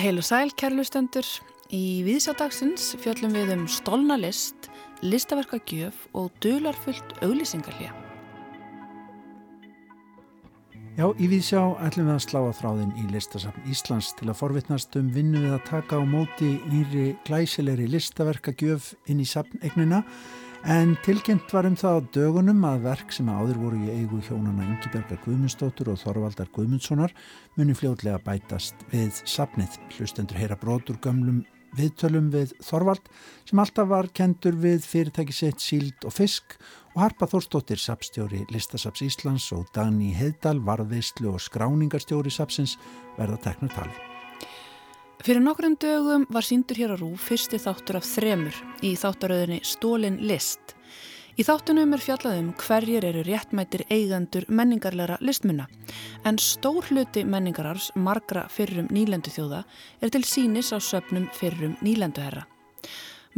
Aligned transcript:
Heil 0.00 0.18
og 0.18 0.24
sæl, 0.26 0.50
kærlustendur. 0.58 1.26
Í 1.70 2.02
viðsjádagsins 2.02 2.96
fjöllum 2.98 3.36
við 3.36 3.52
um 3.54 3.62
stolna 3.70 4.16
list, 4.18 4.66
listaverkagjöf 5.06 6.08
og 6.18 6.32
dularfullt 6.42 7.14
auglýsingarlja. 7.22 7.92
Já, 10.98 11.06
í 11.22 11.30
viðsjá 11.30 11.62
ætlum 11.86 12.10
við 12.10 12.16
að 12.16 12.24
slá 12.26 12.40
að 12.40 12.58
þráðin 12.58 12.92
í 12.98 13.06
listasafn 13.14 13.70
Íslands 13.70 14.10
til 14.18 14.26
að 14.26 14.40
forvittnast 14.42 14.98
um 14.98 15.14
vinnu 15.14 15.46
við 15.46 15.54
að 15.54 15.66
taka 15.70 16.02
á 16.02 16.04
móti 16.04 16.56
nýri 16.66 17.12
glæsilegri 17.28 17.86
listaverkagjöf 17.94 18.90
inn 19.06 19.22
í 19.22 19.28
safnegnina 19.28 20.02
en 20.64 20.96
tilkynnt 21.04 21.52
var 21.54 21.66
um 21.68 21.76
það 21.78 21.96
á 21.96 22.00
dögunum 22.14 22.64
að 22.68 22.82
verk 22.84 23.14
sem 23.14 23.28
áður 23.30 23.60
voru 23.62 23.78
í 23.80 23.92
eigu 23.94 24.18
hjónana 24.26 24.66
Ingibergar 24.66 25.20
Guðmundsdóttur 25.24 25.92
og 25.92 26.00
Þorvaldar 26.02 26.50
Guðmundssonar 26.52 27.14
muni 27.56 27.76
fljóðlega 27.76 28.20
bætast 28.26 28.84
við 28.92 29.22
safnið. 29.24 29.78
Hlustendur 29.96 30.40
heyra 30.40 30.58
brotur 30.60 31.00
gömlum 31.00 31.44
viðtölum 31.78 32.28
við 32.34 32.54
Þorvald 32.66 33.08
sem 33.48 33.62
alltaf 33.62 33.88
var 33.90 34.10
kendur 34.12 34.58
við 34.60 34.84
fyrirtæki 34.84 35.36
sitt 35.36 35.64
síld 35.64 36.04
og 36.04 36.16
fisk 36.16 36.58
og 36.94 37.04
Harpa 37.04 37.30
Þórstóttir 37.30 37.80
sapstjóri 37.80 38.44
Listasaps 38.50 39.04
Íslands 39.06 39.50
og 39.56 39.70
Dagni 39.76 40.12
Heidal 40.18 40.58
varðveistlu 40.66 41.34
og 41.34 41.42
skráningarstjóri 41.46 42.32
sapsins 42.34 42.76
verða 43.18 43.38
teknar 43.46 43.76
tali. 43.76 44.09
Fyrir 45.20 45.42
nokkrum 45.44 45.76
dögum 45.76 46.26
var 46.32 46.46
síndur 46.46 46.78
hér 46.80 46.94
á 46.94 46.96
Rú 46.96 47.12
fyrsti 47.20 47.60
þáttur 47.60 48.00
af 48.00 48.08
þremur 48.08 48.56
í 48.80 48.94
þáttaröðinni 48.96 49.60
Stólin 49.68 50.20
List 50.24 50.74
Í 51.40 51.44
þáttunum 51.46 51.94
er 51.96 52.02
fjallaðum 52.04 52.48
hverjir 52.60 53.04
eru 53.08 53.20
réttmættir 53.24 53.86
eigandur 53.88 54.44
menningarleira 54.52 55.14
listmunna 55.24 55.68
en 56.28 56.36
stór 56.42 56.84
hluti 56.90 57.22
menningarars 57.24 57.86
margra 57.94 58.42
fyrrum 58.52 58.90
nýlendu 58.92 59.32
þjóða 59.32 59.62
er 60.04 60.12
til 60.12 60.20
sínis 60.28 60.68
á 60.76 60.78
söpnum 60.84 61.30
fyrrum 61.32 61.78
nýlenduherra. 61.80 62.44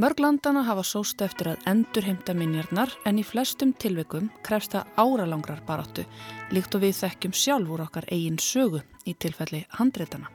Mörglandana 0.03 0.65
hafa 0.67 0.83
sóst 0.89 1.23
eftir 1.23 1.53
að 1.53 1.67
endurheimta 1.69 2.35
minjarnar 2.35 2.91
en 3.07 3.21
í 3.21 3.27
flestum 3.29 3.71
tilveikum 3.79 4.33
krefst 4.43 4.75
það 4.75 4.99
áralangrar 4.99 5.63
baráttu 5.69 6.07
líkt 6.51 6.75
og 6.75 6.83
við 6.83 6.97
þekkjum 7.05 7.37
sjálfur 7.45 7.85
okkar 7.87 8.09
eigin 8.11 8.41
sögu 8.43 8.83
í 9.07 9.15
tilfelli 9.15 9.67
handreitana. 9.79 10.33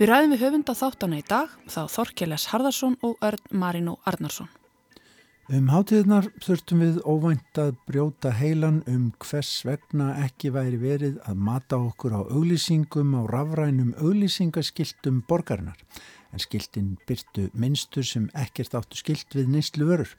Við 0.00 0.08
ræðum 0.08 0.30
við 0.32 0.40
höfunda 0.40 0.72
þáttana 0.72 1.16
í 1.20 1.22
dag 1.28 1.50
þá 1.68 1.82
Þorkjeles 1.92 2.46
Harðarsson 2.48 2.94
og 3.04 3.18
Örn 3.20 3.50
Marino 3.52 3.98
Arnarsson. 4.08 4.48
Um 5.52 5.66
hátíðnar 5.68 6.30
þurftum 6.40 6.80
við 6.80 6.96
óvænt 7.04 7.60
að 7.60 7.74
brjóta 7.84 8.32
heilan 8.32 8.78
um 8.88 9.10
hvers 9.20 9.50
vegna 9.68 10.14
ekki 10.22 10.54
væri 10.54 10.80
verið 10.80 11.18
að 11.28 11.44
mata 11.50 11.76
okkur 11.76 12.16
á 12.16 12.20
auglýsingum 12.32 13.12
á 13.12 13.28
rafrænum 13.28 13.92
auglýsingaskiltum 14.00 15.20
borgarnar 15.28 15.76
en 16.32 16.46
skiltin 16.46 16.96
byrtu 17.04 17.50
minnstur 17.52 18.08
sem 18.08 18.32
ekkert 18.32 18.80
áttu 18.80 18.96
skilt 19.02 19.36
við 19.36 19.52
neyslu 19.52 19.84
vörur. 19.84 20.16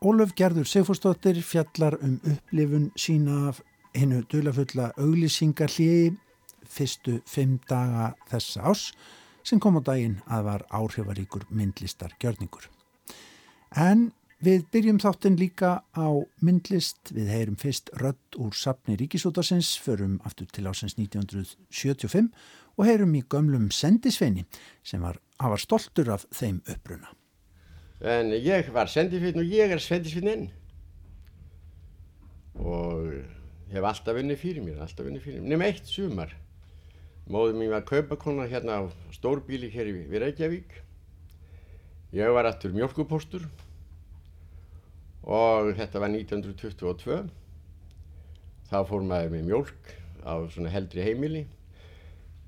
Ólöf 0.00 0.32
Gerður 0.40 0.72
Sigfúrsdóttir 0.72 1.44
fjallar 1.44 2.00
um 2.00 2.16
upplifun 2.24 2.88
sína 2.96 3.50
af 3.52 3.60
hennu 3.92 4.24
dulafulla 4.32 4.94
auglýsingarliði 4.96 6.14
fyrstu 6.72 7.20
fimm 7.28 7.58
daga 7.68 8.12
þessa 8.30 8.64
ás 8.72 8.88
sem 9.44 9.60
kom 9.60 9.78
á 9.78 9.82
daginn 9.84 10.20
að 10.26 10.48
var 10.48 10.66
áhrifaríkur 10.70 11.46
myndlistar 11.50 12.16
gjörningur. 12.22 12.68
En 13.76 14.10
Við 14.42 14.64
byrjum 14.74 14.96
þáttinn 14.98 15.36
líka 15.38 15.68
á 15.94 16.08
myndlist, 16.42 17.12
við 17.14 17.28
heyrum 17.30 17.58
fyrst 17.60 17.92
rödd 18.00 18.38
úr 18.42 18.56
sapni 18.58 18.96
Ríkisútarsins, 18.98 19.76
förum 19.78 20.16
aftur 20.26 20.48
til 20.50 20.66
ásins 20.66 20.96
1975 20.98 22.32
og 22.74 22.88
heyrum 22.88 23.14
í 23.14 23.20
gömlum 23.22 23.68
sendisveini 23.70 24.42
sem 24.82 25.04
var, 25.06 25.20
var 25.38 25.62
stoltur 25.62 26.10
af 26.10 26.26
þeim 26.34 26.58
uppruna. 26.66 27.12
En 28.02 28.34
ég 28.34 28.72
var 28.74 28.90
sendisvein 28.90 29.38
og 29.38 29.46
ég 29.46 29.76
er 29.76 29.84
sendisveinin 29.84 30.48
og 32.58 33.14
hef 33.70 33.90
alltaf 33.92 34.18
vunnið 34.18 34.42
fyrir 34.42 34.66
mér, 34.66 34.82
alltaf 34.82 35.06
vunnið 35.06 35.22
fyrir 35.22 35.38
mér, 35.38 35.52
nema 35.54 35.70
eitt 35.70 35.86
sumar. 35.86 36.34
Móðum 37.30 37.60
mín 37.62 37.70
var 37.70 37.84
kaupakonna 37.86 38.48
hérna 38.50 38.80
á 38.82 38.90
stórbíli 39.14 39.68
hér 39.70 39.92
við 39.94 40.18
Reykjavík. 40.24 40.72
Ég 42.12 42.32
var 42.34 42.48
aftur 42.48 42.74
mjölkupostur 42.74 43.44
og 45.22 45.70
þetta 45.78 46.00
var 46.02 46.10
1922 46.10 47.20
þá 48.72 48.78
fór 48.88 49.06
maður 49.06 49.30
með 49.36 49.44
mjölk 49.46 49.92
á 50.26 50.34
svona 50.50 50.72
heldri 50.74 51.04
heimili 51.06 51.44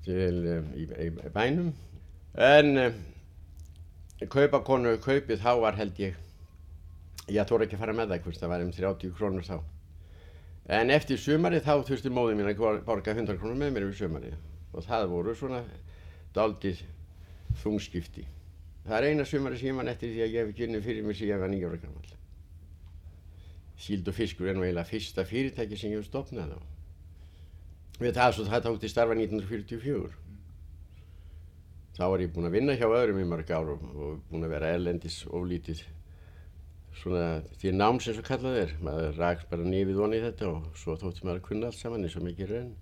til 0.03 0.41
um, 0.57 0.67
í, 0.75 0.83
í 1.07 1.31
bænum. 1.33 1.71
En 2.35 2.81
um, 2.81 2.97
kaupakonu 4.27 4.97
kaupið 4.99 5.39
þá 5.39 5.53
var 5.63 5.79
held 5.79 6.01
ég 6.03 6.19
ég 7.31 7.47
þór 7.47 7.63
ekki 7.63 7.79
að 7.79 7.85
fara 7.85 7.95
með 7.95 8.11
það 8.11 8.27
hvort 8.27 8.43
það 8.43 8.51
var 8.51 8.65
um 8.65 8.75
30 8.75 9.15
krónur 9.15 9.47
þá. 9.47 9.55
En 10.75 10.91
eftir 10.91 11.17
sumari 11.21 11.63
þá 11.63 11.79
þurfti 11.87 12.11
móðið 12.11 12.41
mín 12.41 12.51
að 12.51 12.83
borga 12.85 13.15
100 13.15 13.39
krónur 13.39 13.57
með 13.63 13.73
mér 13.77 13.87
við 13.87 14.03
sumari 14.03 14.33
og 14.75 14.85
það 14.85 15.07
voru 15.13 15.37
svona 15.37 15.63
daldið 16.35 16.83
þungskipti 17.63 18.27
það 18.85 18.99
er 18.99 19.09
eina 19.11 19.25
sumari 19.25 19.57
sem 19.57 19.71
ég 19.71 19.79
man 19.79 19.89
eftir 19.89 20.13
því 20.13 20.27
að 20.27 20.37
ég 20.37 20.53
hef 20.53 20.67
unni 20.67 20.85
fyrir 20.85 21.07
mig 21.07 21.23
ég 21.23 21.41
var 21.41 21.51
nýjára 21.51 21.81
gammal 21.81 22.15
síld 23.77 24.07
og 24.07 24.15
fiskur 24.15 24.47
er 24.49 24.55
nú 24.55 24.63
eiginlega 24.63 24.87
fyrsta 24.87 25.25
fyrirtæki 25.27 25.77
sem 25.77 25.91
ég 25.91 25.99
hef 25.99 26.07
stopnað 26.07 26.55
á. 26.55 26.59
Við 27.99 28.15
það 28.15 28.31
svo 28.35 28.45
það 28.47 28.63
tókti 28.67 28.91
starfa 28.91 29.17
1944. 29.17 30.13
Þá 31.95 32.05
var 32.11 32.23
ég 32.23 32.31
búinn 32.35 32.49
að 32.49 32.57
vinna 32.57 32.75
hjá 32.75 32.87
öðrum 32.87 33.21
í 33.21 33.27
mörg 33.27 33.51
ár 33.55 33.75
og, 33.75 33.83
og 33.95 34.17
búinn 34.29 34.47
að 34.47 34.55
vera 34.55 34.71
erlendis 34.75 35.21
ólítið 35.27 35.83
svona 36.95 37.43
því 37.59 37.75
nám 37.75 38.01
sem 38.03 38.15
svo 38.15 38.23
kallað 38.27 38.59
er. 38.63 38.73
Maður 38.83 39.19
raks 39.19 39.47
bara 39.51 39.67
nýfið 39.67 40.01
voni 40.01 40.19
í 40.19 40.25
þetta 40.25 40.49
og 40.51 40.79
svo 40.79 40.97
þótti 40.99 41.27
maður 41.27 41.41
að 41.41 41.47
kunna 41.49 41.71
allt 41.71 41.79
saman 41.79 42.07
eins 42.07 42.17
og 42.19 42.27
mikið 42.27 42.51
raun. 42.51 42.73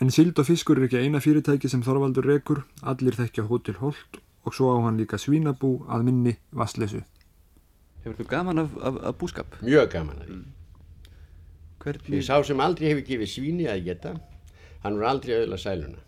En 0.00 0.10
síld 0.12 0.36
og 0.36 0.44
fiskur 0.44 0.76
er 0.76 0.84
ekki 0.84 0.98
eina 1.00 1.22
fyrirtæki 1.24 1.70
sem 1.72 1.80
Þorvaldur 1.84 2.26
rekur, 2.28 2.58
allir 2.84 3.16
þekkja 3.16 3.46
Hotel 3.48 3.78
Holt 3.80 4.18
og 4.44 4.52
svo 4.54 4.74
á 4.76 4.84
hann 4.84 4.98
líka 5.00 5.16
svínabú 5.16 5.86
að 5.88 6.04
minni 6.04 6.34
Vastleysu. 6.52 7.00
Hefur 8.04 8.18
þú 8.20 8.26
gaman 8.28 8.60
af, 8.60 8.76
af, 8.76 8.98
af 9.08 9.16
búskap? 9.16 9.56
Mjög 9.64 9.88
gaman 9.94 10.20
af 10.20 10.28
því. 10.28 10.36
Mm. 10.36 11.14
Hvernig? 11.80 12.10
Því 12.10 12.22
sá 12.28 12.36
sem 12.44 12.60
aldrei 12.60 12.90
hefur 12.92 13.06
gefið 13.08 13.32
svíni 13.32 13.70
að 13.72 13.88
geta, 13.88 14.14
hann 14.84 15.00
voru 15.00 15.08
aldrei 15.08 15.34
auðla 15.40 15.62
sæluna. 15.64 16.04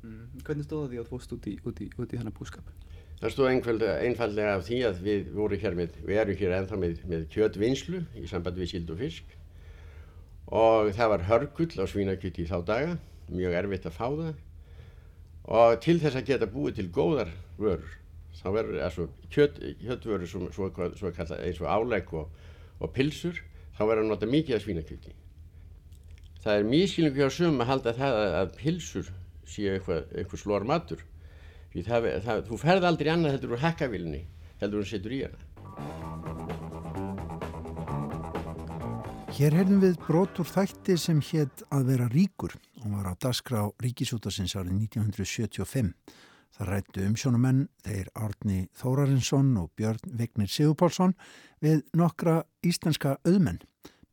Mm. 0.00 0.26
Hvernig 0.40 0.66
stóða 0.70 0.90
því 0.90 1.02
að 1.02 1.06
þú 1.06 1.12
fóst 1.12 1.36
út 1.36 1.52
í, 1.52 1.56
út 1.68 1.84
í, 1.84 1.92
út 2.00 2.16
í 2.16 2.24
hana 2.24 2.32
búskap? 2.34 2.74
Það 3.20 3.32
stóð 3.32 3.52
einfallega 3.52 4.56
af 4.56 4.64
því 4.64 4.82
að 4.88 5.04
við 5.04 5.32
vorum 5.36 5.60
hér 5.60 5.76
með, 5.76 6.00
við 6.04 6.22
erum 6.24 6.40
hér 6.40 6.60
ennþá 6.62 6.80
með, 6.80 6.98
með 7.12 7.28
kjötvinnslu 7.36 8.06
í 8.16 8.28
sambandi 8.28 8.64
við 8.64 8.72
síld 8.72 8.92
og 8.92 9.04
fisk 9.04 9.36
og 10.46 10.92
það 10.94 11.12
var 11.12 11.26
hörgull 11.26 11.82
á 11.82 11.84
svínakjöti 11.90 12.44
í 12.44 12.50
þá 12.50 12.58
daga, 12.66 12.96
mjög 13.32 13.56
erfitt 13.60 13.88
að 13.88 13.96
fá 13.96 14.06
það. 14.06 14.34
Og 15.46 15.76
til 15.82 15.98
þess 16.02 16.18
að 16.18 16.30
geta 16.30 16.50
búið 16.50 16.78
til 16.78 16.88
góðar 16.94 17.30
vörur 17.58 17.92
þá 18.36 18.48
verður 18.52 18.80
altså, 18.84 19.06
kjöt, 19.32 19.60
kjötvöru 19.80 20.26
svo, 20.28 20.48
svo, 20.54 20.70
svo 20.98 21.12
kalla, 21.16 21.38
eins 21.42 21.60
og 21.62 21.70
álegg 21.70 22.10
og, 22.14 22.32
og 22.78 22.92
pilsur 22.94 23.38
þá 23.76 23.84
verður 23.86 24.02
að 24.04 24.10
nota 24.10 24.28
mikið 24.30 24.58
af 24.58 24.66
svínakjöti. 24.66 25.14
Það 26.44 26.58
er 26.58 26.68
mískilningu 26.70 27.22
hjá 27.22 27.30
sum 27.32 27.62
að 27.62 27.70
halda 27.72 27.94
það 27.96 28.18
að, 28.20 28.34
að 28.40 28.50
pilsur 28.60 29.12
séu 29.46 29.76
eitthvað, 29.76 30.10
eitthvað 30.14 30.42
slór 30.42 30.66
matur 30.68 31.02
því 31.72 31.84
það, 31.86 32.08
það, 32.24 32.42
þú 32.48 32.58
ferð 32.62 32.88
aldrei 32.88 33.10
annað 33.12 33.36
heldur 33.36 33.56
úr 33.56 33.62
hekkavilni 33.62 34.22
heldur 34.62 34.82
hún 34.82 34.90
setur 34.90 35.14
í 35.14 35.22
hana 35.24 35.45
Hér 39.36 39.52
heyrðum 39.52 39.82
við 39.82 39.98
brotur 40.00 40.48
þætti 40.48 40.94
sem 40.96 41.18
hétt 41.20 41.60
að 41.68 41.90
vera 41.90 42.06
ríkur. 42.08 42.54
Og 42.80 42.88
var 42.94 43.10
á 43.12 43.14
dasgra 43.20 43.66
á 43.68 43.74
Ríkisútasins 43.84 44.54
árið 44.56 44.78
1975 44.88 45.92
Það 46.56 46.68
rættu 46.70 47.02
umsjónumenn 47.04 47.58
þeir 47.84 48.08
Árni 48.16 48.62
Þórarinsson 48.80 49.50
og 49.60 49.74
Björn 49.76 50.14
Vignir 50.16 50.48
Sigurpálsson 50.48 51.12
við 51.60 51.82
nokkra 52.00 52.38
íslenska 52.64 53.18
auðmenn 53.28 53.60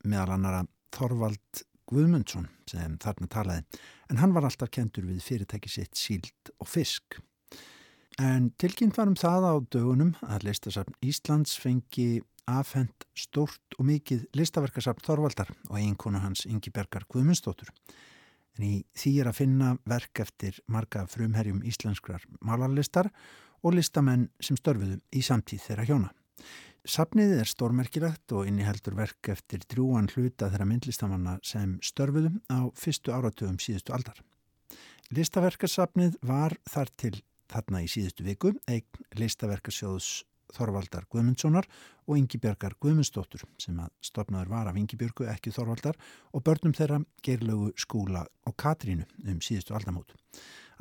meðal 0.03 0.33
annara 0.35 0.65
Þorvald 0.91 1.63
Guðmundsson 1.87 2.49
sem 2.67 2.97
þarna 2.99 3.29
talaði. 3.31 3.79
En 4.11 4.19
hann 4.19 4.35
var 4.35 4.49
alltaf 4.49 4.73
kentur 4.75 5.07
við 5.07 5.23
fyrirtæki 5.23 5.71
sitt 5.71 5.95
síld 5.95 6.51
og 6.59 6.67
fisk. 6.67 7.21
En 8.19 8.51
tilkynnt 8.59 8.99
varum 8.99 9.15
það 9.15 9.47
á 9.47 9.53
dögunum 9.71 10.11
að 10.27 10.49
listasafn 10.49 10.99
Íslands 10.99 11.55
fengi 11.55 12.19
afhend 12.49 13.07
stort 13.17 13.77
og 13.77 13.85
mikið 13.87 14.25
listaverkasafn 14.35 15.05
Þorvaldar 15.05 15.53
og 15.69 15.77
einkonu 15.79 16.21
hans 16.23 16.45
Ingi 16.49 16.73
Bergar 16.73 17.05
Guðmundsdóttur 17.09 17.71
en 18.57 18.65
í 18.67 18.73
því 18.97 19.13
er 19.21 19.29
að 19.31 19.39
finna 19.39 19.71
verk 19.89 20.21
eftir 20.23 20.59
marga 20.71 21.05
frumherjum 21.09 21.63
íslenskrar 21.65 22.25
malarlistar 22.45 23.09
og 23.63 23.77
listamenn 23.77 24.27
sem 24.43 24.59
störfuðu 24.59 24.99
í 25.15 25.23
samtíð 25.23 25.63
þeirra 25.67 25.87
hjóna. 25.87 26.11
Sapnið 26.83 27.37
er 27.39 27.47
stórmerkilagt 27.47 28.33
og 28.35 28.47
inniheldur 28.49 28.97
verk 28.97 29.29
eftir 29.31 29.63
drjúan 29.71 30.09
hluta 30.11 30.49
þeirra 30.51 30.67
myndlistamanna 30.67 31.37
sem 31.47 31.77
störfuðum 31.79 32.41
á 32.51 32.67
fyrstu 32.75 33.13
áratugum 33.15 33.55
síðustu 33.63 33.95
aldar. 33.95 34.19
Listaverkarsapnið 35.15 36.19
var 36.27 36.57
þar 36.67 36.91
til 36.99 37.15
þarna 37.51 37.83
í 37.85 37.89
síðustu 37.91 38.25
viku 38.27 38.51
eign 38.67 39.05
listaverkarsjóðs 39.15 40.25
Þorvaldar 40.53 41.07
Guðmundssonar 41.11 41.67
og 42.07 42.17
Ingi 42.19 42.39
Björgar 42.41 42.75
Guðmundsdóttur 42.81 43.45
sem 43.61 43.79
að 43.81 43.91
stopnaður 44.05 44.51
var 44.53 44.69
af 44.69 44.79
Ingi 44.79 44.99
Björgu 44.99 45.27
ekki 45.31 45.53
Þorvaldar 45.55 45.99
og 46.31 46.43
börnum 46.45 46.75
þeirra 46.77 47.01
gerlegu 47.25 47.71
skúla 47.79 48.25
og 48.47 48.57
Katrínu 48.59 49.07
um 49.25 49.39
síðustu 49.41 49.75
aldamót. 49.77 50.15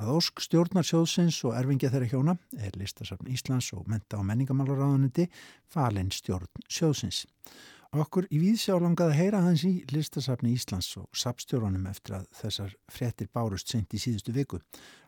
Að 0.00 0.14
ósk 0.16 0.40
stjórnar 0.42 0.86
sjóðsins 0.88 1.36
og 1.46 1.54
erfingja 1.58 1.92
þeirra 1.92 2.10
hjóna 2.10 2.38
er 2.58 2.74
listasafn 2.80 3.28
Íslands 3.30 3.68
og 3.76 3.86
menta- 3.90 4.18
og 4.18 4.26
menningamálaráðuniti 4.30 5.28
falinn 5.70 6.10
stjórn 6.10 6.48
sjóðsins. 6.66 7.26
Okkur 7.92 8.24
í 8.32 8.38
víðsjá 8.40 8.78
langaði 8.80 9.12
að 9.12 9.18
heyra 9.18 9.40
hans 9.44 9.62
í 9.68 9.72
listasafni 9.92 10.54
Íslands 10.56 10.88
og 10.96 11.10
sapstjórunum 11.12 11.84
eftir 11.90 12.14
að 12.16 12.30
þessar 12.38 12.72
frettir 12.88 13.28
bárust 13.28 13.68
sent 13.68 13.92
í 13.92 14.00
síðustu 14.00 14.32
viku. 14.32 14.62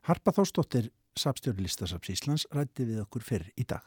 Harpa 0.05 0.35
Þórsdóttir, 0.37 0.91
sapstjóri 1.19 1.65
listasaps 1.65 2.11
Íslands, 2.15 2.47
rætti 2.55 2.87
við 2.89 3.03
okkur 3.05 3.25
fyrr 3.25 3.47
í 3.59 3.67
dag. 3.69 3.85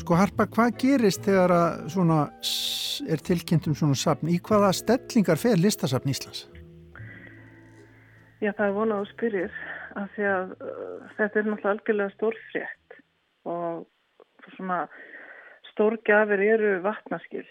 Sko 0.00 0.16
Harpa, 0.16 0.46
hvað 0.48 0.78
gerist 0.80 1.26
þegar 1.26 1.52
að 1.52 1.82
svona 1.92 2.22
er 3.10 3.20
tilkynnt 3.26 3.68
um 3.68 3.76
svona 3.76 3.98
sapn? 3.98 4.30
Í 4.32 4.38
hvaða 4.40 4.72
stellingar 4.74 5.38
fer 5.40 5.60
listasapn 5.60 6.10
Íslands? 6.10 6.46
Já, 8.40 8.54
það 8.56 8.66
er 8.66 8.76
vonað 8.78 9.02
að 9.02 9.10
spyrjir 9.10 9.56
af 10.00 10.12
því 10.14 10.26
að 10.30 10.52
uh, 10.56 11.08
þetta 11.18 11.40
er 11.40 11.48
náttúrulega 11.50 11.72
algjörlega 11.74 12.14
stórfrétt 12.14 13.00
og 13.50 14.54
svona 14.56 14.78
stórgjafir 15.72 16.44
eru 16.46 16.70
vatnaskil. 16.84 17.44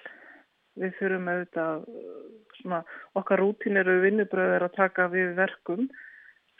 Við 0.80 0.94
þurfum 1.00 1.31
auðvitað 1.34 1.88
uh, 1.88 2.20
svona 2.60 2.84
okkar 3.20 3.44
rútin 3.44 3.80
eru 3.80 4.00
vinnubröður 4.04 4.68
að 4.68 4.78
taka 4.78 5.08
við 5.12 5.34
verkum, 5.40 5.88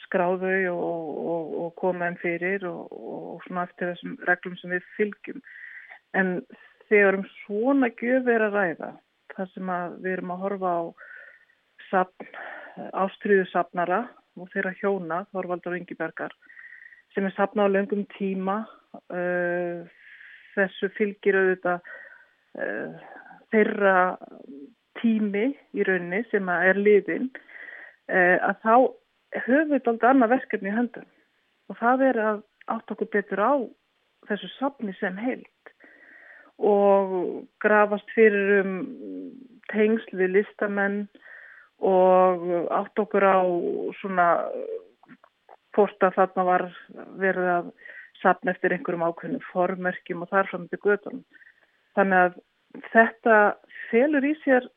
skráðu 0.06 0.54
og, 0.72 1.10
og, 1.34 1.54
og 1.64 1.74
koma 1.80 2.08
enn 2.10 2.18
fyrir 2.22 2.66
og, 2.70 2.88
og 2.90 3.44
svona 3.46 3.68
eftir 3.68 3.94
þessum 3.94 4.16
reglum 4.30 4.58
sem 4.60 4.74
við 4.74 4.88
fylgjum. 4.98 5.44
En 6.18 6.40
þegar 6.90 7.20
um 7.20 7.28
svona 7.44 7.92
gjöf 8.00 8.30
er 8.32 8.48
að 8.48 8.58
ræða, 8.58 8.92
þar 9.36 9.52
sem 9.54 9.74
við 10.00 10.14
erum 10.16 10.34
að 10.34 10.44
horfa 10.46 10.72
á 10.74 10.84
sapn, 11.90 12.32
ástriðusapnara 13.04 14.02
og 14.40 14.50
þeirra 14.54 14.74
hjóna, 14.80 15.24
Þorvaldur 15.34 15.76
og 15.76 15.82
Ingibergar, 15.82 16.34
sem 17.14 17.28
er 17.28 17.36
sapnað 17.36 17.70
á 17.70 17.74
löngum 17.76 18.06
tíma, 18.16 18.62
uh, 19.14 19.84
þessu 20.56 20.90
fylgir 20.98 21.38
auðvitað 21.38 21.90
uh, 22.58 23.10
þeirra 23.54 24.18
tími 25.00 25.52
í 25.74 25.86
rauninni 25.88 26.24
sem 26.30 26.50
er 26.54 26.80
liðin, 26.80 27.30
uh, 28.12 28.38
að 28.50 28.56
þá 28.66 28.76
höfum 29.46 29.74
við 29.74 29.90
aldrei 29.92 30.10
annað 30.10 30.36
verkefni 30.36 30.72
í 30.72 30.76
höndum 30.76 31.10
og 31.70 31.78
það 31.78 32.06
er 32.10 32.22
að 32.26 32.42
átt 32.74 32.94
okkur 32.94 33.12
betur 33.14 33.42
á 33.42 33.54
þessu 34.30 34.50
sapni 34.58 34.94
sem 34.98 35.18
heilt 35.22 35.74
og 36.60 37.14
grafast 37.64 38.10
fyrir 38.16 38.64
um 38.64 38.74
tengsl 39.72 40.18
við 40.20 40.40
listamenn 40.40 41.04
og 41.86 42.44
átt 42.76 43.00
okkur 43.00 43.24
á 43.24 43.40
svona 44.02 44.28
hvort 45.78 46.04
að 46.04 46.18
þarna 46.18 46.46
var 46.48 46.66
verið 47.22 47.52
að 47.54 47.72
sapna 48.20 48.52
eftir 48.52 48.76
einhverjum 48.76 49.06
ákveðnum 49.08 49.46
formörkjum 49.54 50.26
og 50.26 50.32
þar 50.34 50.50
fram 50.50 50.66
til 50.68 50.80
gödunum. 50.84 51.22
Þannig 51.96 52.26
að 52.26 52.40
þetta 52.94 53.38
felur 53.90 54.26
í 54.26 54.36
sér 54.44 54.68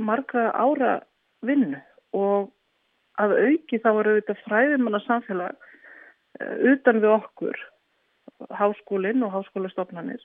marga 0.00 0.50
ára 0.52 0.98
vinnu 1.46 1.80
og 2.16 2.50
að 3.20 3.36
auki 3.38 3.78
þá 3.80 3.90
var 3.96 4.10
auðvitað 4.10 4.42
fræðimanna 4.48 5.00
samfélag 5.04 5.54
uh, 5.54 6.56
utan 6.72 7.00
við 7.00 7.14
okkur, 7.14 7.60
háskólinn 8.58 9.22
og 9.24 9.32
háskólastofnanir 9.36 10.22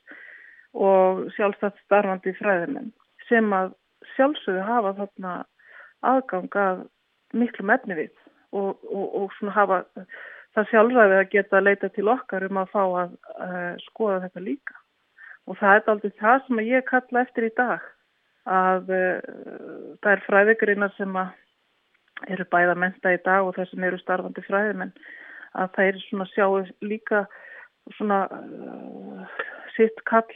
og 0.73 1.27
sjálfstætt 1.35 1.77
starfandi 1.85 2.33
fræðimenn 2.37 2.91
sem 3.29 3.53
að 3.53 3.73
sjálfsögðu 4.15 4.65
hafa 4.65 4.95
þarna 4.97 5.35
aðgang 6.05 6.57
að 6.57 6.83
miklu 7.37 7.65
mefni 7.69 7.97
við 7.97 8.11
og, 8.51 8.77
og, 8.89 9.05
og 9.21 9.33
svona 9.37 9.55
hafa 9.55 9.79
það 10.57 10.69
sjálfræði 10.71 11.17
að 11.19 11.31
geta 11.33 11.59
að 11.59 11.67
leita 11.67 11.89
til 11.93 12.07
okkar 12.11 12.45
um 12.49 12.61
að 12.61 12.71
fá 12.73 12.81
að 12.83 13.11
uh, 13.13 13.73
skoða 13.89 14.21
þetta 14.25 14.45
líka. 14.45 14.77
Og 15.49 15.57
það 15.57 15.75
er 15.75 15.91
aldrei 15.93 16.11
það 16.21 16.41
sem 16.45 16.61
ég 16.67 16.89
kalla 16.89 17.23
eftir 17.25 17.47
í 17.47 17.53
dag 17.57 17.85
að 18.49 18.91
uh, 18.93 19.19
það 20.03 20.11
er 20.13 20.25
fræðigreinar 20.27 20.93
sem 20.97 21.17
eru 22.29 22.45
bæða 22.51 22.75
menta 22.77 23.13
í 23.15 23.19
dag 23.25 23.47
og 23.47 23.55
það 23.57 23.71
sem 23.71 23.85
eru 23.87 23.99
starfandi 24.01 24.43
fræðimenn 24.45 24.93
að 25.57 25.71
það 25.75 25.89
er 25.89 26.01
svona 26.05 26.27
sjáu 26.33 26.59
líka 26.85 27.23
svona 27.97 28.23
uh, 28.29 29.37
sitt 29.75 30.03
kall 30.09 30.29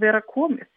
vera 0.00 0.22
komið. 0.26 0.68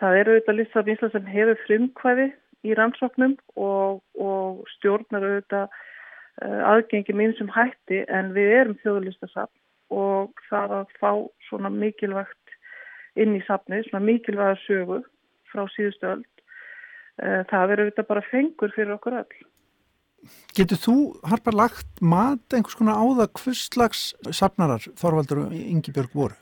Það 0.00 0.18
eru 0.18 0.34
auðvitað 0.34 0.58
listafn 0.58 1.10
sem 1.12 1.26
hefur 1.30 1.60
frumkvæði 1.66 2.28
í 2.66 2.76
rannsóknum 2.78 3.36
og, 3.60 4.00
og 4.18 4.62
stjórnar 4.76 5.26
auðvitað 5.26 5.66
uh, 5.68 6.60
aðgengi 6.72 7.16
mín 7.16 7.34
sem 7.38 7.50
hætti 7.52 8.04
en 8.08 8.32
við 8.36 8.54
erum 8.60 8.78
þjóðlistasafn 8.82 9.58
og 9.92 10.40
það 10.48 10.76
að 10.80 10.94
fá 11.00 11.10
svona 11.48 11.70
mikilvægt 11.72 12.41
inn 13.20 13.36
í 13.36 13.42
safni, 13.46 13.82
svona 13.86 14.04
mikilvæga 14.06 14.56
sögu 14.64 15.00
frá 15.52 15.66
síðustu 15.74 16.08
öll, 16.14 16.22
uh, 17.22 17.42
það 17.50 17.66
verður 17.72 17.84
auðvitað 17.86 18.10
bara 18.12 18.28
fengur 18.30 18.74
fyrir 18.76 18.94
okkur 18.96 19.18
öll. 19.22 19.42
Getur 20.54 20.78
þú, 20.78 20.96
Harpar, 21.26 21.56
lagt 21.58 22.00
mat 22.00 22.54
einhvers 22.54 22.78
konar 22.78 23.00
á 23.02 23.04
það 23.18 23.32
hvers 23.40 23.62
slags 23.66 24.02
safnarar 24.30 24.84
Þorvaldur 25.00 25.46
og 25.46 25.54
Yngibjörg 25.58 26.14
voru? 26.14 26.36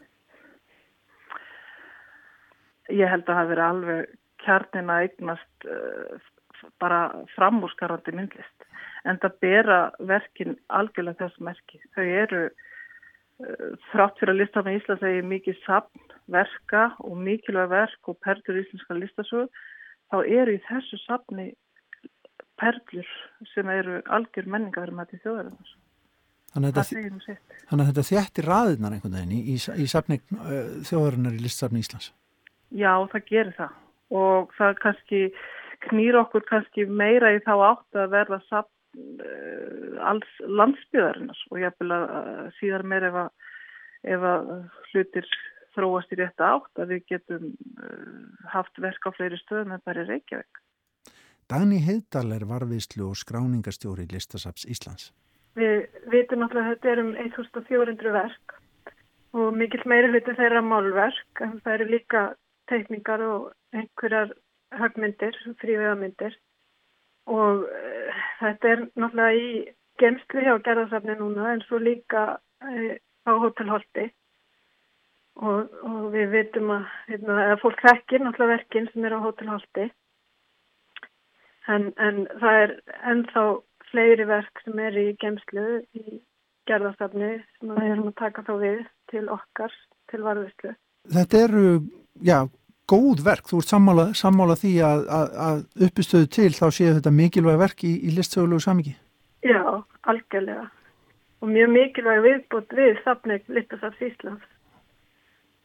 Ég 2.91 3.09
held 3.09 3.25
að 3.25 3.31
það 3.31 3.39
hafi 3.39 3.53
verið 3.55 3.67
alveg 3.69 4.13
kjarnin 4.45 4.93
að 4.93 5.07
eignast 5.07 5.69
uh, 5.71 6.29
bara 6.83 7.01
framúrskarandi 7.37 8.15
myndlist. 8.17 8.67
En 9.09 9.17
það 9.23 9.39
bera 9.47 9.79
verkin 10.11 10.59
algjörlega 10.69 11.25
þessu 11.25 11.47
merki. 11.47 11.81
Þau 11.97 12.05
eru 12.05 12.43
þrátt 13.91 14.21
fyrir 14.21 14.35
að 14.35 14.41
listafna 14.43 14.75
í 14.75 14.79
Íslands 14.81 15.05
eða 15.07 15.27
mikið 15.31 15.59
sapn, 15.65 16.07
verka 16.31 16.87
og 17.07 17.19
mikilvæg 17.25 17.71
verk 17.73 18.11
og 18.13 18.19
perlur 18.25 18.61
íslenska 18.61 18.97
listasög, 18.99 19.61
þá 20.13 20.17
eru 20.25 20.57
í 20.57 20.63
þessu 20.69 20.99
sapni 21.05 21.51
perlur 22.61 23.13
sem 23.55 23.71
eru 23.73 24.01
algjör 24.13 24.49
menningaverðumætti 24.53 25.21
þjóðarinnar. 25.23 25.77
Þannig 26.51 26.81
að, 26.83 26.89
þannig 27.71 27.85
að 27.85 27.89
þetta 27.93 28.07
þjættir 28.09 28.49
raðirnar 28.51 28.97
einhvern 28.97 29.17
veginn 29.17 29.37
í, 29.37 29.55
í, 29.55 29.57
í 29.57 29.87
safni, 29.91 30.19
uh, 30.35 30.81
þjóðarinnar 30.89 31.37
í 31.37 31.45
listsafni 31.45 31.85
Íslands. 31.85 32.11
Já, 32.75 32.93
það 33.13 33.27
gerir 33.31 33.55
það 33.57 33.79
og 34.21 34.51
það 34.59 34.77
kannski 34.83 35.21
knýr 35.87 36.19
okkur 36.21 36.45
kannski 36.49 36.85
meira 36.91 37.31
í 37.37 37.39
þá 37.45 37.55
átt 37.71 38.01
að 38.03 38.13
verða 38.17 38.41
uh, 38.43 38.67
alls 40.01 40.31
landsbyðarinnar 40.43 41.45
og 41.51 41.63
ég 41.63 41.77
vil 41.79 41.93
að 41.95 42.51
síðar 42.59 42.87
meir 42.87 43.07
ef 43.11 43.19
að, 43.23 43.31
ef 44.17 44.27
að 44.33 44.51
hlutir 44.91 45.29
þróast 45.77 46.13
í 46.15 46.19
rétta 46.19 46.49
átt 46.57 46.83
að 46.83 46.97
við 46.97 47.05
getum 47.13 47.47
uh, 47.79 48.49
haft 48.51 48.81
verk 48.83 49.07
á 49.07 49.11
fleiri 49.15 49.39
stöðum 49.39 49.77
en 49.77 49.85
bara 49.87 50.03
í 50.03 50.09
Reykjavík. 50.09 50.63
Dagni 51.51 51.81
Heiðdal 51.83 52.29
er 52.35 52.47
varfiðslu 52.47 53.09
og 53.11 53.19
skráningastjóri 53.19 54.07
í 54.07 54.13
Listasaps 54.13 54.67
Íslands. 54.71 55.11
Við 55.59 55.87
vitum 56.11 56.45
alltaf 56.47 56.63
að 56.63 56.69
þetta 56.73 56.93
er 56.93 57.03
um 57.03 57.15
1400 57.19 58.15
verk 58.15 58.55
og 59.39 59.57
mikill 59.59 59.83
meiri 59.91 60.11
hluti 60.11 60.35
þeirra 60.39 60.63
málverk 60.67 61.43
en 61.47 61.59
það 61.63 61.77
eru 61.77 61.89
líka 61.91 62.23
teikningar 62.71 63.23
og 63.27 63.51
einhverjar 63.75 64.35
högmyndir, 64.79 65.35
frívegamyndir 65.59 66.37
og 67.29 67.67
uh, 67.67 68.23
þetta 68.41 68.73
er 68.73 68.87
náttúrulega 68.95 69.37
í 69.37 69.51
gemstri 70.01 70.47
hjá 70.47 70.57
gerðarsafni 70.65 71.19
núna 71.19 71.53
en 71.55 71.63
svo 71.67 71.81
líka 71.83 72.25
uh, 72.39 72.95
á 73.29 73.33
Hotelholti 73.45 74.09
og, 75.41 75.69
og 75.87 76.11
við 76.15 76.33
vitum 76.35 76.73
að, 76.77 76.87
hérna, 77.09 77.39
að 77.53 77.59
fólk 77.65 77.83
þekkir 77.87 78.25
náttúrulega 78.25 78.57
verkinn 78.57 78.89
sem 78.93 79.09
er 79.09 79.17
á 79.17 79.25
Hotelholti 79.25 79.91
en, 81.69 81.91
en 81.97 82.25
það 82.41 82.63
er 82.65 82.75
ennþá 83.13 83.45
fleiri 83.91 84.27
verk 84.29 84.63
sem 84.65 84.79
er 84.83 84.99
í 84.99 85.07
gemslu 85.21 85.67
í 85.99 86.21
gerðarsafni 86.71 87.33
sem 87.59 87.75
við 87.75 87.93
erum 87.95 88.11
að 88.11 88.19
taka 88.21 88.45
þá 88.47 88.53
við 88.63 88.81
til 89.11 89.25
okkar, 89.33 89.75
til 90.11 90.23
varðvislu. 90.23 90.75
Þetta 91.11 91.43
eru, 91.47 91.65
já, 92.23 92.39
góð 92.91 93.23
verk, 93.27 93.47
þú 93.51 93.63
ert 93.63 93.73
sammála, 93.73 94.07
sammála 94.19 94.57
því 94.59 94.73
að, 94.87 95.07
að, 95.19 95.33
að 95.47 95.87
uppistöðu 95.89 96.31
til 96.37 96.51
þá 96.57 96.67
séu 96.75 96.93
þetta 96.97 97.15
mikilvæg 97.15 97.63
verk 97.63 97.85
í, 97.87 97.95
í 98.07 98.15
listsögulegu 98.17 98.65
samingi? 98.65 98.95
Já, 99.47 99.63
algjörlega 100.11 100.69
og 101.41 101.49
mjög 101.49 101.71
mikilvæg 101.73 102.25
viðbútt 102.27 102.75
við 102.77 102.99
safneik 103.05 103.47
Littasafs 103.49 104.03
Íslands. 104.05 104.47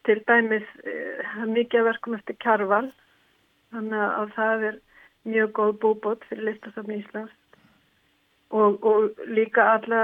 Til 0.08 0.20
dæmis 0.28 0.68
uh, 0.86 1.42
mikið 1.50 1.88
verkum 1.90 2.14
eftir 2.16 2.38
Kjarval, 2.40 2.86
þannig 3.74 4.04
að 4.06 4.30
það 4.36 4.68
er 4.70 4.78
mjög 5.26 5.52
góð 5.58 5.74
búbót 5.82 6.24
fyrir 6.30 6.48
Littasafn 6.50 6.94
Íslands 6.96 7.34
og, 8.50 8.84
og 8.86 9.26
líka 9.26 9.64
alla 9.74 10.02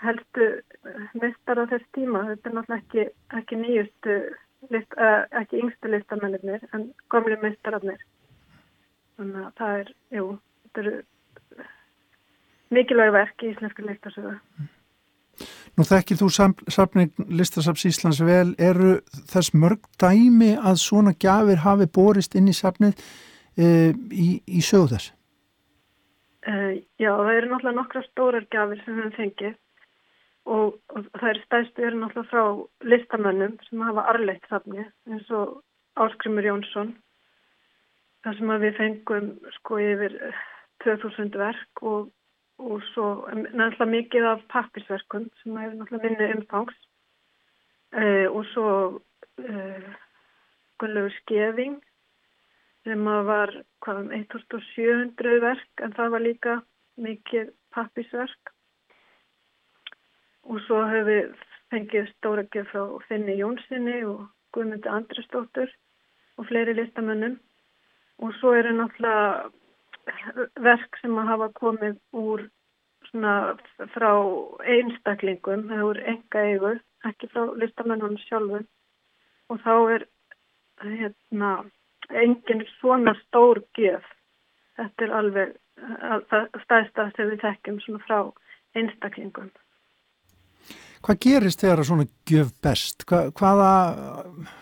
helstu 0.00 0.52
mestar 1.20 1.58
á 1.58 1.64
þess 1.72 1.86
tíma. 1.96 2.24
Þetta 2.30 2.48
er 2.50 2.56
náttúrulega 2.56 2.80
ekki, 2.80 3.06
ekki 3.40 3.60
nýjustu, 3.60 4.18
list, 4.68 4.96
uh, 4.96 5.24
ekki 5.40 5.62
yngstu 5.64 5.90
listamennir 5.90 6.66
en 6.74 6.90
komli 7.12 7.38
mestararnir. 7.42 8.02
Þannig 9.16 9.46
að 9.46 9.54
það 9.60 9.78
er, 9.80 9.94
jú, 10.16 10.26
þetta 10.66 10.84
eru 10.84 10.98
mikilvæg 12.74 13.14
verk 13.16 13.44
í 13.44 13.54
íslensku 13.54 13.86
listasögu. 13.86 14.36
Nú 15.78 15.86
þekkir 15.86 16.18
þú 16.20 16.28
safning 16.68 17.22
Listasaps 17.32 17.86
Íslands 17.88 18.20
vel, 18.26 18.52
eru 18.60 18.98
þess 19.30 19.54
mörg 19.56 19.86
dæmi 20.02 20.52
að 20.58 20.82
svona 20.82 21.14
gafir 21.16 21.62
hafi 21.64 21.86
borist 21.88 22.36
inn 22.36 22.50
í 22.50 22.56
safnið 22.56 22.98
e, 23.56 23.66
í, 24.12 24.28
í 24.44 24.60
sögu 24.66 24.90
þess? 24.92 25.14
Uh, 26.48 26.80
já, 27.00 27.12
það 27.12 27.34
eru 27.36 27.50
náttúrulega 27.50 27.76
nokkra 27.78 28.04
stórar 28.08 28.46
gafir 28.52 28.82
sem 28.84 29.00
við 29.00 29.16
fengið 29.16 29.56
og, 30.46 30.78
og 30.94 31.08
það 31.18 31.28
eru 31.32 31.42
stæðstu 31.46 31.86
eru 31.86 32.00
náttúrulega 32.00 32.30
frá 32.30 32.88
listamönnum 32.92 33.58
sem 33.66 33.84
hafa 33.86 34.06
arleitt 34.12 34.46
safni 34.48 34.84
eins 35.08 35.30
og 35.30 35.60
Áskrimur 36.00 36.46
Jónsson 36.46 36.94
þar 38.24 38.38
sem 38.38 38.54
við 38.64 38.78
fengum 38.78 39.30
sko 39.58 39.80
yfir 39.82 40.16
2000 40.84 41.36
verk 41.40 41.82
og 41.82 42.08
og 42.60 42.82
svo 42.92 43.06
náttúrulega 43.32 43.88
mikið 43.88 44.26
af 44.28 44.40
pappisverkum 44.52 45.28
sem 45.40 45.56
hefur 45.56 45.78
náttúrulega 45.78 46.08
minni 46.08 46.32
umfangs. 46.36 46.76
Uh, 47.90 48.26
og 48.30 48.44
svo 48.52 48.66
uh, 49.40 49.88
Gunnlaugur 50.78 51.14
Skeving 51.16 51.80
sem 52.84 53.04
var 53.04 53.52
hvað 53.82 54.02
um 54.04 54.12
1700 54.14 55.40
verk 55.42 55.84
en 55.84 55.96
það 55.96 56.12
var 56.14 56.24
líka 56.26 56.54
mikið 57.00 57.50
pappisverk 57.74 58.52
og 60.48 60.60
svo 60.66 60.82
hefur 60.88 61.08
við 61.08 61.46
fengið 61.70 62.08
stóra 62.16 62.44
ekki 62.44 62.64
frá 62.70 62.82
Finni 63.08 63.36
Jónssoni 63.38 63.98
og 64.08 64.26
Guðmundi 64.54 64.90
Andrestóttur 64.90 65.70
og 66.38 66.48
fleiri 66.48 66.74
listamönnum. 66.74 67.36
Og 68.20 68.34
svo 68.38 68.54
eru 68.58 68.72
náttúrulega 68.76 69.50
verk 70.66 70.98
sem 71.00 71.18
að 71.20 71.30
hafa 71.32 71.48
komið 71.60 72.00
úr 72.24 72.46
svona 73.10 73.34
frá 73.94 74.10
einstaklingum 74.74 75.70
eða 75.70 75.86
úr 75.90 76.02
enga 76.12 76.44
eigu, 76.50 76.74
ekki 77.08 77.30
frá 77.32 77.46
listamennunum 77.62 78.18
sjálfum. 78.26 78.66
Og 79.50 79.62
þá 79.64 79.74
er 79.94 80.06
hérna 80.82 81.52
engin 82.10 82.66
svona 82.78 83.14
stór 83.24 83.62
gjöf. 83.78 84.04
Þetta 84.76 85.06
er 85.06 85.16
alveg 85.22 85.56
staðstað 86.64 87.16
sem 87.16 87.32
við 87.32 87.42
tekjum 87.46 87.82
svona 87.84 88.06
frá 88.06 88.20
einstaklingum 88.78 89.50
Hvað 91.00 91.20
gerist 91.24 91.62
þegar 91.64 91.80
svona 91.88 92.04
gjöf 92.28 92.50
best? 92.60 93.04
Hva, 93.08 93.22
hvaða 93.32 93.70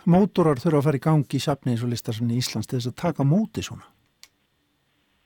mótorar 0.06 0.60
þurfa 0.62 0.78
að 0.78 0.86
fara 0.86 1.00
í 1.00 1.04
gangi 1.08 1.38
í 1.38 1.42
safni 1.42 1.74
eins 1.74 1.82
og 1.82 1.90
listasafni 1.90 2.36
í 2.36 2.42
Íslands 2.42 2.70
til 2.70 2.78
þess 2.78 2.92
að 2.92 3.00
taka 3.02 3.26
móti 3.26 3.64
svona? 3.66 3.88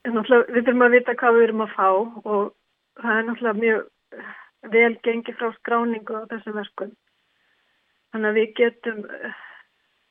Við 0.03 0.17
þurfum 0.65 0.87
að 0.87 0.97
vita 0.97 1.15
hvað 1.21 1.37
við 1.37 1.45
erum 1.47 1.65
að 1.67 1.75
fá 1.77 1.89
og 1.93 2.47
það 3.03 3.19
er 3.19 3.27
náttúrulega 3.29 3.61
mjög 3.61 4.73
vel 4.73 4.95
gengið 5.05 5.39
frá 5.39 5.53
skráningu 5.59 6.17
á 6.17 6.23
þessum 6.31 6.57
verkum. 6.59 6.95
Þannig 8.13 8.31
að 8.31 8.39
við 8.39 8.55
getum 8.59 9.05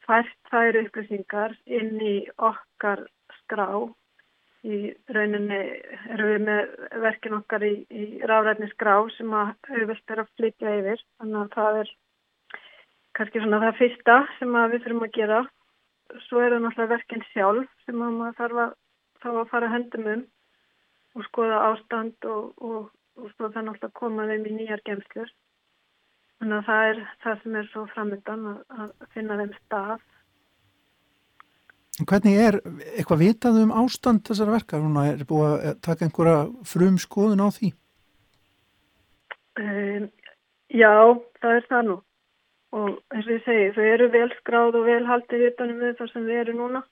fært 0.06 0.38
þær 0.52 0.80
upplýsingar 0.84 1.58
inn 1.66 1.98
í 2.02 2.16
okkar 2.38 3.04
skrá. 3.42 3.68
Í 4.62 4.92
rauninni 5.10 5.58
erum 6.14 6.28
við 6.30 6.44
með 6.46 6.74
verkin 7.02 7.38
okkar 7.40 7.64
í, 7.66 7.72
í 7.90 8.04
ráðrætni 8.30 8.68
skrá 8.76 8.94
sem 9.16 9.32
að 9.34 9.56
auðvilt 9.74 10.14
er 10.14 10.22
að 10.22 10.30
flytja 10.38 10.76
yfir. 10.82 11.02
Þannig 11.18 11.40
að 11.42 11.56
það 11.56 11.80
er 11.80 11.94
kannski 13.18 13.42
svona 13.42 13.62
það 13.64 13.80
fyrsta 13.80 14.18
sem 14.38 14.60
við 14.60 14.84
þurfum 14.84 15.08
að 15.08 15.18
gera. 15.18 15.42
Svo 16.28 16.44
er 16.44 16.54
það 16.54 16.64
náttúrulega 16.66 16.94
verkin 16.94 17.26
sjálf 17.32 17.74
sem 17.86 17.98
maður 17.98 18.38
þarf 18.38 18.62
að, 18.66 18.78
þarf 19.24 19.42
að 19.42 19.52
fara 19.56 19.74
hendum 19.74 20.12
um 20.14 20.24
og 21.16 21.26
skoða 21.28 21.64
ástand 21.72 22.30
og, 22.30 22.54
og, 22.62 22.92
og 23.20 23.34
svo 23.34 23.50
það 23.50 23.68
náttúrulega 23.68 24.00
koma 24.00 24.28
þeim 24.30 24.46
í 24.48 24.56
nýjar 24.60 24.86
gemslur. 24.88 25.34
Þannig 26.42 26.58
að 26.58 26.70
það 26.70 26.88
er 26.92 27.02
það 27.24 27.42
sem 27.42 27.58
er 27.60 27.68
svo 27.72 27.88
framöndan 27.96 28.48
að, 28.52 28.62
að 28.78 29.10
finna 29.16 29.40
þeim 29.42 29.56
stað. 29.60 30.06
Hvernig 32.10 32.38
er 32.40 32.58
eitthvað 32.96 33.22
vitað 33.22 33.60
um 33.62 33.74
ástand 33.84 34.24
þessar 34.28 34.52
verka? 34.54 34.80
Núna 34.82 35.08
er 35.12 35.24
búið 35.28 35.52
að 35.54 35.80
taka 35.86 36.08
einhverja 36.08 36.40
frum 36.68 36.98
skoðun 37.02 37.44
á 37.44 37.48
því? 37.54 37.72
Um, 39.62 40.08
já, 40.72 40.94
það 41.44 41.58
er 41.58 41.68
það 41.70 41.86
nú. 41.90 41.98
Og 42.72 42.90
eins 43.12 43.28
og 43.28 43.34
ég 43.36 43.44
segi, 43.46 43.72
þau 43.76 43.88
eru 43.94 44.10
vel 44.14 44.30
skráð 44.40 44.78
og 44.80 44.88
vel 44.88 45.02
haldið 45.10 45.48
utanum 45.50 45.82
við 45.84 45.98
þar 46.00 46.14
sem 46.14 46.28
við 46.30 46.44
erum 46.46 46.62
núna. 46.62 46.84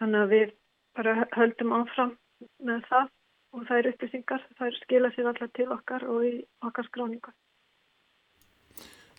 Þannig 0.00 0.24
að 0.24 0.34
við 0.34 0.52
bara 0.98 1.16
höldum 1.36 1.76
áfram 1.76 2.12
með 2.60 2.84
það 2.90 3.06
og 3.50 3.64
það 3.68 3.78
eru 3.80 3.92
upplýsingar, 3.94 4.42
það 4.58 4.68
eru 4.68 4.82
skila 4.84 5.12
sér 5.14 5.30
alltaf 5.30 5.54
til 5.56 5.70
okkar 5.74 6.04
og 6.06 6.26
í 6.28 6.34
okkar 6.66 6.86
skráningu. 6.90 7.32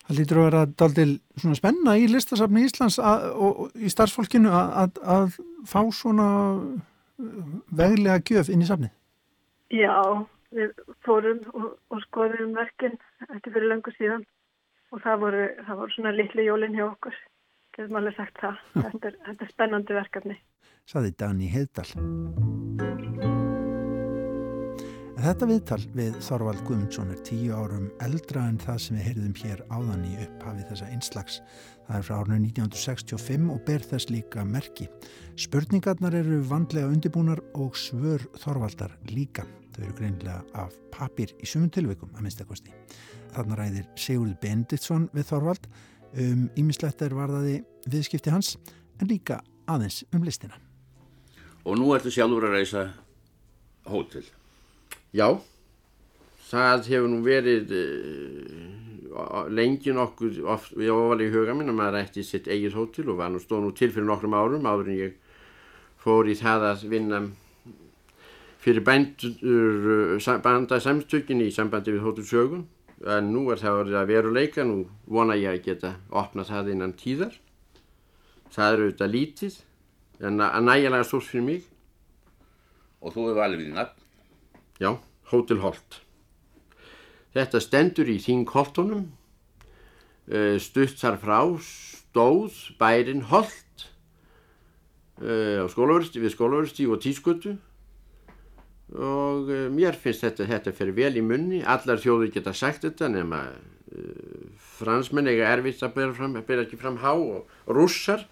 Það 0.08 0.18
lítur 0.18 0.40
að 0.42 0.48
vera 0.48 0.62
daldil 0.82 1.12
svona 1.38 1.58
spenna 1.60 1.96
í 2.00 2.08
listasafni 2.10 2.66
Íslands 2.66 2.98
að, 3.00 3.28
og, 3.36 3.60
og 3.66 3.76
í 3.78 3.92
starfsfólkinu 3.94 4.52
að, 4.52 4.72
að, 4.82 5.02
að 5.16 5.36
fá 5.70 5.82
svona 5.94 6.28
veglega 7.82 8.22
gjöf 8.26 8.50
inn 8.52 8.66
í 8.66 8.70
safni? 8.70 8.90
Já, 9.72 9.96
við 10.52 10.74
fórum 11.06 11.42
og, 11.54 11.68
og 11.94 12.04
skoðum 12.08 12.56
verkinn 12.58 12.98
eftir 13.30 13.54
fyrir 13.54 13.70
löngu 13.72 13.94
síðan 13.96 14.26
og 14.92 15.04
það 15.06 15.22
voru, 15.26 15.44
það 15.68 15.84
voru 15.84 15.96
svona 15.96 16.16
litli 16.16 16.48
jólinn 16.48 16.76
hjá 16.76 16.88
okkur. 16.90 17.20
Getur 17.72 17.94
maður 17.96 18.18
sagt 18.18 18.42
það. 18.42 18.58
Þetta 18.76 19.12
er, 19.12 19.20
þetta 19.30 19.46
er 19.48 19.54
spennandi 19.54 20.00
verkefni. 20.02 20.42
Saði 20.92 21.14
Dani 21.22 21.54
Heidal. 21.54 23.40
Þetta 25.22 25.46
viðtal 25.46 25.84
við 25.94 26.16
Þorvald 26.26 26.62
Guðmundsson 26.66 27.12
er 27.14 27.20
tíu 27.22 27.54
árum 27.54 27.92
eldra 28.02 28.42
en 28.50 28.56
það 28.58 28.78
sem 28.82 28.96
við 28.98 29.04
heyrðum 29.06 29.36
hér 29.38 29.60
áðan 29.70 30.08
í 30.08 30.14
upphafi 30.24 30.64
þessa 30.72 30.88
einslags. 30.96 31.36
Það 31.86 31.98
er 32.00 32.08
frá 32.08 32.16
árinu 32.16 32.38
1965 32.48 33.52
og 33.54 33.60
ber 33.68 33.86
þess 33.86 34.10
líka 34.10 34.46
merki. 34.50 34.88
Spurningarnar 35.38 36.18
eru 36.18 36.40
vandlega 36.50 36.90
undibúnar 36.90 37.44
og 37.54 37.78
svör 37.78 38.26
Þorvaldar 38.42 38.98
líka. 39.12 39.46
Þau 39.76 39.80
eru 39.84 40.00
greinlega 40.02 40.40
af 40.58 40.74
papir 40.98 41.36
í 41.38 41.52
sumum 41.54 41.70
tilveikum 41.70 42.10
að 42.16 42.26
minnstakosti. 42.26 42.74
Þarna 43.38 43.62
ræðir 43.62 43.88
Sigurd 43.94 44.42
Benditsson 44.42 45.06
við 45.14 45.30
Þorvald 45.30 45.72
um 46.18 46.44
ímislegt 46.58 47.06
er 47.06 47.14
varðaði 47.22 47.60
viðskipti 47.86 48.34
hans 48.34 48.56
en 48.98 49.14
líka 49.14 49.44
aðeins 49.70 50.02
um 50.16 50.26
listina. 50.26 50.58
Og 51.62 51.78
nú 51.78 51.94
ertu 51.94 52.10
sjálfur 52.10 52.50
að 52.50 52.58
reysa 52.58 52.88
hótel. 53.86 54.26
Já, 55.12 55.28
það 56.48 56.88
hefur 56.88 57.10
nú 57.12 57.20
verið 57.26 57.74
uh, 57.76 59.44
lengi 59.52 59.92
nokkuð, 59.96 60.42
oft, 60.48 60.72
ég 60.80 60.96
var 60.96 61.20
í 61.20 61.32
huga 61.34 61.56
minn 61.58 61.72
að 61.74 61.80
maður 61.80 62.00
ætti 62.06 62.24
sitt 62.24 62.48
eigið 62.48 62.78
hótel 62.80 63.12
og 63.12 63.20
var 63.20 63.32
nú 63.34 63.42
stóð 63.44 63.66
nú 63.66 63.72
til 63.76 63.92
fyrir 63.92 64.08
nokkrum 64.08 64.38
árum 64.38 64.68
áður 64.68 64.92
en 64.94 65.00
ég 65.02 65.18
fór 66.02 66.30
í 66.32 66.36
það 66.40 66.68
að 66.70 66.86
vinna 66.94 67.22
fyrir 68.62 68.86
bandasamstökin 70.46 71.44
í 71.44 71.52
sambandi 71.54 71.96
við 71.96 72.06
hótelsögun 72.06 72.66
en 73.10 73.32
nú 73.34 73.48
er 73.52 73.62
það 73.62 73.80
orðið 73.82 74.00
að 74.00 74.12
veruleika, 74.14 74.66
nú 74.66 74.86
vona 75.10 75.38
ég 75.40 75.56
að 75.56 75.66
geta 75.66 75.96
opnað 76.10 76.52
það 76.52 76.72
innan 76.76 76.94
tíðar. 76.98 77.34
Það 78.52 78.74
eru 78.76 78.86
auðvitað 78.88 79.16
lítið 79.16 79.58
en 80.22 80.44
nægilega 80.68 81.08
stórt 81.08 81.30
fyrir 81.30 81.48
mig. 81.48 81.66
Og 83.02 83.16
þú 83.16 83.32
hefur 83.32 83.44
alveg 83.48 83.74
nafn? 83.74 84.01
Já, 84.82 84.96
Hótel 85.30 85.62
Holt. 85.62 86.00
Þetta 87.36 87.60
stendur 87.62 88.10
í 88.10 88.18
Þingholtunum, 88.20 89.12
stutt 90.64 90.98
þar 90.98 91.20
frá 91.22 91.40
stóð 91.62 92.58
bærin 92.80 93.28
Holt 93.30 93.86
á 95.22 95.66
skólaversti, 95.70 96.22
við 96.24 96.34
skólaversti 96.34 96.88
og 96.90 97.02
tískutu 97.04 97.54
og 98.92 99.52
mér 99.72 99.96
finnst 99.96 100.26
þetta, 100.26 100.48
þetta 100.50 100.74
fyrir 100.76 100.98
vel 100.98 101.14
í 101.20 101.24
munni, 101.24 101.62
allar 101.62 102.02
þjóður 102.02 102.34
geta 102.34 102.56
sagt 102.58 102.88
þetta 102.88 103.12
nema 103.14 103.44
fransmenn 104.82 105.30
eiga 105.30 105.52
erfitt 105.54 105.84
að 105.86 105.94
bera, 106.00 106.16
fram, 106.18 106.36
bera 106.48 106.66
ekki 106.66 106.80
fram 106.82 106.98
há 107.04 107.14
og 107.14 107.70
rússar 107.70 108.26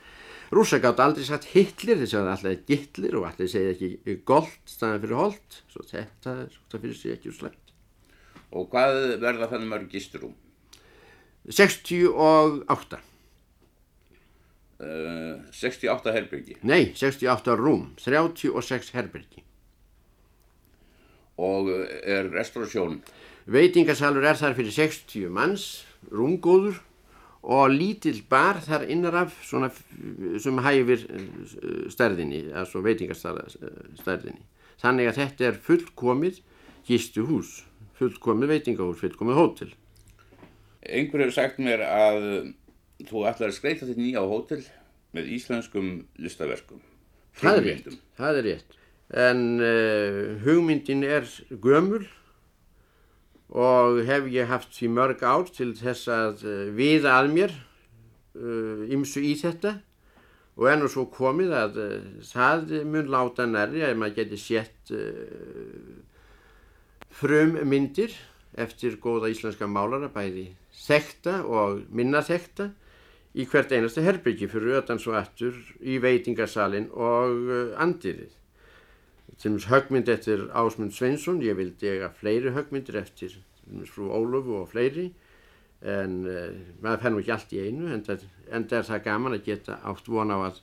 Rúsa 0.50 0.79
gátt 0.82 1.01
aldrei 1.03 1.25
sagt 1.27 1.51
Hitler, 1.53 2.00
þess 2.01 2.15
að 2.18 2.24
það 2.24 2.32
alltaf 2.34 2.51
er 2.51 2.62
Gitler 2.65 3.18
og 3.20 3.25
alltaf 3.29 3.51
segja 3.51 3.74
ekki 3.75 4.15
Gold 4.25 4.56
staðan 4.65 5.03
fyrir 5.03 5.20
Holt, 5.20 5.58
svo 5.70 5.84
þetta 5.86 6.34
er 6.34 6.56
þetta 6.56 6.82
fyrir 6.86 6.98
sig 6.98 7.13
ekki 7.13 7.29
úr 7.29 7.36
slæmt. 7.38 7.74
Og 8.58 8.65
hvað 8.72 8.98
verða 9.22 9.50
þannig 9.51 9.70
mörg 9.70 9.91
gisturum? 9.94 10.34
68. 11.53 13.00
Uh, 14.79 15.38
68 15.53 16.15
herbyrgi. 16.15 16.58
Nei, 16.65 16.96
68 16.98 17.58
rúm, 17.60 17.91
36 18.01 18.94
herbergi. 18.98 19.46
Og 21.39 21.70
er 21.70 22.34
restaurasjón? 22.34 23.03
Veitingasalur 23.50 24.25
er 24.25 24.38
þar 24.39 24.58
fyrir 24.58 24.74
60 24.74 25.29
manns, 25.34 25.70
rúmgóður 26.10 26.82
og 27.43 27.72
lítill 27.72 28.22
bar 28.29 28.60
þar 28.63 28.86
innaraf 28.91 29.36
svona 29.48 29.69
sem 30.43 30.60
hæfir 30.63 31.05
eh, 31.08 31.27
stærðinni, 31.91 32.50
altså 32.53 32.84
veitingastærðinni. 32.84 34.41
Þannig 34.79 35.12
að 35.12 35.19
þetta 35.22 35.48
er 35.48 35.60
fullkomið 35.63 36.41
gistuhús, 36.88 37.62
fullkomið 38.00 38.53
veitingahús, 38.55 39.00
fullkomið 39.03 39.39
hótel. 39.39 39.72
Einhver 40.84 41.25
hefur 41.25 41.36
sagt 41.36 41.60
mér 41.63 41.84
að 41.84 42.22
þú 43.08 43.25
ætlar 43.27 43.51
að 43.51 43.58
skreita 43.58 43.88
þetta 43.88 44.03
nýja 44.03 44.24
hótel 44.27 44.62
með 45.15 45.34
íslenskum 45.36 45.89
listaverkum. 46.22 46.84
Það 47.39 47.60
er 47.60 47.67
rétt, 47.67 47.98
það 48.19 48.39
er 48.39 48.48
rétt. 48.50 48.77
En 49.10 49.43
uh, 49.58 50.38
hugmyndin 50.43 51.03
er 51.08 51.25
gömul 51.63 52.03
og 53.50 54.01
hef 54.06 54.27
ég 54.29 54.50
haft 54.50 54.74
því 54.75 54.91
mörg 54.94 55.24
ár 55.25 55.48
til 55.53 55.72
þess 55.77 56.10
að 56.13 56.46
uh, 56.46 56.65
viða 56.77 57.18
að 57.20 57.34
mér 57.38 57.58
ymsu 58.39 59.20
í 59.25 59.34
þetta. 59.36 59.79
Og 60.60 60.68
er 60.70 60.77
nú 60.79 60.88
svo 60.91 61.06
komið 61.12 61.53
að 61.56 61.79
uh, 61.82 61.96
það 62.29 62.74
mun 62.88 63.10
láta 63.12 63.48
nærri 63.48 63.84
að 63.88 63.98
maður 64.00 64.18
geti 64.20 64.39
sett 64.39 64.91
uh, 64.91 65.98
frum 67.20 67.58
myndir 67.68 68.13
eftir 68.60 68.98
góða 69.01 69.32
íslenska 69.32 69.68
málara 69.70 70.10
bæði 70.12 70.50
þekta 70.86 71.41
og 71.48 71.84
minna 71.96 72.22
þekta 72.25 72.70
í 73.39 73.46
hvert 73.50 73.72
einasta 73.72 74.03
herbyggi 74.03 74.50
fyrir 74.50 74.79
ötan 74.82 75.00
svo 75.01 75.15
aftur 75.18 75.56
í 75.79 76.00
veitingarsalinn 76.01 76.89
og 76.91 77.50
uh, 77.50 77.75
Til 79.39 79.51
dæmis 79.51 79.69
högmynd 79.72 80.10
eftir 80.12 80.50
Ásmund 80.51 80.91
Sveinsson, 80.91 81.39
ég 81.39 81.55
vildi 81.55 81.88
eiga 81.88 82.10
fleiri 82.12 82.51
högmyndir 82.51 82.98
eftir 83.00 83.31
til 83.31 83.43
dæmis 83.69 83.91
frú 83.93 84.10
Ólofu 84.12 84.58
og 84.60 84.72
fleiri 84.74 85.10
en 85.79 86.25
uh, 86.27 86.50
maður 86.84 87.03
fær 87.03 87.13
nú 87.13 87.22
ekki 87.22 87.31
allt 87.31 87.53
í 87.55 87.62
einu 87.63 87.93
en 87.93 88.01
það, 88.03 88.25
en 88.51 88.65
það 88.67 88.81
er 88.81 88.89
það 88.89 89.05
gaman 89.05 89.38
að 89.38 89.46
geta 89.46 89.77
átt 89.88 90.10
von 90.12 90.34
á 90.36 90.38
að 90.50 90.60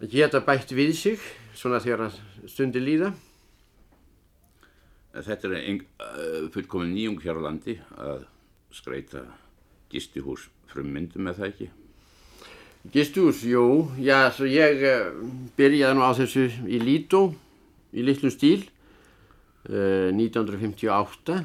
að 0.00 0.14
geta 0.14 0.40
bætt 0.46 0.70
við 0.72 0.94
sig 0.96 1.26
svona 1.58 1.80
þegar 1.82 2.06
að 2.06 2.20
stundi 2.48 2.80
líða. 2.80 3.10
Þetta 5.10 5.48
er 5.50 5.56
ein, 5.58 5.82
uh, 5.98 6.46
fullkomin 6.54 6.94
nýjung 6.94 7.18
hér 7.24 7.42
á 7.42 7.46
landi 7.50 7.74
að 7.98 8.24
skreita 8.70 9.26
gistihús 9.90 10.46
frummyndum 10.70 11.26
með 11.26 11.42
það 11.42 11.50
ekki. 11.50 11.70
Gistús, 12.88 13.42
jú, 13.44 13.90
já, 14.00 14.30
svo 14.32 14.46
ég 14.48 14.80
uh, 14.88 15.10
byrjaði 15.52 15.96
nú 15.98 16.00
á 16.00 16.16
þessu 16.16 16.46
í 16.64 16.78
Lító, 16.80 17.26
í 17.92 18.00
litlum 18.00 18.32
stíl, 18.32 18.62
uh, 19.68 20.08
1958. 20.16 21.36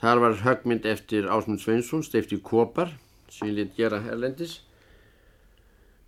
Þar 0.00 0.22
var 0.24 0.38
högmynd 0.40 0.88
eftir 0.88 1.28
Ásmund 1.28 1.60
Sveinsson, 1.60 2.00
Steifti 2.00 2.40
Kopar, 2.40 2.94
sem 3.28 3.50
ég 3.50 3.58
lit 3.58 3.76
gera 3.76 4.00
erlendis. 4.08 4.62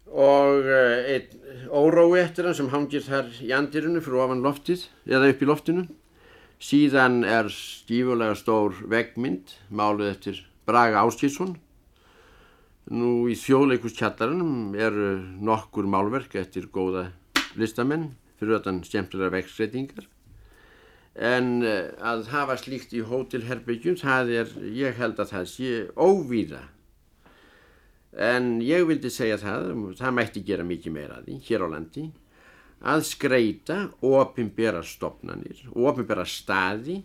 Og 0.09 0.65
uh, 0.65 1.05
einn 1.05 1.69
órói 1.69 2.25
eftir 2.25 2.49
hann 2.49 2.57
sem 2.57 2.73
hangir 2.73 3.05
þar 3.05 3.29
í 3.45 3.53
andirinu 3.53 4.01
fyrir 4.01 4.25
ofan 4.25 4.41
loftið, 4.41 4.89
eða 5.05 5.35
upp 5.35 5.45
í 5.45 5.53
loftinu. 5.53 5.89
Síðan 6.65 7.27
er 7.29 7.53
stífulega 7.53 8.41
stór 8.41 8.81
veggmynd, 8.89 9.53
máluð 9.69 10.15
eftir 10.17 10.47
Braga 10.65 11.05
Áskilsson. 11.05 11.59
Nú 12.89 13.27
í 13.29 13.35
þjóðleikuskjallarinn 13.37 14.77
eru 14.81 15.11
nokkur 15.45 15.89
málverk 15.91 16.39
eftir 16.41 16.71
góða 16.73 17.11
listamenn 17.61 18.15
fyrir 18.39 18.57
ötan 18.57 18.81
skemmtilega 18.87 19.35
vegskreitingar. 19.35 20.07
En 21.19 21.65
eh, 21.67 21.91
að 21.99 22.29
hafa 22.33 22.57
slíkt 22.61 22.95
í 22.95 23.03
hótelherbyggjum, 23.05 23.99
það 23.99 24.33
er, 24.41 24.55
ég 24.73 24.97
held 24.97 25.21
að 25.21 25.33
það 25.35 25.49
sé 25.53 25.73
óvíða. 25.99 26.63
En 28.15 28.57
ég 28.65 28.87
vildi 28.89 29.11
segja 29.13 29.37
það, 29.43 29.69
það 29.99 30.17
mætti 30.17 30.45
gera 30.47 30.65
mikið 30.67 30.95
meira 30.95 31.19
að 31.19 31.29
því 31.29 31.39
hér 31.49 31.67
á 31.67 31.69
landi, 31.75 32.07
að 32.89 33.05
skreita 33.11 33.79
ofinbera 34.07 34.81
stopnanir, 34.87 35.61
ofinbera 35.75 36.25
staði, 36.25 37.03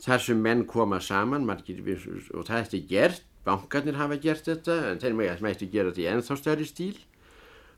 þar 0.00 0.24
sem 0.24 0.40
menn 0.40 0.64
koma 0.66 0.98
saman, 1.04 1.46
margir, 1.46 1.84
og 2.34 2.48
það 2.48 2.74
er 2.80 2.86
gert, 2.88 3.29
bankarnir 3.46 3.98
hafa 3.98 4.18
gert 4.20 4.48
þetta, 4.48 4.76
en 4.92 5.00
þeir 5.02 5.16
mætti 5.44 5.70
gera 5.72 5.90
þetta 5.90 6.04
í 6.04 6.08
ennþá 6.12 6.38
stærri 6.38 6.68
stíl 6.68 6.96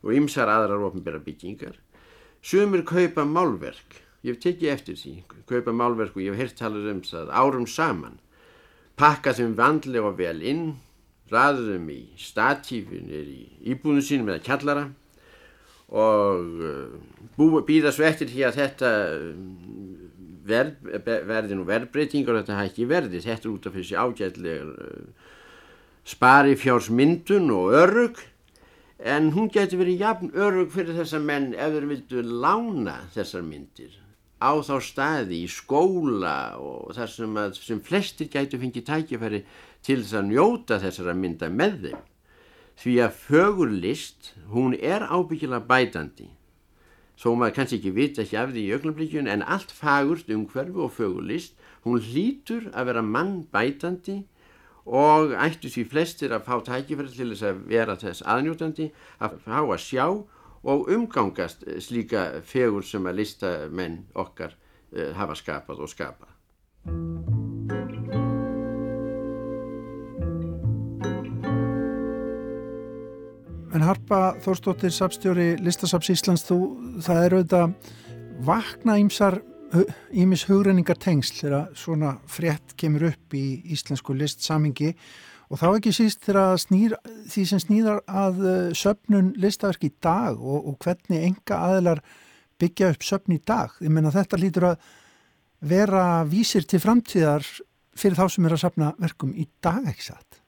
og 0.02 0.14
ymsar 0.16 0.50
aðrar 0.50 0.82
ofinbera 0.88 1.22
byggingar. 1.22 1.76
Sumir 2.42 2.82
kaupa 2.86 3.24
málverk, 3.28 4.00
ég 4.26 4.34
hef 4.34 4.42
tekið 4.42 4.72
eftir 4.72 4.98
því, 4.98 5.12
kaupa 5.50 5.74
málverk 5.74 6.16
og 6.16 6.24
ég 6.24 6.34
hef 6.34 6.42
heyrt 6.42 6.58
talað 6.58 6.88
um 6.90 7.02
það 7.06 7.30
árum 7.30 7.68
saman, 7.70 8.18
pakka 8.98 9.34
þeim 9.38 9.54
vandlega 9.58 10.10
og 10.10 10.18
vel 10.18 10.40
inn, 10.42 10.64
raða 11.32 11.68
þeim 11.70 11.86
í 11.94 12.00
statífinir 12.18 13.30
í 13.30 13.42
íbúðinu 13.72 14.02
sínum 14.04 14.32
eða 14.32 14.44
kjallara 14.48 14.88
og 15.92 16.60
uh, 17.38 17.60
býða 17.68 17.92
svo 17.92 18.04
eftir 18.08 18.30
því 18.30 18.44
að 18.48 18.58
þetta 18.58 18.90
verð, 20.48 20.90
verði 21.28 21.56
nú 21.56 21.66
verðbreytingar 21.68 22.36
og 22.36 22.42
þetta 22.42 22.58
hætti 22.58 22.86
verði. 22.88 23.20
Þetta 23.22 23.48
er 23.48 23.52
út 23.52 23.68
af 23.68 23.76
þessi 23.76 23.98
ágætlega 24.00 24.64
uh, 24.72 25.28
spari 26.04 26.56
fjársmyndun 26.58 27.50
og 27.54 27.74
örug 27.78 28.22
en 28.98 29.32
hún 29.34 29.50
geti 29.50 29.78
verið 29.78 30.06
jafn 30.06 30.32
örug 30.34 30.70
fyrir 30.74 30.98
þessar 31.00 31.26
menn 31.26 31.52
ef 31.54 31.74
þeir 31.74 31.90
vildu 31.90 32.22
lána 32.22 33.00
þessar 33.14 33.44
myndir 33.46 34.02
á 34.42 34.50
þá 34.58 34.76
staði 34.82 35.44
í 35.44 35.50
skóla 35.50 36.58
og 36.58 36.94
þar 36.96 37.10
sem, 37.14 37.36
að, 37.38 37.58
sem 37.62 37.80
flestir 37.84 38.30
gætu 38.32 38.58
fengið 38.58 38.88
tækifæri 38.88 39.42
til 39.86 40.00
þess 40.02 40.18
að 40.18 40.30
njóta 40.32 40.78
þessara 40.82 41.14
mynda 41.14 41.50
með 41.50 41.76
þeim. 41.86 42.00
Því 42.82 42.94
að 43.04 43.18
fögurlist, 43.28 44.32
hún 44.50 44.74
er 44.74 45.04
ábyggilega 45.06 45.62
bætandi. 45.68 46.30
Þó 47.20 47.28
maður 47.38 47.56
kannski 47.58 47.78
ekki 47.78 47.92
vita 47.94 48.24
ekki 48.24 48.38
af 48.40 48.50
því 48.50 48.64
í 48.64 48.72
augnablikjun 48.74 49.30
en 49.30 49.44
allt 49.46 49.70
fagurt 49.76 50.30
umhverfu 50.32 50.86
og 50.88 50.94
fögurlist, 50.96 51.54
hún 51.86 52.02
hlýtur 52.02 52.70
að 52.72 52.88
vera 52.90 53.04
mann 53.06 53.42
bætandi 53.52 54.22
og 54.86 55.34
ættu 55.38 55.70
því 55.70 55.84
flestir 55.90 56.34
að 56.34 56.46
fá 56.48 56.56
tækifæri 56.66 57.12
til 57.14 57.30
þess 57.32 57.46
að 57.46 57.60
vera 57.70 57.96
þess 58.00 58.24
aðnjótandi, 58.26 58.88
að 59.22 59.38
fá 59.44 59.58
að 59.60 59.82
sjá 59.82 60.06
og 60.62 60.90
umgangast 60.94 61.64
slíka 61.82 62.42
fegur 62.46 62.86
sem 62.86 63.06
að 63.06 63.22
listamenn 63.22 64.02
okkar 64.14 64.54
uh, 64.54 65.10
hafa 65.18 65.38
skapað 65.38 65.82
og 65.82 65.90
skapað. 65.90 66.30
En 73.72 73.80
Harpa 73.80 74.34
Þórstóttir, 74.44 74.92
sapstjóri 74.92 75.54
Listasaps 75.64 76.10
Íslands, 76.12 76.42
þú, 76.44 76.58
það 77.00 77.24
eru 77.24 77.38
auðvitað 77.40 77.94
vakna 78.44 78.98
ímsar 79.00 79.38
ímis 80.12 80.46
hugrenningar 80.48 80.98
tengsl 81.00 81.38
þegar 81.40 81.76
svona 81.78 82.16
frétt 82.28 82.74
kemur 82.80 83.08
upp 83.12 83.36
í 83.36 83.62
íslensku 83.72 84.14
listsamingi 84.16 84.92
og 85.52 85.60
þá 85.60 85.66
ekki 85.70 85.92
síst 85.96 86.24
þegar 86.26 86.60
snýr, 86.60 86.96
því 87.28 87.44
sem 87.48 87.62
snýðar 87.62 88.02
að 88.08 88.42
söpnun 88.78 89.32
listaverk 89.40 89.88
í 89.88 89.92
dag 90.04 90.36
og, 90.40 90.68
og 90.68 90.76
hvernig 90.84 91.24
enga 91.28 91.60
aðilar 91.68 92.02
byggja 92.62 92.92
upp 92.94 93.06
söpn 93.06 93.36
í 93.36 93.40
dag. 93.42 93.74
Ég 93.82 93.92
menna 93.92 94.12
þetta 94.14 94.40
lítur 94.40 94.68
að 94.72 94.86
vera 95.62 96.04
vísir 96.28 96.66
til 96.68 96.80
framtíðar 96.82 97.46
fyrir 97.98 98.18
þá 98.18 98.24
sem 98.32 98.46
er 98.46 98.56
að 98.56 98.64
sapna 98.64 98.92
verkum 99.02 99.34
í 99.36 99.46
dag, 99.64 99.84
ekki 99.88 100.08
satt? 100.10 100.40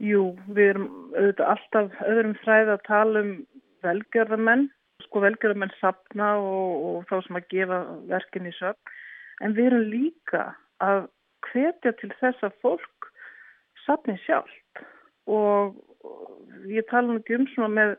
Jú, 0.00 0.30
við 0.48 0.74
erum 0.74 0.88
auðvitað 1.14 1.50
alltaf 1.54 2.04
öðrum 2.08 2.36
fræð 2.40 2.72
að 2.74 2.84
tala 2.86 3.22
um 3.24 3.32
velgjörðamenn, 3.84 4.68
sko 5.10 5.24
velgjörðamenn 5.24 5.74
sapna 5.80 6.36
og, 6.38 6.84
og 6.86 7.08
þá 7.10 7.16
sem 7.26 7.38
að 7.40 7.48
gefa 7.50 7.80
verkin 8.12 8.46
í 8.46 8.54
söpn, 8.54 8.94
en 9.42 9.56
við 9.56 9.70
erum 9.72 9.90
líka 9.90 10.44
að 10.84 11.08
hvetja 11.50 11.92
til 11.98 12.12
þess 12.20 12.46
að 12.46 12.56
fólk 12.62 13.10
sapni 13.82 14.14
sjálft. 14.22 14.84
Og 15.26 15.74
ég 16.70 16.86
tala 16.90 17.10
nú 17.10 17.18
ekki 17.18 17.40
um 17.40 17.48
svona 17.50 17.74
með, 17.74 17.96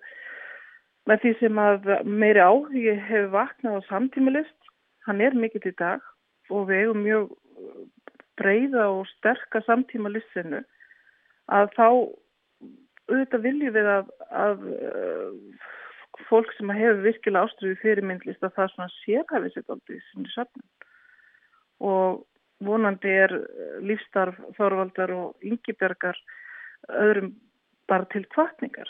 með 1.10 1.24
því 1.26 1.34
sem 1.42 1.62
að 1.62 1.92
meiri 2.08 2.44
áhugi 2.46 2.96
hefur 2.96 3.32
vaknað 3.36 3.82
á 3.84 3.90
samtímilist, 3.90 4.58
hann 5.06 5.22
er 5.22 5.36
mikill 5.36 5.66
í 5.68 5.76
dag 5.82 6.04
og 6.52 6.70
við 6.70 6.86
eigum 6.86 7.04
mjög 7.04 7.30
breyða 8.40 8.88
og 8.96 9.06
sterka 9.18 9.62
samtímalistinu 9.66 10.62
að 11.52 11.72
þá 11.76 11.88
auðvitað 13.12 13.46
viljum 13.46 13.76
við 13.76 13.90
að, 13.92 14.12
að 14.32 14.66
fólk 16.30 16.52
sem 16.58 16.72
hefur 16.76 17.04
virkilega 17.06 17.48
ástriðu 17.48 17.78
fyrir 17.82 18.08
myndlist 18.08 18.44
að 18.44 18.56
það 18.58 18.74
svona 18.74 18.94
sérhæfi 19.00 19.54
sér 19.54 19.74
aldrei 19.76 20.02
sinni 20.10 20.34
söfnum 20.34 20.68
og 21.92 22.22
vonandi 22.66 23.14
er 23.26 23.34
lífstarf 23.82 24.38
Þorvaldar 24.58 25.14
og 25.16 25.46
Yngibjörgar 25.46 26.18
öðrum 26.90 27.34
bara 27.90 28.08
til 28.14 28.26
kvartningar. 28.32 28.90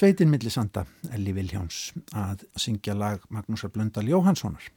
Sveitin 0.00 0.30
Millisanda, 0.32 0.86
Elli 1.12 1.34
Viljáns, 1.36 1.90
að 2.16 2.46
syngja 2.56 2.94
lag 2.96 3.20
Magnúsar 3.28 3.68
Blöndal 3.74 4.06
Jóhanssonar. 4.08 4.70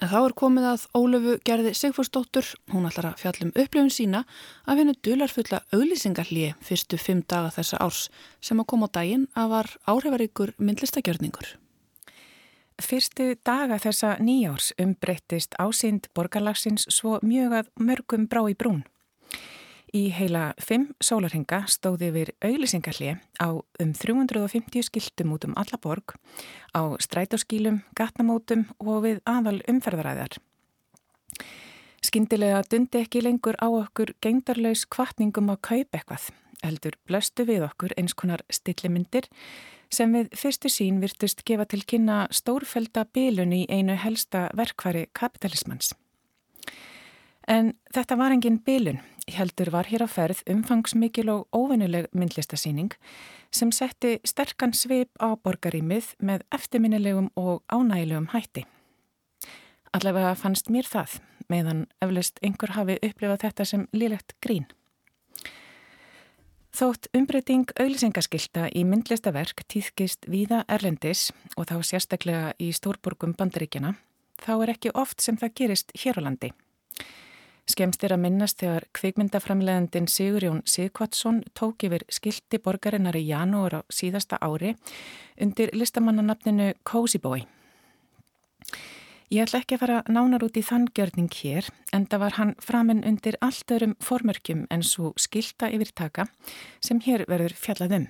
En 0.00 0.08
þá 0.08 0.14
er 0.22 0.34
komið 0.40 0.68
að 0.70 0.86
Ólöfu 0.96 1.34
gerði 1.44 1.74
Sigfúrsdóttur, 1.76 2.48
hún 2.72 2.88
ætlar 2.88 3.10
að 3.10 3.18
fjallum 3.20 3.50
upplifun 3.52 3.92
sína 3.92 4.22
af 4.64 4.80
hennu 4.80 4.94
dularfulla 5.04 5.60
auðlýsingarlíi 5.76 6.54
fyrstu 6.64 6.96
fimm 6.96 7.20
daga 7.28 7.50
þessa 7.58 7.82
árs 7.84 8.06
sem 8.40 8.62
að 8.62 8.70
koma 8.72 8.88
á 8.88 8.94
daginn 8.96 9.28
að 9.36 9.52
var 9.52 9.70
áhrifaríkur 9.92 10.54
myndlistagjörningur. 10.56 11.52
Fyrstu 12.80 13.34
daga 13.44 13.76
þessa 13.84 14.14
nýjárs 14.16 14.72
umbreyttist 14.80 15.60
ásýnd 15.60 16.08
borgarlagsins 16.16 16.88
svo 16.88 17.18
mjög 17.20 17.60
að 17.60 17.70
mörgum 17.76 18.24
brá 18.32 18.46
í 18.48 18.56
brún. 18.56 18.80
Í 19.92 20.06
heila 20.08 20.54
fimm 20.56 20.86
sólarhinga 21.04 21.66
stóði 21.68 22.08
yfir 22.08 22.30
auðlisingarli 22.40 23.10
á 23.36 23.48
um 23.52 23.90
350 23.92 24.86
skiltum 24.88 25.34
út 25.34 25.44
um 25.44 25.52
alla 25.60 25.76
borg, 25.76 26.14
á 26.72 26.96
strætóskílum, 26.96 27.82
gatnamótum 27.92 28.64
og 28.80 29.02
við 29.04 29.20
aðal 29.28 29.58
umferðaræðar. 29.68 30.38
Skindilega 32.00 32.62
dundi 32.72 33.02
ekki 33.04 33.20
lengur 33.20 33.60
á 33.60 33.68
okkur 33.68 34.14
gengdarlaus 34.24 34.86
kvartningum 34.88 35.52
að 35.52 35.60
kaupa 35.68 36.00
eitthvað, 36.00 36.24
heldur 36.64 36.96
blöstu 37.04 37.44
við 37.44 37.68
okkur 37.68 37.92
eins 38.00 38.16
konar 38.16 38.40
stillimyndir 38.48 39.28
sem 39.92 40.16
við 40.16 40.32
fyrstu 40.32 40.72
sín 40.72 41.04
virtust 41.04 41.44
gefa 41.44 41.68
til 41.68 41.84
kynna 41.84 42.24
stórfelda 42.32 43.04
bilun 43.12 43.52
í 43.52 43.66
einu 43.68 43.98
helsta 44.00 44.48
verkvari 44.56 45.10
kapitalismans. 45.12 45.92
En 47.44 47.74
þetta 47.92 48.16
var 48.16 48.32
engin 48.32 48.60
bilun, 48.64 49.02
heldur 49.30 49.70
var 49.70 49.86
hér 49.86 50.04
á 50.04 50.08
ferð 50.10 50.42
umfangsmikil 50.50 51.28
og 51.30 51.46
óvinnuleg 51.54 52.08
myndlistasýning 52.12 52.94
sem 53.54 53.70
setti 53.72 54.18
sterkan 54.26 54.74
svip 54.74 55.10
á 55.22 55.38
borgarímið 55.38 56.14
með 56.18 56.44
eftirminnilegum 56.54 57.30
og 57.36 57.62
ánægilegum 57.70 58.30
hætti. 58.32 58.64
Allavega 59.92 60.34
fannst 60.34 60.70
mér 60.72 60.88
það, 60.88 61.20
meðan 61.48 61.86
eflust 62.00 62.40
einhver 62.42 62.72
hafi 62.76 62.96
upplifað 63.02 63.42
þetta 63.44 63.66
sem 63.68 63.88
lílegt 63.92 64.34
grín. 64.40 64.66
Þótt 66.72 67.10
umbreyting 67.12 67.68
auðlisengaskilta 67.76 68.70
í 68.72 68.86
myndlistaverk 68.88 69.60
týðkist 69.68 70.24
víða 70.24 70.62
Erlendis 70.72 71.26
og 71.60 71.68
þá 71.68 71.82
sérstaklega 71.84 72.54
í 72.56 72.70
stórborgum 72.72 73.34
bandaríkjana, 73.36 73.92
þá 74.40 74.52
er 74.56 74.72
ekki 74.72 74.94
oft 74.96 75.20
sem 75.20 75.36
það 75.36 75.52
gerist 75.60 75.92
hér 76.00 76.16
á 76.16 76.20
landi. 76.24 76.48
Skemst 77.70 78.02
er 78.02 78.16
að 78.16 78.24
minnast 78.24 78.58
þegar 78.58 78.88
kvikmyndaframleðandin 78.98 80.08
Sigurjón 80.10 80.62
Sigvatsson 80.66 81.42
tók 81.54 81.84
yfir 81.86 82.02
skildi 82.10 82.58
borgarinnar 82.58 83.14
í 83.14 83.22
janúar 83.28 83.76
á 83.78 83.80
síðasta 83.86 84.40
ári 84.42 84.74
undir 85.40 85.70
listamannanapninu 85.72 86.72
Cozy 86.82 87.20
Boy. 87.22 87.44
Ég 89.32 89.46
ætla 89.46 89.62
ekki 89.62 89.78
að 89.78 89.80
fara 89.80 90.00
nánar 90.12 90.42
út 90.44 90.58
í 90.58 90.64
þann 90.66 90.88
gjörning 90.92 91.30
hér 91.32 91.68
en 91.96 92.08
það 92.10 92.20
var 92.24 92.34
hann 92.36 92.50
framinn 92.60 93.04
undir 93.08 93.38
allt 93.40 93.70
örum 93.72 93.94
formörkjum 94.02 94.66
en 94.68 94.82
svo 94.82 95.14
skilta 95.16 95.70
yfirtaka 95.72 96.26
sem 96.84 97.00
hér 97.00 97.24
verður 97.30 97.54
fjallaðum. 97.56 98.08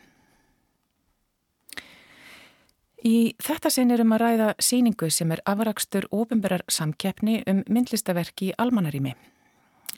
Í 3.05 3.35
þetta 3.43 3.71
sinn 3.71 3.93
er 3.93 4.03
um 4.03 4.17
að 4.17 4.25
ræða 4.25 4.49
síningu 4.63 5.11
sem 5.11 5.31
er 5.35 5.45
afrakstur 5.47 6.09
ofinberar 6.11 6.65
samkeppni 6.71 7.43
um 7.51 7.63
myndlistaverki 7.69 8.51
í 8.51 8.57
almanarími. 8.63 9.15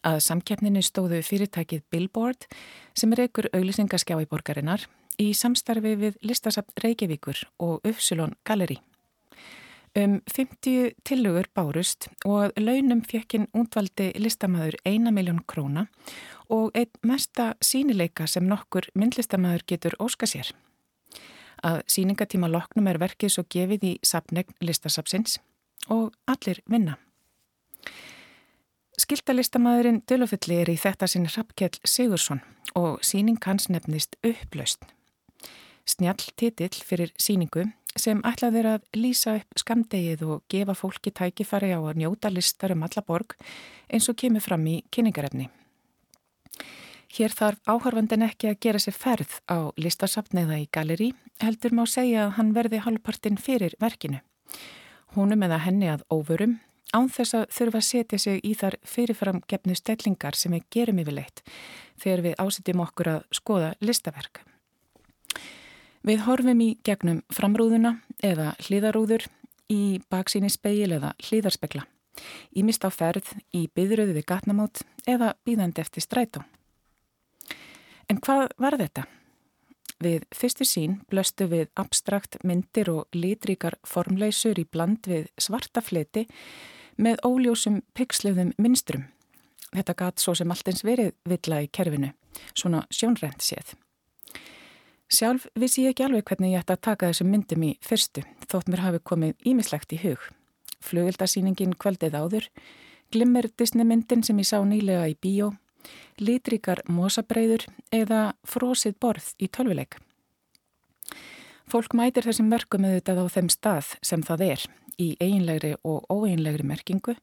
Að 0.05 0.19
samkeppninu 0.21 0.83
stóðu 0.85 1.23
fyrirtækið 1.25 1.85
Billboard 1.93 2.47
sem 2.97 3.12
er 3.14 3.25
einhver 3.25 3.49
auglisingaskjá 3.57 4.19
í 4.21 4.29
borgarinnar 4.29 4.85
í 5.21 5.31
samstarfi 5.37 5.95
við 6.01 6.19
listasapt 6.27 6.83
Reykjavíkur 6.85 7.45
og 7.62 7.87
Ufsulón 7.88 8.35
Galleri. 8.45 8.81
Um 9.95 10.19
50 10.27 10.97
tillögur 11.07 11.47
bárust 11.55 12.09
og 12.27 12.53
launum 12.59 13.05
fjekkinn 13.07 13.47
útvaldi 13.55 14.11
listamæður 14.19 14.77
1 14.85 15.14
miljón 15.14 15.40
króna 15.47 15.87
og 16.51 16.75
einn 16.75 16.90
mesta 17.07 17.55
sínileika 17.62 18.27
sem 18.27 18.49
nokkur 18.51 18.90
myndlistamæður 18.95 19.67
getur 19.71 19.97
óska 20.03 20.27
sér 20.27 20.51
að 21.64 21.81
síningatíma 21.88 22.51
loknum 22.51 22.88
er 22.90 23.01
verkið 23.01 23.37
svo 23.37 23.45
gefið 23.51 23.87
í 23.88 23.93
sapnegn 24.05 24.57
listasapsins 24.64 25.38
og 25.93 26.12
allir 26.29 26.61
vinna. 26.71 26.99
Skildalistamæðurinn 28.94 30.04
Dölufulli 30.07 30.61
er 30.62 30.68
í 30.70 30.76
þetta 30.78 31.09
sinn 31.11 31.24
Rappkjell 31.26 31.80
Sigursson 31.83 32.44
og 32.78 33.00
síning 33.02 33.40
hans 33.42 33.66
nefnist 33.66 34.14
Upplaust. 34.22 34.85
Snjall 35.83 36.22
titill 36.38 36.76
fyrir 36.87 37.11
síningu 37.18 37.64
sem 37.98 38.22
ætlað 38.26 38.59
er 38.61 38.68
að 38.76 38.85
lýsa 38.94 39.35
upp 39.40 39.59
skamdegið 39.59 40.22
og 40.28 40.44
gefa 40.50 40.76
fólki 40.78 41.11
tækifari 41.11 41.72
á 41.74 41.83
að 41.83 41.98
njóta 42.04 42.30
listar 42.30 42.74
um 42.74 42.85
alla 42.87 43.02
borg 43.02 43.35
eins 43.90 44.07
og 44.11 44.18
kemur 44.22 44.44
fram 44.44 44.62
í 44.70 44.76
kynningarefni. 44.94 45.48
Hér 47.14 47.35
þarf 47.35 47.66
áhörfandin 47.66 48.26
ekki 48.26 48.52
að 48.52 48.61
gera 48.62 48.83
sér 48.83 48.94
ferð 48.94 49.35
á 49.50 49.74
listasapniða 49.78 50.61
í 50.62 50.68
galeri, 50.70 51.12
heldur 51.42 51.74
má 51.74 51.83
segja 51.87 52.28
að 52.28 52.37
hann 52.38 52.54
verði 52.54 52.80
halvpartin 52.87 53.38
fyrir 53.42 53.74
verkinu. 53.83 54.22
Húnum 55.14 55.42
eða 55.46 55.61
henni 55.66 55.90
að 55.90 56.07
óvörum, 56.11 56.57
án 56.94 57.11
þess 57.11 57.37
að 57.37 57.46
þurfa 57.57 57.80
að 57.80 57.87
setja 57.88 58.18
sig 58.22 58.40
í 58.46 58.54
þar 58.59 58.76
fyrirfram 58.87 59.40
gefnu 59.50 59.76
stellingar 59.78 60.38
sem 60.38 60.54
við 60.54 60.66
gerum 60.76 61.00
yfirleitt 61.02 61.42
þegar 62.00 62.24
við 62.26 62.37
ásetjum 62.42 62.83
okkur 62.85 63.11
að 63.14 63.24
skoða 63.35 63.70
listaverk. 63.85 64.42
Við 66.04 66.24
horfum 66.26 66.61
í 66.61 66.70
gegnum 66.85 67.22
framrúðuna 67.33 67.96
eða 68.22 68.52
hlýðarúður 68.66 69.26
í 69.72 70.00
baksíni 70.12 70.50
speil 70.52 70.92
eða 70.92 71.14
hlýðarspekla, 71.24 71.87
í 72.52 72.62
mist 72.66 72.85
á 72.85 72.90
ferð, 72.92 73.30
í 73.57 73.66
byðröðu 73.72 74.18
við 74.18 74.28
gatnamót 74.28 74.85
eða 75.09 75.33
býðandi 75.46 75.80
eftir 75.80 76.04
strætó. 76.04 76.44
En 78.11 78.20
hvað 78.20 78.52
var 78.61 78.76
þetta? 78.76 79.07
Við 80.04 80.26
fyrstu 80.35 80.66
sín 80.68 80.98
blöstu 81.09 81.46
við 81.48 81.70
abstrakt 81.80 82.37
myndir 82.44 82.90
og 82.92 83.16
litríkar 83.16 83.78
formleysur 83.88 84.59
í 84.61 84.66
bland 84.68 85.07
við 85.09 85.30
svarta 85.40 85.80
fleti 85.80 86.26
með 86.96 87.22
óljósum 87.26 87.80
pixluðum 87.94 88.52
minstrum. 88.59 89.09
Þetta 89.74 89.96
gatt 89.98 90.22
svo 90.22 90.35
sem 90.38 90.50
alltins 90.50 90.85
verið 90.87 91.14
villa 91.26 91.62
í 91.64 91.70
kerfinu, 91.72 92.12
svona 92.54 92.85
sjónrænt 92.94 93.42
séð. 93.42 93.74
Sjálf 95.11 95.48
vissi 95.59 95.85
ég 95.85 95.94
ekki 95.94 96.07
alveg 96.07 96.24
hvernig 96.28 96.54
ég 96.54 96.62
ætti 96.62 96.74
að 96.74 96.85
taka 96.87 97.11
þessum 97.11 97.30
myndum 97.30 97.66
í 97.66 97.74
fyrstu, 97.85 98.22
þótt 98.48 98.70
mér 98.70 98.85
hafi 98.87 99.02
komið 99.04 99.35
ímislegt 99.50 99.92
í 99.94 100.00
hug. 100.04 100.22
Flugildarsýningin 100.85 101.76
kvöldið 101.80 102.16
áður, 102.16 102.48
glimmer 103.12 103.50
Disney 103.59 103.87
myndin 103.87 104.24
sem 104.24 104.38
ég 104.40 104.48
sá 104.48 104.59
nýlega 104.64 105.11
í 105.11 105.18
bíó 105.20 105.52
litrikar 106.20 106.83
mosabreiður 106.88 107.66
eða 107.94 108.35
frósið 108.46 108.96
borð 109.00 109.33
í 109.38 109.48
tölvuleik. 109.52 109.98
Fólk 111.70 111.96
mætir 111.96 112.26
þessum 112.28 112.50
verkum 112.52 112.85
auðvitað 112.85 113.22
á 113.24 113.26
þeim 113.37 113.50
stað 113.52 113.94
sem 114.04 114.24
það 114.24 114.46
er 114.50 114.66
í 114.98 115.14
eiginlegri 115.20 115.74
og 115.85 116.07
óeinlegri 116.11 116.66
merkingu 116.66 117.16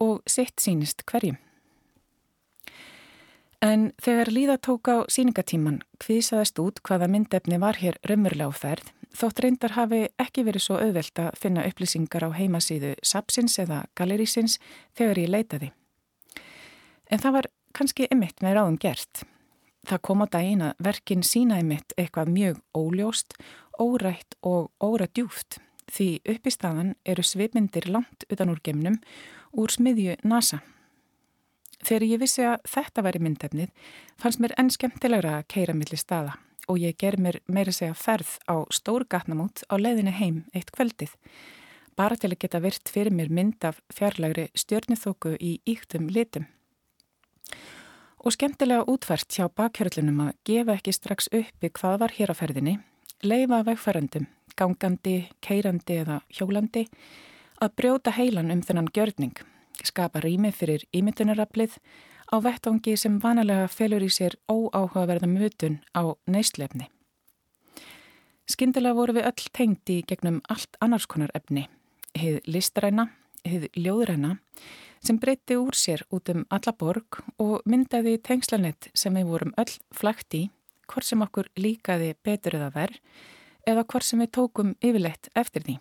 og 0.00 0.22
sitt 0.26 0.60
sínist 0.60 1.04
hverjum. 1.06 1.38
En 3.62 3.92
þegar 4.02 4.32
líða 4.34 4.56
tók 4.58 4.90
á 4.90 5.06
síningatíman 5.06 5.82
kvísaðast 6.02 6.58
út 6.58 6.82
hvaða 6.82 7.06
myndefni 7.12 7.60
var 7.62 7.78
hér 7.78 8.00
raunverulega 8.02 8.50
á 8.50 8.54
ferð 8.58 8.90
þótt 9.16 9.42
reyndar 9.44 9.74
hafi 9.76 10.02
ekki 10.20 10.44
verið 10.46 10.64
svo 10.66 10.78
auðvelt 10.80 11.20
að 11.20 11.36
finna 11.40 11.64
upplýsingar 11.68 12.26
á 12.26 12.30
heimasíðu 12.36 12.94
Sapsins 13.04 13.58
eða 13.62 13.84
Galerísins 13.98 14.58
þegar 14.98 15.20
ég 15.22 15.32
leitaði. 15.32 15.72
En 17.12 17.20
það 17.20 17.36
var 17.38 17.50
kannski 17.76 18.08
ymitt 18.12 18.42
með 18.44 18.58
ráðum 18.58 18.78
gert. 18.80 19.24
Það 19.88 20.02
kom 20.06 20.24
á 20.24 20.26
daginn 20.32 20.64
að 20.68 20.84
verkin 20.86 21.24
sína 21.26 21.58
ymitt 21.60 21.94
eitthvað 21.98 22.32
mjög 22.32 22.60
óljóst, 22.78 23.34
órætt 23.80 24.36
og 24.46 24.70
óradjúft 24.80 25.58
því 25.92 26.08
upp 26.34 26.48
í 26.48 26.54
staðan 26.54 26.94
eru 27.04 27.24
svipmyndir 27.26 27.88
langt 27.92 28.26
utan 28.30 28.52
úr 28.52 28.62
gemnum 28.64 29.00
úr 29.52 29.72
smiðju 29.72 30.16
NASA. 30.24 30.62
Þegar 31.82 32.08
ég 32.08 32.22
vissi 32.22 32.44
að 32.46 32.62
þetta 32.72 33.04
væri 33.04 33.22
myndefnið 33.22 33.88
fannst 34.20 34.40
mér 34.42 34.54
enn 34.58 34.70
skemmtilegra 34.70 35.38
að 35.40 35.48
keira 35.54 35.74
millir 35.76 36.00
staða 36.00 36.38
og 36.70 36.78
ég 36.78 36.94
ger 36.98 37.18
mér 37.18 37.40
meira 37.50 37.74
segja 37.74 37.94
ferð 37.98 38.36
á 38.46 38.62
stór 38.70 39.04
gatnamót 39.10 39.64
á 39.66 39.74
leiðinni 39.76 40.14
heim 40.14 40.44
eitt 40.54 40.70
kveldið 40.74 41.16
bara 41.98 42.16
til 42.16 42.32
að 42.32 42.40
geta 42.44 42.60
virt 42.62 42.90
fyrir 42.92 43.14
mér 43.14 43.30
mynd 43.32 43.64
af 43.68 43.80
fjarlægri 43.92 44.48
stjörnithóku 44.56 45.34
í 45.36 45.58
íktum 45.68 46.08
litum. 46.12 46.46
Og 48.22 48.36
skemmtilega 48.36 48.86
útvært 48.88 49.34
hjá 49.34 49.48
bakhjörlunum 49.50 50.22
að 50.28 50.36
gefa 50.46 50.76
ekki 50.78 50.94
strax 50.94 51.28
uppi 51.34 51.72
hvað 51.74 51.98
var 52.04 52.14
hér 52.16 52.32
á 52.32 52.34
ferðinni, 52.38 52.76
leifa 53.26 53.62
vegfærandum, 53.66 54.28
gangandi, 54.56 55.28
keirandi 55.44 55.98
eða 56.02 56.20
hjólandi, 56.32 56.86
að 57.62 57.74
brjóta 57.78 58.14
heilan 58.16 58.50
um 58.54 58.62
þennan 58.62 58.90
gjörning, 58.94 59.36
skapa 59.84 60.22
rými 60.22 60.52
fyrir 60.52 60.84
ímyndunaraplið 60.94 61.78
á 62.32 62.36
vettangi 62.40 62.96
sem 62.96 63.18
vanalega 63.20 63.68
felur 63.68 64.02
í 64.02 64.10
sér 64.10 64.36
óáhugaverða 64.50 65.28
mutun 65.28 65.80
á 65.92 66.16
neystlefni. 66.26 66.88
Skindilega 68.48 68.96
voru 68.98 69.16
við 69.16 69.28
öll 69.30 69.50
tengdi 69.54 69.98
gegnum 70.08 70.40
allt 70.50 70.76
annars 70.80 71.06
konar 71.06 71.30
efni, 71.36 71.68
heið 72.18 72.40
listræna, 72.48 73.10
heið 73.46 73.68
ljóðræna, 73.78 74.36
sem 75.02 75.18
breytti 75.18 75.58
úr 75.58 75.76
sér 75.78 76.02
út 76.14 76.30
um 76.32 76.44
alla 76.50 76.74
borg 76.78 77.22
og 77.42 77.62
myndaði 77.66 78.18
tengslanett 78.22 78.90
sem 78.94 79.14
við 79.14 79.30
vorum 79.30 79.54
öll 79.58 79.78
flægt 79.94 80.34
í, 80.38 80.42
hvort 80.90 81.06
sem 81.06 81.22
okkur 81.24 81.48
líkaði 81.56 82.14
betur 82.24 82.58
eða 82.58 82.72
verð 82.74 83.00
eða 83.68 83.84
hvort 83.84 84.06
sem 84.06 84.22
við 84.22 84.32
tókum 84.36 84.74
yfirleitt 84.80 85.30
eftir 85.38 85.64
því. 85.66 85.78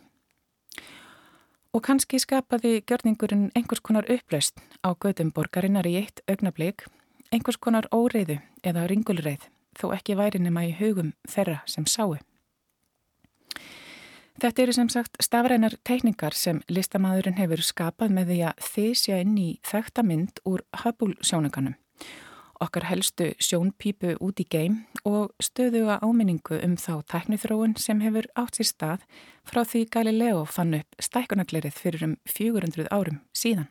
Og 1.72 1.84
kannski 1.88 2.20
skapaði 2.20 2.82
gjörningurinn 2.84 3.52
einhvers 3.56 3.84
konar 3.84 4.10
upplaust 4.12 4.60
á 4.84 4.92
gödum 4.92 5.32
borgarinnar 5.32 5.88
í 5.88 5.96
eitt 6.02 6.20
augnablík, 6.28 6.84
einhvers 7.32 7.58
konar 7.58 7.88
óreiðu 7.96 8.42
eða 8.64 8.90
ringulreið, 8.92 9.48
þó 9.80 9.94
ekki 9.96 10.18
væri 10.20 10.44
nema 10.44 10.66
í 10.68 10.76
hugum 10.76 11.14
þeirra 11.32 11.62
sem 11.66 11.88
sáu. 11.88 12.18
Þetta 14.42 14.64
eru 14.64 14.74
sem 14.74 14.88
sagt 14.90 15.20
stafrænar 15.22 15.76
teikningar 15.86 16.34
sem 16.34 16.64
listamæðurinn 16.72 17.38
hefur 17.38 17.62
skapað 17.62 18.16
með 18.16 18.32
því 18.32 18.40
að 18.50 18.66
þysja 18.72 19.20
inn 19.22 19.36
í 19.38 19.50
þekta 19.68 20.04
mynd 20.08 20.42
úr 20.50 20.64
Hubble 20.82 21.14
sjónuganum. 21.22 21.76
Okkar 22.62 22.84
helstu 22.86 23.32
sjónpípu 23.42 24.12
út 24.22 24.38
í 24.38 24.46
geim 24.46 24.76
og 25.08 25.32
stöðuga 25.42 25.96
áminningu 26.06 26.60
um 26.62 26.76
þá 26.78 27.02
tæknithróun 27.10 27.74
sem 27.82 28.04
hefur 28.06 28.28
átt 28.38 28.60
sér 28.60 28.70
stað 28.70 29.06
frá 29.50 29.64
því 29.66 29.82
Galileo 29.96 30.44
fann 30.46 30.76
upp 30.78 31.02
stækunarlerið 31.02 31.74
fyrir 31.74 32.06
um 32.06 32.14
400 32.30 32.86
árum 32.94 33.18
síðan. 33.34 33.66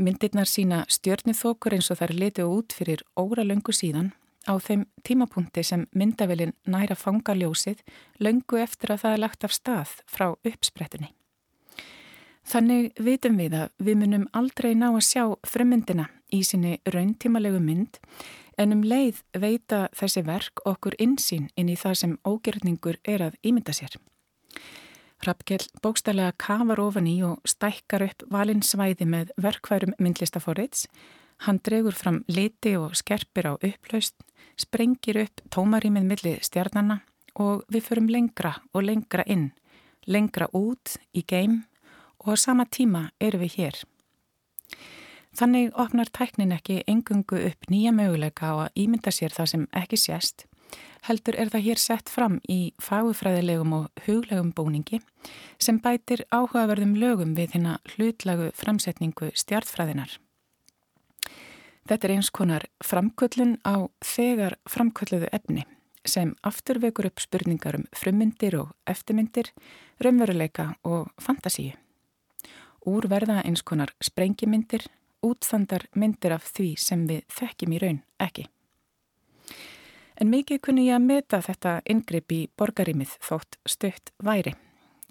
Myndirnar 0.00 0.48
sína 0.48 0.86
stjörnithókur 0.88 1.76
eins 1.76 1.92
og 1.92 2.00
þær 2.00 2.16
letið 2.16 2.56
út 2.56 2.72
fyrir 2.72 3.04
óra 3.20 3.44
löngu 3.44 3.76
síðan 3.76 4.14
á 4.48 4.56
þeim 4.56 4.88
tímapunkti 5.04 5.60
sem 5.60 5.84
myndavelin 5.92 6.56
næra 6.64 6.96
fangaljósið 6.96 7.84
löngu 8.16 8.64
eftir 8.64 8.96
að 8.96 9.02
það 9.04 9.12
er 9.12 9.24
lagt 9.26 9.44
af 9.44 9.52
stað 9.52 9.96
frá 10.08 10.30
uppsprettunni. 10.32 11.12
Þannig 12.46 12.94
vitum 12.96 13.36
við 13.36 13.60
að 13.60 13.72
við 13.76 13.96
munum 14.00 14.28
aldrei 14.32 14.72
ná 14.72 14.94
að 14.94 15.02
sjá 15.04 15.24
frummyndina 15.44 16.14
í 16.32 16.42
sinni 16.44 16.78
rauntímalegu 16.86 17.60
mynd 17.62 18.00
en 18.58 18.72
um 18.72 18.82
leið 18.82 19.22
veita 19.36 19.86
þessi 19.96 20.24
verk 20.26 20.64
okkur 20.64 20.96
insýn 20.98 21.50
inn 21.56 21.68
í 21.68 21.76
það 21.76 22.00
sem 22.02 22.16
ógjörningur 22.24 22.98
er 23.04 23.28
að 23.28 23.36
ímynda 23.42 23.74
sér. 23.76 23.98
Rappkjell 25.24 25.64
bókstælega 25.82 26.34
kafar 26.38 26.80
ofan 26.80 27.06
í 27.08 27.20
og 27.24 27.40
stækkar 27.48 28.04
upp 28.08 28.26
valinsvæði 28.32 29.06
með 29.08 29.32
verkværum 29.40 29.94
myndlistaforriðs 29.98 30.88
Hann 31.44 31.60
dregur 31.60 31.92
fram 31.92 32.22
liti 32.32 32.72
og 32.80 32.96
skerpir 32.96 33.50
á 33.50 33.52
upplaust, 33.54 34.16
sprengir 34.56 35.20
upp 35.26 35.42
tómarímið 35.52 36.08
millir 36.08 36.44
stjarnanna 36.44 37.02
og 37.36 37.66
við 37.68 37.84
förum 37.90 38.08
lengra 38.08 38.54
og 38.72 38.86
lengra 38.88 39.26
inn, 39.28 39.50
lengra 40.08 40.48
út 40.56 40.96
í 41.12 41.24
geim 41.28 41.64
og 42.24 42.32
á 42.32 42.34
sama 42.40 42.64
tíma 42.64 43.10
eru 43.20 43.42
við 43.44 43.58
hér. 43.60 43.82
Þannig 45.36 45.74
opnar 45.76 46.08
tæknin 46.16 46.54
ekki 46.54 46.78
engungu 46.88 47.36
upp 47.50 47.66
nýja 47.68 47.90
möguleika 47.92 48.48
á 48.48 48.54
að 48.66 48.78
ímynda 48.86 49.12
sér 49.12 49.34
það 49.36 49.50
sem 49.50 49.66
ekki 49.76 49.98
sést, 50.00 50.46
heldur 51.04 51.36
er 51.36 51.50
það 51.52 51.66
hér 51.66 51.82
sett 51.82 52.08
fram 52.08 52.38
í 52.48 52.72
fagufræðilegum 52.80 53.74
og 53.76 54.04
huglegum 54.06 54.54
búningi 54.56 55.02
sem 55.60 55.76
bætir 55.84 56.24
áhugaverðum 56.32 56.96
lögum 56.96 57.36
við 57.36 57.52
hérna 57.52 57.76
hlutlagu 57.92 58.48
framsetningu 58.56 59.30
stjartfræðinar. 59.36 60.16
Þetta 61.86 62.08
er 62.08 62.16
eins 62.16 62.32
konar 62.32 62.64
framköllun 62.82 63.58
á 63.60 63.92
þegar 64.00 64.56
framkölluðu 64.64 65.28
efni 65.36 65.68
sem 66.08 66.32
aftur 66.46 66.80
vekur 66.80 67.10
upp 67.10 67.20
spurningar 67.20 67.76
um 67.76 67.84
frummyndir 67.92 68.56
og 68.56 68.72
eftirmyndir, 68.88 69.52
raunveruleika 70.00 70.72
og 70.86 71.10
fantasíu. 71.20 71.74
Úr 72.86 73.08
verða 73.10 73.42
eins 73.42 73.64
konar 73.66 73.92
sprengimyndir, 74.00 74.86
útstandar 75.26 75.86
myndir 75.94 76.34
af 76.36 76.46
því 76.56 76.68
sem 76.80 77.06
við 77.08 77.24
þekkjum 77.38 77.74
í 77.76 77.80
raun 77.82 77.98
ekki. 78.22 78.46
En 80.16 80.30
mikið 80.32 80.62
kunni 80.64 80.86
ég 80.86 80.96
að 80.96 81.08
meta 81.10 81.42
þetta 81.44 81.80
ingripp 81.92 82.32
í 82.32 82.40
borgarímið 82.56 83.18
þótt 83.20 83.58
stutt 83.68 84.12
væri. 84.24 84.54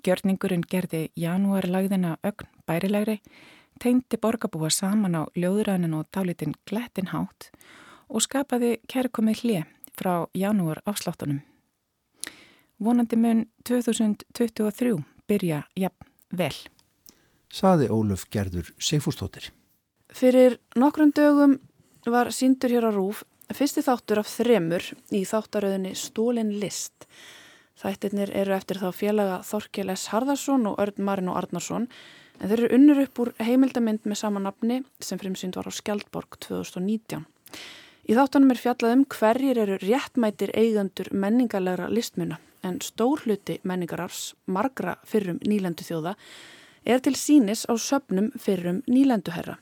Gjörningurinn 0.05 0.65
gerði 0.69 1.09
janúarlagðina 1.17 2.17
ögn 2.25 2.49
bærilegri, 2.65 3.19
teimti 3.81 4.17
borgarbúa 4.21 4.71
saman 4.73 5.17
á 5.17 5.23
ljóðrænin 5.37 5.97
og 5.97 6.07
dálitinn 6.13 6.55
glettin 6.65 7.11
hátt 7.13 7.51
og 8.09 8.23
skapaði 8.25 8.77
kærkomið 8.89 9.41
hlið 9.43 9.63
frá 9.95 10.25
janúar 10.33 10.81
afsláttunum. 10.85 11.41
Vonandi 12.79 13.15
mun 13.15 13.45
2023 13.63 14.97
byrja 15.27 15.63
jafn 15.79 16.09
vel. 16.31 16.55
Saði 17.49 17.87
Óluf 17.89 18.25
Gerður 18.29 18.73
Sigfúrstóttir. 18.77 19.51
Fyrir 20.15 20.59
nokkrum 20.79 21.09
dögum 21.11 21.57
var 22.07 22.29
síndur 22.31 22.71
hér 22.71 22.85
á 22.87 22.91
Rúf 22.95 23.25
Fyrsti 23.51 23.81
þáttur 23.83 24.21
af 24.21 24.29
þremur 24.31 24.85
í 25.11 25.25
þáttaröðinni 25.27 25.91
Stólin 25.99 26.53
list. 26.61 27.03
Þættirnir 27.75 28.31
eru 28.31 28.55
eftir 28.55 28.79
þá 28.79 28.87
félaga 28.95 29.41
Þorkjel 29.43 29.91
S. 29.91 30.07
Harðarsson 30.13 30.69
og 30.71 30.79
Örn 30.79 31.03
Marin 31.03 31.27
og 31.33 31.41
Arnarsson 31.41 31.89
en 32.39 32.47
þeir 32.47 32.63
eru 32.63 32.69
unnur 32.77 33.01
upp 33.03 33.21
úr 33.25 33.33
heimildamind 33.43 34.07
með 34.07 34.21
sama 34.21 34.39
nafni 34.39 34.79
sem 35.03 35.19
frimsynd 35.19 35.59
var 35.59 35.67
á 35.67 35.73
Skjaldborg 35.75 36.39
2019. 36.47 37.27
Í 38.07 38.15
þáttunum 38.15 38.55
er 38.55 38.61
fjallað 38.63 38.95
um 38.95 39.05
hverjir 39.17 39.61
eru 39.65 39.77
réttmætir 39.83 40.55
eigandur 40.55 41.11
menningarlegra 41.11 41.91
listmuna 41.91 42.39
en 42.63 42.79
stór 42.81 43.27
hluti 43.27 43.59
menningarars, 43.67 44.31
margra 44.47 44.95
fyrrum 45.03 45.43
nýlendu 45.43 45.83
þjóða, 45.83 46.15
er 46.87 47.03
til 47.03 47.17
sínis 47.19 47.67
á 47.67 47.75
söpnum 47.75 48.31
fyrrum 48.39 48.79
nýlenduherra. 48.87 49.59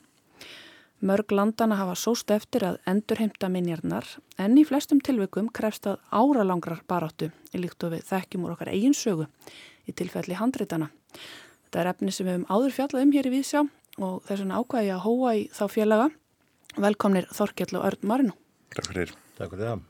Mörg 1.04 1.32
landana 1.36 1.76
hafa 1.76 1.92
sóst 2.00 2.30
eftir 2.32 2.64
að 2.64 2.78
endurheimta 2.88 3.50
minjarnar 3.52 4.06
en 4.40 4.54
í 4.56 4.62
flestum 4.64 5.02
tilveikum 5.04 5.50
krefst 5.52 5.84
að 5.90 5.98
áralangrar 6.08 6.78
baráttu 6.88 7.26
í 7.52 7.60
líkt 7.60 7.84
og 7.84 7.92
við 7.92 8.06
þekkjum 8.08 8.46
úr 8.46 8.54
okkar 8.54 8.70
eigin 8.72 8.96
sögu 8.96 9.26
í 9.84 9.92
tilfelli 9.92 10.38
handreitana. 10.38 10.88
Þetta 11.66 11.82
er 11.82 11.90
efni 11.90 12.14
sem 12.14 12.24
við 12.24 12.38
hefum 12.38 12.46
áður 12.48 12.76
fjallað 12.78 13.04
um 13.04 13.12
hér 13.18 13.28
í 13.28 13.32
Vísjá 13.34 13.60
og 13.98 14.14
þess 14.24 14.38
vegna 14.38 14.62
ákvæði 14.62 14.94
að 14.94 15.02
hóa 15.04 15.34
í 15.36 15.42
þá 15.52 15.64
félaga. 15.74 16.06
Velkomnir 16.86 17.28
Þorkjell 17.36 17.76
og 17.76 17.84
Örn 17.90 18.08
Marino. 18.08 18.38
Takk 18.72 18.88
fyrir. 18.88 19.12
Takk 19.36 19.52
fyrir 19.52 19.74
það. 19.74 19.84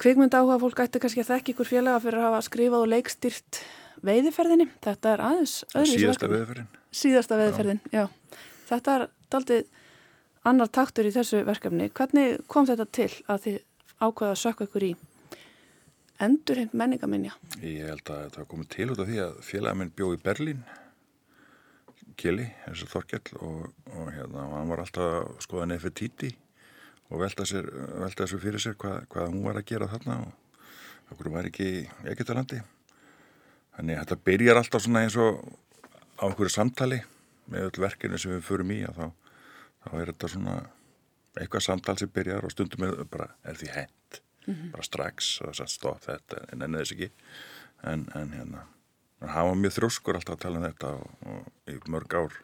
Kvikmynd 0.00 0.38
áhuga 0.38 0.58
fólk 0.64 0.82
ætti 0.86 1.04
kannski 1.04 1.26
að 1.26 1.34
þekka 1.34 1.52
ykkur 1.52 1.70
félaga 1.74 2.00
fyrir 2.06 2.22
að 2.22 2.30
hafa 2.30 2.40
skrifað 2.48 2.86
og 2.86 2.90
leikstýrt 2.94 3.60
veiðiferðinni. 4.00 4.70
Þetta 4.80 5.12
er 5.12 5.26
aðeins 5.28 5.60
öðru. 5.74 5.92
Síðasta 5.92 6.32
veiðiferðin. 6.32 6.74
Síðasta 7.02 7.40
veiðiferðin, 7.42 7.84
já. 7.92 8.06
já. 8.06 8.44
Þetta 8.68 8.96
er 8.96 9.08
daldið 9.32 9.68
annar 10.48 10.70
taktur 10.72 11.08
í 11.08 11.12
þessu 11.14 11.42
verkefni. 11.46 11.90
Hvernig 11.94 12.42
kom 12.50 12.68
þetta 12.68 12.86
til 12.94 13.10
að 13.28 13.44
þið 13.44 13.60
ákveða 13.98 14.32
að 14.32 14.42
sökka 14.42 14.68
ykkur 14.68 14.86
í 14.88 14.90
endurheimt 16.22 16.74
menningaminja? 16.78 17.36
Ég 17.62 17.86
held 17.90 18.10
að 18.10 18.24
þetta 18.26 18.48
komið 18.50 18.70
til 18.74 18.90
út 18.92 19.02
af 19.02 19.10
því 19.10 19.22
að 19.24 19.40
félagminn 19.46 19.94
bjó 19.94 20.12
í 20.14 20.20
Berlín, 20.22 20.62
Kili, 22.18 22.48
eins 22.66 22.80
og 22.82 22.90
Þorkjell 22.90 23.36
og, 23.46 23.68
og 23.94 24.08
hérna, 24.10 24.48
hann 24.56 24.70
var 24.72 24.80
alltaf 24.82 25.12
að 25.20 25.28
skoða 25.44 25.68
Nefertiti 25.70 26.32
og 27.12 27.20
velta 27.22 27.44
þessu 27.46 28.40
fyrir 28.42 28.62
sér 28.62 28.74
hvað, 28.80 29.04
hvað 29.12 29.30
hún 29.30 29.44
var 29.46 29.60
að 29.60 29.68
gera 29.68 29.86
þarna 29.92 30.16
og 30.24 31.14
okkur 31.14 31.30
var 31.36 31.46
ekki 31.46 31.68
Egiptalandi. 32.10 32.58
Þannig 33.76 34.00
að 34.00 34.02
þetta 34.02 34.26
byrjar 34.26 34.60
alltaf 34.60 34.82
svona 34.82 35.04
eins 35.06 35.16
og 35.20 35.38
á 36.18 36.26
einhverju 36.26 36.50
samtali 36.56 36.98
með 37.48 37.68
öll 37.68 37.84
verkinu 37.84 38.18
sem 38.20 38.34
við 38.36 38.46
förum 38.46 38.72
í 38.74 38.80
þá, 38.84 39.06
þá 39.84 39.90
er 39.98 40.12
þetta 40.12 40.32
svona 40.34 40.56
eitthvað 41.38 41.64
samtal 41.64 41.98
sem 42.00 42.10
byrjar 42.14 42.46
og 42.46 42.54
stundum 42.54 42.86
er, 42.88 43.04
bara, 43.10 43.30
er 43.44 43.58
því 43.58 43.70
hent. 43.74 44.20
Mm 44.46 44.54
-hmm. 44.54 44.70
bara 44.72 44.82
strax 44.82 45.40
og 45.42 45.50
þess 45.50 45.60
að 45.60 45.72
stóð 45.74 46.02
þetta 46.06 46.42
en 46.52 46.62
ennið 46.62 46.80
þess 46.82 46.96
ekki. 46.96 47.10
En, 47.82 48.08
en 48.14 48.32
hérna 48.32 48.66
hann 49.20 49.48
var 49.48 49.58
mjög 49.58 49.74
þrjóskur 49.76 50.18
alltaf 50.18 50.36
að 50.36 50.42
tala 50.42 50.58
um 50.58 50.66
þetta 50.66 50.88
og, 50.94 51.06
og 51.26 51.72
í 51.72 51.78
mörg 51.90 52.14
ár. 52.14 52.36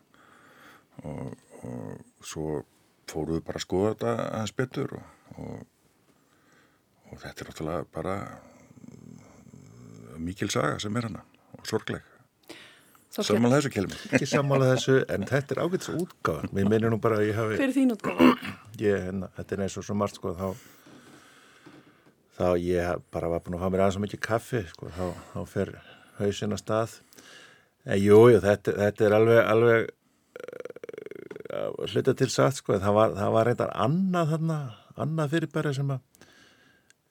Og, 1.05 1.37
og 1.67 2.25
svo 2.25 2.64
fóruðu 3.11 3.45
bara 3.45 3.61
að 3.61 3.67
skoða 3.67 3.93
þetta 3.93 4.12
aðeins 4.25 4.57
betur 4.57 4.97
og, 4.99 5.67
og 7.11 7.21
þetta 7.23 7.45
er 7.45 7.51
náttúrulega 7.51 7.87
bara 7.95 8.17
mikil 10.25 10.51
saga 10.51 10.79
sem 10.83 10.97
er 10.97 11.09
hana 11.09 11.25
og 11.59 11.67
sorgleg 11.69 12.13
Sammála 13.14 13.61
þessu 13.61 13.70
kelmi. 13.70 13.96
Ekki 14.11 14.27
sammála 14.27 14.68
þessu, 14.72 14.94
en 15.14 15.24
þetta 15.29 15.55
er 15.55 15.61
ágætis 15.62 15.90
útgáðan. 15.94 16.50
Mér 16.57 16.70
minnir 16.72 16.90
nú 16.90 16.96
bara 17.03 17.20
að 17.20 17.29
ég 17.29 17.37
hafi... 17.38 17.59
Fyrir 17.61 17.74
þín 17.77 17.94
útgáðan? 17.94 18.33
Ég, 18.81 19.05
hérna, 19.05 19.29
þetta 19.37 19.55
er 19.55 19.61
eins 19.62 19.77
og 19.79 19.85
svo 19.87 19.94
margt, 19.98 20.16
sko, 20.18 20.33
þá, 20.35 20.48
þá 22.35 22.46
ég 22.59 23.05
bara 23.14 23.29
var 23.31 23.44
búin 23.44 23.55
að 23.55 23.62
hafa 23.62 23.74
mér 23.74 23.83
aðeins 23.85 23.98
svo 23.98 24.03
mikið 24.03 24.22
kaffi, 24.27 24.62
sko, 24.72 24.90
þá, 24.96 25.05
þá 25.31 25.38
fer 25.53 25.70
hausin 26.18 26.57
að 26.57 26.62
stað. 26.64 26.96
En 27.87 28.00
jú, 28.00 28.18
jú, 28.33 28.40
þetta, 28.42 28.74
þetta 28.81 29.07
er 29.07 29.14
alveg, 29.20 29.38
alveg 29.53 29.87
uh, 31.55 31.85
hluta 31.92 32.16
til 32.18 32.29
satt, 32.35 32.59
sko, 32.59 32.81
það 32.83 32.96
var, 32.98 33.14
það 33.20 33.37
var 33.37 33.50
reyndar 33.50 33.77
annað 33.85 34.33
þarna, 34.33 34.57
annað 35.05 35.37
fyrirbæri 35.37 35.74
sem 35.79 35.94
að 35.94 36.03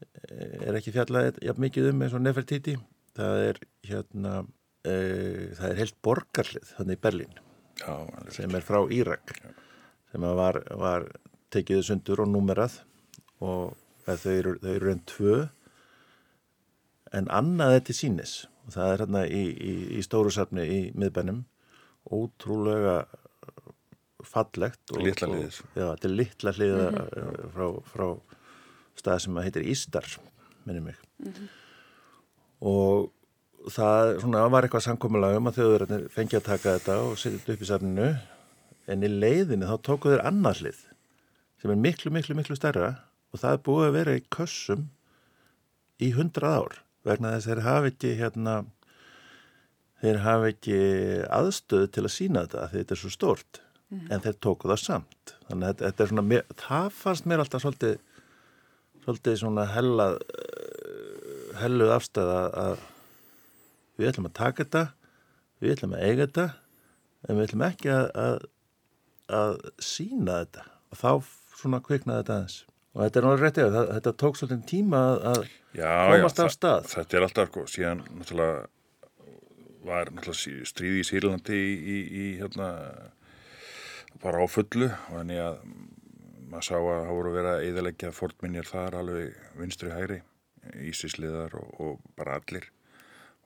eh, 0.03 0.67
er 0.67 0.81
ekki 0.81 0.95
fjallæðið 0.97 1.39
jafn 1.47 1.63
mikið 1.63 1.89
um 1.93 2.03
eins 2.03 2.17
og 2.17 2.25
Nefertiti. 2.25 2.75
Það 3.13 3.45
er, 3.45 3.61
hérna 3.87 4.33
það 4.83 5.67
er 5.69 5.79
heilt 5.79 5.97
borgarlið 6.03 6.71
þannig 6.77 6.97
í 6.97 7.03
Berlín. 7.03 7.37
Já, 7.79 7.93
sem 8.35 8.55
er 8.55 8.65
frá 8.65 8.81
Írak. 8.91 9.35
Já. 9.39 9.53
sem 10.11 10.25
var, 10.37 10.59
var 10.77 11.07
tekið 11.53 11.83
sundur 11.87 12.23
og 12.23 12.29
númerað. 12.29 12.81
Og 13.43 13.73
þau 14.05 14.31
eru, 14.31 14.57
þau 14.61 14.73
eru 14.73 14.91
enn 14.91 15.03
tvö. 15.09 15.37
En 17.13 17.29
annað 17.29 17.79
til 17.89 17.97
sínis 17.97 18.35
og 18.63 18.75
það 18.75 18.91
er 18.91 19.03
hérna 19.03 19.23
í, 19.27 19.43
í, 19.51 19.73
í 19.97 20.03
stóru 20.05 20.31
safni 20.33 20.63
í 20.65 20.79
miðbænum. 20.97 21.43
Ótrúlega 22.13 23.03
fallegt 24.27 24.93
og, 24.93 25.01
litla 25.03 25.27
hliðis 25.27 25.59
já, 25.75 25.83
þetta 25.83 26.07
er 26.07 26.13
litla 26.13 26.53
hliða 26.55 26.85
mm 26.85 26.97
-hmm. 26.99 27.49
frá, 27.53 27.65
frá 27.91 28.05
stað 28.99 29.19
sem 29.25 29.37
heitir 29.43 29.67
Ístar 29.67 30.07
minnum 30.65 30.83
mig. 30.83 30.95
Mm 31.19 31.31
-hmm. 31.31 31.47
og 32.59 33.11
það 33.71 34.13
svona, 34.23 34.43
var 34.51 34.65
eitthvað 34.65 34.85
samkominlega 34.87 35.39
um 35.39 35.49
að 35.49 35.59
þjóðurinn 35.59 36.07
fengi 36.11 36.39
að 36.39 36.47
taka 36.49 36.75
þetta 36.77 36.97
og 37.05 37.17
setja 37.19 37.39
þetta 37.39 37.55
upp 37.55 37.63
í 37.63 37.69
safninu. 37.69 38.09
En 38.91 39.05
í 39.05 39.09
leiðinu 39.09 39.69
þá 39.69 39.75
tóku 39.87 40.11
þeir 40.11 40.25
annarlið 40.27 40.81
sem 41.61 41.71
er 41.71 41.79
miklu, 41.79 42.11
miklu, 42.11 42.35
miklu 42.35 42.57
stærra 42.59 42.89
og 43.31 43.39
það 43.39 43.55
er 43.55 43.61
búið 43.63 43.85
að 43.87 43.97
vera 43.97 44.15
í 44.19 44.23
kössum 44.35 44.87
í 46.03 46.09
hundrað 46.17 46.57
ár 46.59 46.79
vegna 47.07 47.35
þess 47.35 47.47
að 47.47 47.53
þeir 47.53 47.65
hafi 47.67 47.91
ekki 47.93 48.15
hérna 48.19 48.55
þeir 50.03 50.19
hafi 50.25 50.49
ekki 50.51 50.79
aðstöðu 51.39 51.91
til 51.95 52.03
að 52.03 52.15
sína 52.17 52.43
þetta 52.43 52.65
því 52.71 52.81
þetta 52.81 52.95
er 52.97 53.01
svo 53.03 53.13
stort 53.13 53.61
mm. 53.93 54.07
en 54.11 54.25
þeir 54.25 54.39
tóku 54.43 54.71
það 54.71 54.81
samt. 54.83 55.35
Þannig 55.47 55.69
að 55.69 55.85
þetta 55.85 56.03
er 56.03 56.11
svona, 56.11 56.41
það 56.65 56.89
fannst 56.99 57.29
mér 57.29 57.43
alltaf 57.45 57.63
svolítið 57.63 58.01
svolítið 59.03 59.39
svona 59.41 59.65
hellað 59.71 60.19
helluð 61.59 61.93
afstæða 61.95 62.41
að 62.59 62.83
við 63.99 64.11
ætlum 64.11 64.29
að 64.29 64.35
taka 64.39 64.63
þetta, 64.63 64.83
við 65.63 65.75
ætlum 65.75 65.95
að 65.97 66.03
eiga 66.07 66.27
þetta, 66.27 66.45
en 67.23 67.39
við 67.39 67.47
ætlum 67.47 67.65
ekki 67.69 67.93
að, 67.93 68.05
að, 68.23 68.45
að 69.39 69.57
sína 69.83 70.37
þetta 70.43 70.67
og 70.93 71.01
þá 71.01 71.09
svona 71.63 71.81
kviknaði 71.83 72.23
þetta 72.23 72.37
aðeins. 72.37 72.59
Og 72.93 73.01
þetta 73.01 73.19
er 73.19 73.25
náttúrulega 73.25 73.47
réttið, 73.47 73.75
þetta 73.89 74.13
tók 74.21 74.37
svolítið 74.37 74.65
tíma 74.69 74.99
að 75.31 75.39
já, 75.73 75.91
komast 76.11 76.39
já, 76.39 76.43
af 76.45 76.53
stað. 76.53 76.89
Þetta 76.91 77.17
er 77.17 77.25
alltaf, 77.25 77.49
sko, 77.49 77.63
síðan 77.73 78.03
náttúrulega 78.19 78.59
var 79.87 80.11
náttúrulega 80.13 80.67
stríði 80.69 81.01
í 81.01 81.07
Sýrlandi 81.07 81.57
í, 81.57 81.71
í, 81.73 81.97
í 82.23 82.27
hérna, 82.41 82.67
bara 84.21 84.45
á 84.45 84.47
fullu 84.51 84.91
og 84.91 85.17
þannig 85.17 85.41
að 85.41 85.57
maður 86.51 86.67
sá 86.67 86.75
að 86.77 86.91
það 86.91 87.15
voru 87.17 87.33
verið 87.33 87.51
að 87.53 87.65
eðalegja 87.71 88.13
fortminjar 88.13 88.69
þar 88.69 88.99
alveg 88.99 89.41
vinstri 89.57 89.89
hægri, 89.89 90.19
ísisliðar 90.85 91.57
og, 91.59 91.73
og 91.81 92.03
bara 92.19 92.37
allir 92.39 92.69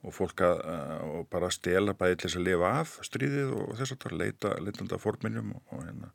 og 0.06 0.14
fólk 0.14 0.42
að 0.46 0.60
og 1.08 1.28
bara 1.32 1.50
stela 1.50 1.94
bæði 1.98 2.20
til 2.20 2.28
þess 2.28 2.38
að 2.38 2.46
lifa 2.46 2.72
af 2.80 2.96
stríðið 3.06 3.54
og 3.56 3.70
þess 3.78 3.94
að 3.94 4.02
það 4.04 4.18
leita 4.22 4.52
leitanda 4.62 4.98
forminjum 5.02 5.54
og 5.58 5.80
hérna. 5.82 6.12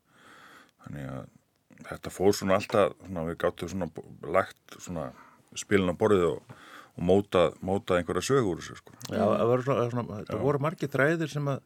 Þannig 0.83 1.09
að 1.11 1.25
þetta 1.89 2.13
fór 2.13 2.35
svona 2.37 2.57
alltaf 2.59 2.95
svona, 3.01 3.25
við 3.27 3.39
gáttum 3.43 3.71
svona 3.71 3.89
lagt 4.35 4.77
svona 4.79 5.09
spilin 5.59 5.91
á 5.91 5.95
borðið 5.99 6.25
og, 6.29 6.55
og 6.93 7.05
móta, 7.09 7.43
móta 7.65 7.99
einhverja 7.99 8.25
sögur 8.29 8.61
þessu 8.61 8.79
sko. 8.79 8.95
Já, 9.09 9.21
það 9.21 9.45
voru, 9.51 9.67
svona, 9.67 9.85
svona, 9.91 10.19
það 10.29 10.43
voru 10.47 10.63
margi 10.63 10.89
þræðir 10.93 11.33
sem 11.33 11.51
að 11.51 11.63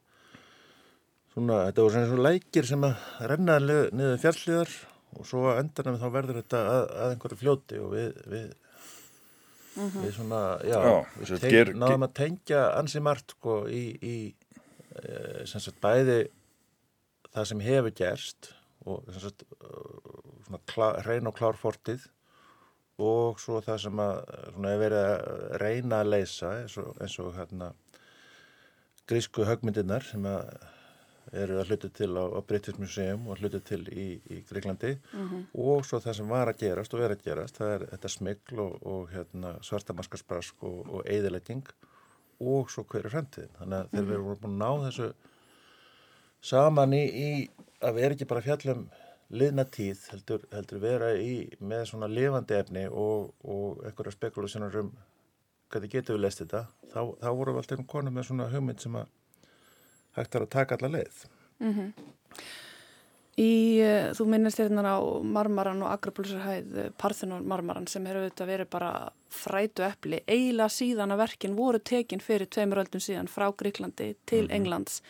svona, 1.35 1.63
þetta 1.67 1.85
voru 1.85 1.95
svona, 1.95 2.11
svona 2.11 2.29
lækir 2.31 2.69
sem 2.69 2.87
að 2.87 3.09
renna 3.31 3.59
niður 3.61 4.21
fjallíðar 4.23 4.77
og 5.17 5.27
svo 5.27 5.43
að 5.51 5.61
endanum 5.63 5.99
þá 6.01 6.07
verður 6.13 6.41
þetta 6.41 6.63
að, 6.71 6.81
að 7.03 7.13
einhverju 7.13 7.41
fljóti 7.41 7.81
og 7.81 7.93
við, 7.93 8.23
við, 8.33 8.47
mm 9.77 9.87
-hmm. 9.89 10.03
við 10.03 10.13
svona, 10.17 10.41
já, 10.63 10.79
já 10.81 11.05
við 11.19 11.39
teng, 11.39 11.51
ger, 11.51 11.73
náðum 11.73 12.07
að 12.07 12.13
tengja 12.21 12.61
ansi 12.79 12.99
margt 12.99 13.37
sko 13.37 13.57
í, 13.69 13.83
í 14.01 14.17
e, 14.97 15.45
sem 15.45 15.61
sagt 15.61 15.81
bæði 15.81 16.19
það 17.31 17.49
sem 17.51 17.65
hefur 17.69 17.93
gerst 17.95 18.53
og 18.85 19.03
sem 19.11 19.21
sagt 19.21 19.43
svona 20.47 20.61
klá, 20.65 20.87
reyn 21.05 21.27
og 21.27 21.35
klár 21.37 21.57
fortið 21.59 22.07
og 22.97 23.39
svo 23.39 23.61
það 23.61 23.81
sem 23.83 23.99
að 24.01 24.15
svona 24.53 24.71
hefur 24.73 24.83
verið 24.85 25.03
að 25.05 25.57
reyna 25.61 26.01
að 26.01 26.11
leysa 26.15 26.53
eins 26.61 26.77
og, 26.81 26.95
eins 27.01 27.19
og 27.19 27.35
hérna 27.37 27.73
grísku 29.07 29.45
högmyndirnar 29.47 30.03
sem 30.03 30.25
að 30.25 30.49
eru 31.31 31.59
að 31.59 31.71
hluta 31.71 31.89
til 31.89 32.09
á, 32.15 32.23
á 32.23 32.39
British 32.47 32.79
Museum 32.79 33.27
og 33.27 33.41
hluta 33.41 33.59
til 33.59 33.81
í, 33.89 34.07
í 34.31 34.41
Greiklandi 34.49 34.93
mm 34.97 35.29
-hmm. 35.29 35.43
og 35.53 35.85
svo 35.85 35.99
það 35.99 36.13
sem 36.19 36.29
var 36.29 36.47
að 36.47 36.59
gerast 36.63 36.93
og 36.93 37.01
er 37.01 37.11
að 37.11 37.23
gerast, 37.23 37.57
það 37.57 37.73
er 37.73 37.85
þetta 37.91 38.09
smikl 38.09 38.59
og, 38.59 38.85
og 38.85 39.09
hérna, 39.11 39.57
svartamaskarsparask 39.61 40.63
og, 40.63 40.79
og 40.89 41.01
eðilegging 41.05 41.65
og 42.39 42.69
svo 42.69 42.83
hverju 42.83 43.09
fremtiðin. 43.09 43.55
Þannig 43.59 43.77
að 43.77 43.83
mm 43.83 43.89
-hmm. 43.89 43.97
þegar 43.97 44.09
við 44.11 44.23
vorum 44.23 44.41
búin 44.41 44.61
að 44.61 44.63
ná 44.63 44.85
þessu 44.85 45.13
saman 46.41 46.93
í, 46.93 47.03
í 47.03 47.49
að 47.81 47.93
við 47.95 48.03
erum 48.03 48.15
ekki 48.15 48.25
bara 48.25 48.41
fjallum 48.41 48.89
liðna 49.29 49.65
tíð 49.65 50.07
heldur, 50.11 50.45
heldur 50.53 50.79
vera 50.79 51.11
í 51.19 51.49
með 51.59 51.85
svona 51.91 52.07
lifandi 52.07 52.55
efni 52.55 52.87
og, 52.87 53.33
og 53.43 53.83
einhverja 53.85 54.15
spekulasjónar 54.15 54.75
um 54.79 54.91
hvernig 55.71 55.91
getur 55.91 56.15
við 56.15 56.23
lest 56.23 56.43
þetta, 56.43 56.63
þá, 56.93 57.01
þá 57.19 57.29
vorum 57.35 57.57
við 57.57 57.63
alltaf 57.63 57.87
konum 57.91 58.15
með 58.15 58.29
svona 58.29 58.47
hugmynd 58.53 58.83
sem 58.83 58.95
að 58.95 59.09
hægt 60.17 60.35
er 60.35 60.45
að 60.45 60.53
taka 60.53 60.77
alla 60.77 60.93
leið. 60.97 61.25
Mm 61.59 61.73
-hmm. 61.73 62.07
Í, 63.37 63.77
uh, 63.85 64.07
þú 64.17 64.25
minnist 64.33 64.57
hérna 64.57 64.81
á 64.81 64.99
marmaran 65.21 65.83
og 65.85 65.91
agrapulsarhæð 65.93 66.77
eh, 66.81 66.89
Parthenon 66.97 67.45
marmaran 67.45 67.85
sem 67.85 68.05
hefur 68.09 68.23
auðvitað 68.23 68.49
verið 68.49 68.69
bara 68.73 69.11
frætu 69.29 69.83
eppli. 69.85 70.23
Eila 70.25 70.65
síðan 70.73 71.13
að 71.13 71.21
verkin 71.21 71.57
voru 71.57 71.77
tekin 71.77 72.23
fyrir 72.23 72.49
tveimur 72.49 72.81
öldum 72.81 73.03
síðan 73.03 73.29
frá 73.29 73.45
Gríklandi 73.53 74.15
til 74.25 74.43
mm 74.43 74.49
-hmm. 74.49 74.55
Englands. 74.55 75.01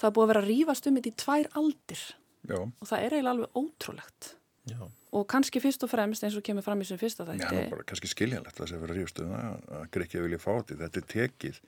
Það 0.00 0.08
er 0.08 0.14
búið 0.16 0.24
að 0.24 0.32
vera 0.32 0.46
rífast 0.48 0.86
um 0.86 0.96
þetta 0.96 1.08
í 1.08 1.20
tvær 1.22 1.46
aldir 1.54 2.02
Já. 2.48 2.58
og 2.80 2.86
það 2.88 2.98
er 2.98 3.12
eiginlega 3.12 3.30
alveg 3.30 3.48
ótrúlegt. 3.54 4.34
Já. 4.66 4.82
Og 5.12 5.26
kannski 5.26 5.60
fyrst 5.60 5.82
og 5.82 5.90
fremst 5.90 6.24
eins 6.24 6.36
og 6.36 6.42
kemur 6.42 6.62
fram 6.62 6.80
í 6.80 6.84
sem 6.84 6.98
fyrsta 6.98 7.24
þætti. 7.24 7.70
Já, 7.70 7.82
kannski 7.86 8.08
skiljanlegt 8.08 8.60
að 8.60 8.66
það 8.66 8.70
sé 8.70 8.80
verið 8.82 8.96
rífast 8.96 9.22
um 9.22 9.30
það 9.30 9.78
að 9.78 9.86
Gríkja 9.90 10.22
vilja 10.22 10.38
fá 10.38 10.52
þetta. 10.58 10.82
Þetta 10.84 11.00
er 11.00 11.06
tekið 11.14 11.60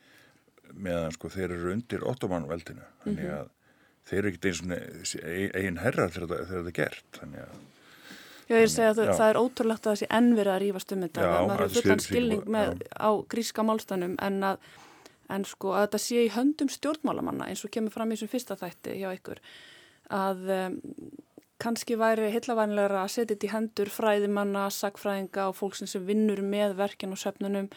meðan 0.74 1.16
sko 1.16 1.32
þeir 1.32 1.56
eru 1.56 1.74
undir 1.74 2.06
ottomanveldinu 2.08 2.86
þannig 3.04 3.26
mhm. 3.26 3.34
að 3.34 3.44
mm 3.44 3.50
-hmm. 3.50 4.08
þeir 4.10 4.18
eru 4.18 4.32
ekkert 4.32 4.48
eins 4.50 4.62
og 4.62 5.28
eigin 5.60 5.82
herrar 5.82 6.14
þegar 6.14 6.46
það 6.50 6.66
er 6.66 6.78
gert 6.80 7.20
þannig 7.20 7.44
að 7.46 7.60
Já, 8.50 8.56
ég 8.58 8.62
er 8.62 8.68
að 8.68 8.72
segja 8.74 8.90
að 8.90 9.16
það 9.16 9.28
er 9.30 9.38
ótrúlegt 9.38 9.86
að 9.86 9.90
það 9.92 9.98
sé 10.00 10.06
ennverið 10.10 10.52
að 10.52 10.62
rífast 10.62 10.92
um 10.92 11.02
þetta, 11.02 11.26
maður 11.46 11.60
hefur 11.62 11.82
fullan 11.82 12.00
skilning 12.02 12.48
með, 12.50 12.80
á 12.98 13.10
gríska 13.32 13.62
málstænum 13.62 14.16
en 14.18 14.42
að 14.44 14.56
en 15.32 15.44
sko 15.48 15.72
að 15.72 15.86
þetta 15.86 16.00
sé 16.02 16.24
í 16.26 16.32
höndum 16.34 16.68
stjórnmálamanna 16.68 17.48
eins 17.48 17.62
og 17.64 17.72
kemur 17.72 17.94
fram 17.94 18.10
í 18.10 18.16
þessum 18.16 18.32
fyrsta 18.32 18.58
þætti 18.60 18.98
hjá 18.98 19.08
ykkur 19.14 19.40
að 20.12 20.50
um, 20.56 20.76
kannski 21.62 21.96
væri 21.96 22.30
hillavænlega 22.34 23.04
að 23.04 23.12
setja 23.14 23.34
þetta 23.34 23.46
í 23.46 23.52
hendur 23.52 23.92
fræðimanna, 23.92 24.66
sagfræðinga 24.74 25.48
og 25.50 25.58
fólk 25.58 25.78
sem 25.78 26.06
vinnur 26.06 26.42
með 26.44 26.76
verkin 26.80 27.14
og 27.14 27.22
söfnunum 27.22 27.70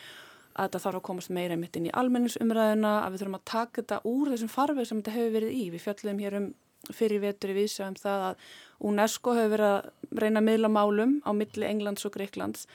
að 0.55 0.67
þetta 0.67 0.83
þarf 0.85 0.99
að 0.99 1.05
komast 1.09 1.31
meira 1.35 1.57
mitt 1.59 1.75
inn 1.75 1.89
í 1.89 1.95
almenningsumræðina, 1.99 2.93
að 3.03 3.13
við 3.13 3.23
þurfum 3.23 3.39
að 3.39 3.47
taka 3.51 3.81
þetta 3.81 3.99
úr 4.11 4.31
þessum 4.31 4.51
farfið 4.53 4.87
sem 4.89 5.01
þetta 5.01 5.15
hefur 5.17 5.35
verið 5.35 5.55
í. 5.55 5.65
Við 5.73 5.83
fjöldum 5.83 6.21
hér 6.23 6.37
um 6.39 6.47
fyrir 6.93 7.23
vetur 7.23 7.53
í 7.53 7.57
vísjaðum 7.57 7.97
það 7.99 8.25
að 8.29 8.49
UNESCO 8.89 9.35
hefur 9.35 9.53
verið 9.55 9.71
að 9.71 10.21
reyna 10.21 10.41
að 10.41 10.47
miðla 10.49 10.71
málum 10.71 11.15
á 11.25 11.31
milli 11.35 11.67
Englands 11.67 12.05
og 12.07 12.15
Greiklands 12.15 12.67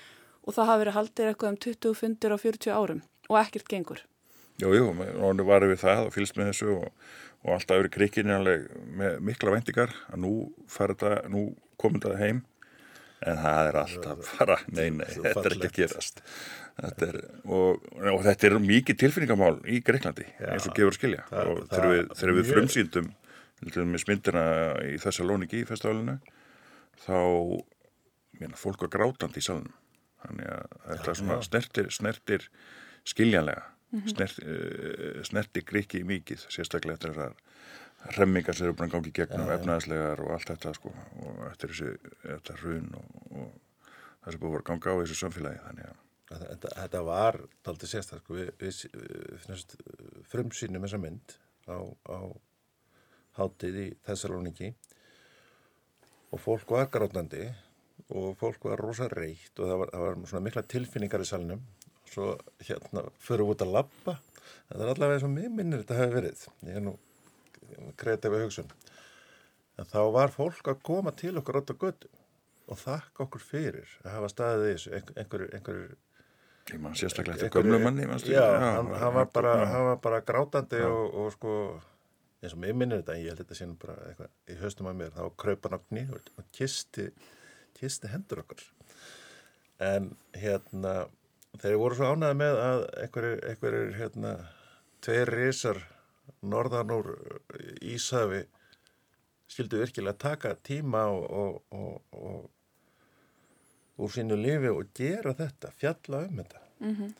og 0.42 0.56
það 0.56 0.70
hafi 0.70 0.82
verið 0.84 0.96
haldið 0.98 1.30
eitthvað 1.30 1.52
um 1.52 1.58
20 1.66 1.98
fundir 2.00 2.34
á 2.34 2.38
40 2.40 2.74
árum 2.74 3.02
og 3.30 3.40
ekkert 3.40 3.70
gengur. 3.70 4.04
Jú, 4.60 4.74
jú, 4.76 4.90
og 4.92 5.42
varum 5.48 5.72
við 5.72 5.82
það 5.84 6.06
og 6.08 6.14
fylgst 6.14 6.36
með 6.36 6.50
þessu 6.50 6.72
og, 6.74 6.88
og 7.46 7.52
alltaf 7.56 7.80
verið 7.80 7.94
krikinjanleg 7.96 8.66
með 8.98 9.20
mikla 9.30 9.54
vendingar 9.54 9.94
að 10.10 10.24
nú, 10.24 10.32
þetta, 10.68 11.12
nú 11.32 11.46
komum 11.80 12.02
þetta 12.02 12.20
heim 12.20 12.42
en 13.20 13.40
það 13.40 13.68
er 13.68 13.78
alltaf 13.82 14.34
bara, 14.38 14.56
nei, 14.72 14.88
nei, 14.96 15.08
þetta 15.12 15.44
er 15.44 15.56
ekki 15.56 15.68
að 15.68 15.78
gerast. 15.78 16.22
Þetta 16.80 17.06
er, 17.06 17.16
og, 17.44 17.88
og 18.14 18.22
þetta 18.24 18.46
er 18.48 18.58
mikið 18.64 19.00
tilfinningamál 19.02 19.56
í 19.68 19.80
Greiklandi 19.84 20.24
ja, 20.28 20.54
eins 20.54 20.68
og 20.68 20.76
gefur 20.78 20.96
skilja. 20.96 21.26
það, 21.28 21.50
og 21.52 21.66
þegar 21.72 21.90
við, 21.92 22.12
þegar 22.20 22.38
við 22.38 22.52
frumsýndum 22.54 23.10
með 23.60 24.00
smyndina 24.04 24.44
í 24.88 24.94
þessa 25.02 25.26
lóningi 25.26 25.60
í 25.60 25.66
festivalinu 25.68 26.16
þá 27.04 27.18
mérna, 28.40 28.56
fólk 28.56 28.86
var 28.86 28.92
grátandi 28.94 29.42
í 29.42 29.44
salunum 29.44 29.74
þannig 30.24 30.48
að 30.54 30.78
þetta 30.86 31.14
ja, 31.20 31.38
snertir, 31.44 31.90
snertir 31.92 32.48
skiljanlega 33.08 33.66
mm 33.66 34.00
-hmm. 34.00 34.12
snert, 34.14 34.40
uh, 34.44 35.22
snertir 35.28 35.64
Greiki 35.68 36.02
mikið 36.04 36.46
sérstaklega 36.48 36.96
eftir 36.96 37.14
þessar 37.14 38.16
remmingar 38.16 38.56
sem 38.56 38.66
eru 38.66 38.76
bara 38.76 38.92
gangið 38.92 39.12
gegnum 39.12 39.48
ja, 39.48 39.56
efnaðslegar 39.58 40.20
og 40.24 40.30
allt 40.32 40.48
þetta 40.48 40.72
sko, 40.74 40.92
og 41.20 41.42
eftir 41.50 41.72
þessi 41.72 42.12
þetta 42.24 42.56
hrun 42.62 42.94
og, 42.96 43.10
og 43.30 43.50
það 44.24 44.32
sem 44.32 44.40
búið 44.40 44.60
að 44.60 44.68
ganga 44.70 44.94
á 44.96 45.00
þessu 45.02 45.18
samfélagi 45.20 45.60
þannig 45.66 45.90
að 45.90 45.98
Þetta, 46.30 46.70
þetta 46.76 47.00
var 47.06 47.40
aldrei 47.66 47.88
sérstaklega, 47.90 48.22
sko, 48.22 48.36
við, 48.38 48.50
við, 48.60 49.40
við 49.50 50.22
frumsýnum 50.30 50.84
þessa 50.86 51.00
mynd 51.02 51.34
á, 51.66 51.78
á 52.06 52.18
hátið 53.40 53.78
í 53.80 53.86
Þessalóniki 54.06 54.70
og 56.30 56.42
fólk 56.42 56.70
var 56.76 56.90
grátnandi 56.92 57.48
og 58.14 58.34
fólk 58.38 58.64
var 58.70 58.80
rosa 58.82 59.08
reitt 59.10 59.58
og 59.58 59.70
það 59.70 59.80
var, 59.82 59.92
það 59.94 60.04
var 60.06 60.20
svona 60.32 60.44
mikla 60.46 60.66
tilfinningar 60.70 61.24
í 61.24 61.28
salnum. 61.28 61.62
Og 62.04 62.12
svo 62.12 62.28
hérna 62.66 63.04
fyrir 63.22 63.50
út 63.50 63.64
að 63.64 63.74
lappa, 63.76 64.16
þetta 64.68 64.80
er 64.80 64.92
allavega 64.94 65.18
eins 65.18 65.26
og 65.26 65.34
mér 65.34 65.50
minnir 65.54 65.82
þetta 65.82 65.98
hefur 65.98 66.16
verið, 66.18 66.46
ég 66.66 66.78
er 66.78 66.86
nú 66.86 66.94
kreatífa 68.00 68.40
hugsun, 68.42 68.70
en 69.78 69.90
þá 69.90 70.00
var 70.14 70.34
fólk 70.34 70.72
að 70.72 70.82
koma 70.86 71.12
til 71.14 71.36
okkur 71.38 71.60
átt 71.60 71.70
á 71.70 71.82
götu 71.84 72.10
og 72.70 72.78
þakka 72.78 73.26
okkur 73.26 73.42
fyrir 73.42 73.92
að 74.04 74.16
hafa 74.16 74.30
staðið 74.32 74.72
þessu, 74.72 74.92
einhverjur 75.18 75.54
einhver, 75.58 75.80
Ég 76.70 76.80
man 76.82 76.96
sérstaklega 76.98 77.36
eftir 77.36 77.50
gömlu 77.54 77.78
manni 77.82 78.06
Já, 78.30 78.44
hann, 78.62 78.90
hann, 78.94 79.14
var 79.14 79.30
bara, 79.34 79.54
hann 79.66 79.86
var 79.90 80.02
bara 80.02 80.20
grátandi 80.26 80.82
og, 80.86 81.14
og 81.22 81.32
sko 81.34 81.54
eins 82.40 82.54
og 82.56 82.60
mér 82.62 82.76
minnir 82.76 83.02
þetta, 83.02 83.16
en 83.16 83.24
ég 83.24 83.32
held 83.32 83.42
þetta 83.42 83.58
sínum 83.58 83.78
bara 83.80 83.96
eitthvað 84.08 84.54
í 84.54 84.58
höstum 84.60 84.88
að 84.88 85.00
mér, 85.00 85.14
þá 85.16 85.40
kröpa 85.42 85.72
náttúni 85.72 86.04
og, 86.14 86.30
og 86.40 86.46
kisti, 86.56 87.08
kisti 87.76 88.10
hendur 88.12 88.44
okkar. 88.44 88.62
En 89.80 90.12
hérna 90.36 90.94
þeir 91.60 91.76
voru 91.80 91.98
svo 91.98 92.14
ánæði 92.14 92.38
með 92.40 92.62
að 92.64 92.86
einhverjir 93.02 93.92
hérna 93.98 94.34
tveir 95.04 95.34
risar 95.34 95.82
norðan 96.40 96.94
úr 96.94 97.12
Ísafi 97.82 98.44
skildu 99.50 99.80
virkilega 99.80 100.16
taka 100.20 100.54
tíma 100.64 101.08
og, 101.10 101.60
og 101.74 102.48
úr 104.00 104.14
sínu 104.14 104.38
lifi 104.40 104.70
og 104.72 104.94
gera 104.96 105.34
þetta, 105.38 105.72
fjalla 105.80 106.22
um 106.26 106.40
þetta. 106.42 106.62
Mm 106.80 106.94
-hmm. 106.96 107.10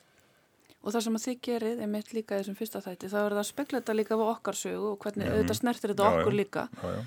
Og 0.81 0.93
það 0.93 1.03
sem 1.05 1.17
að 1.17 1.25
þið 1.25 1.41
gerið 1.47 1.81
er 1.81 1.89
mitt 1.91 2.13
líka 2.13 2.37
þessum 2.39 2.55
fyrsta 2.57 2.81
þætti, 2.81 3.09
þá 3.09 3.17
er 3.21 3.33
það 3.33 3.41
að 3.43 3.51
spekla 3.51 3.81
þetta 3.81 3.97
líka 3.99 4.15
á 4.17 4.25
okkar 4.25 4.57
sögu 4.57 4.87
og 4.91 4.97
hvernig 4.99 5.25
mm 5.25 5.31
-hmm. 5.31 5.37
auðvitað 5.37 5.59
snertir 5.59 5.89
þetta 5.93 6.03
já, 6.03 6.17
okkur 6.17 6.33
líka 6.33 6.69
já, 6.71 6.89
já. 6.95 7.03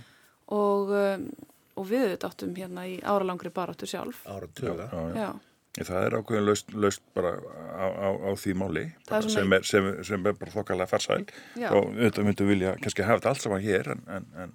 Og, 0.47 0.91
um, 0.91 1.31
og 1.75 1.89
við 1.89 2.05
auðvitað 2.05 2.31
áttum 2.31 2.55
hérna 2.55 2.87
í 2.87 3.01
áralangri 3.03 3.51
baráttu 3.51 3.87
sjálf. 3.87 4.23
Áratuga. 4.27 4.89
Já. 5.15 5.31
Það 5.75 6.05
er 6.07 6.15
ákveðin 6.15 6.45
löst, 6.47 6.69
löst 6.79 7.03
bara 7.17 7.33
á, 7.35 7.87
á, 7.91 8.09
á 8.15 8.31
því 8.39 8.53
máli 8.55 8.85
bara 9.09 9.27
sem, 9.27 9.55
er, 9.57 9.65
sem, 9.67 9.89
sem 10.07 10.27
er 10.31 10.37
bara 10.39 10.53
þokkalega 10.55 10.87
farsæl 10.87 11.25
og 11.67 11.89
auðvitað 11.89 12.29
myndum 12.29 12.51
vilja 12.53 12.77
kannski 12.79 13.03
hafa 13.03 13.19
þetta 13.19 13.33
allt 13.33 13.43
saman 13.43 13.65
hér 13.65 13.91
en, 13.97 14.05
en, 14.07 14.29
en, 14.45 14.53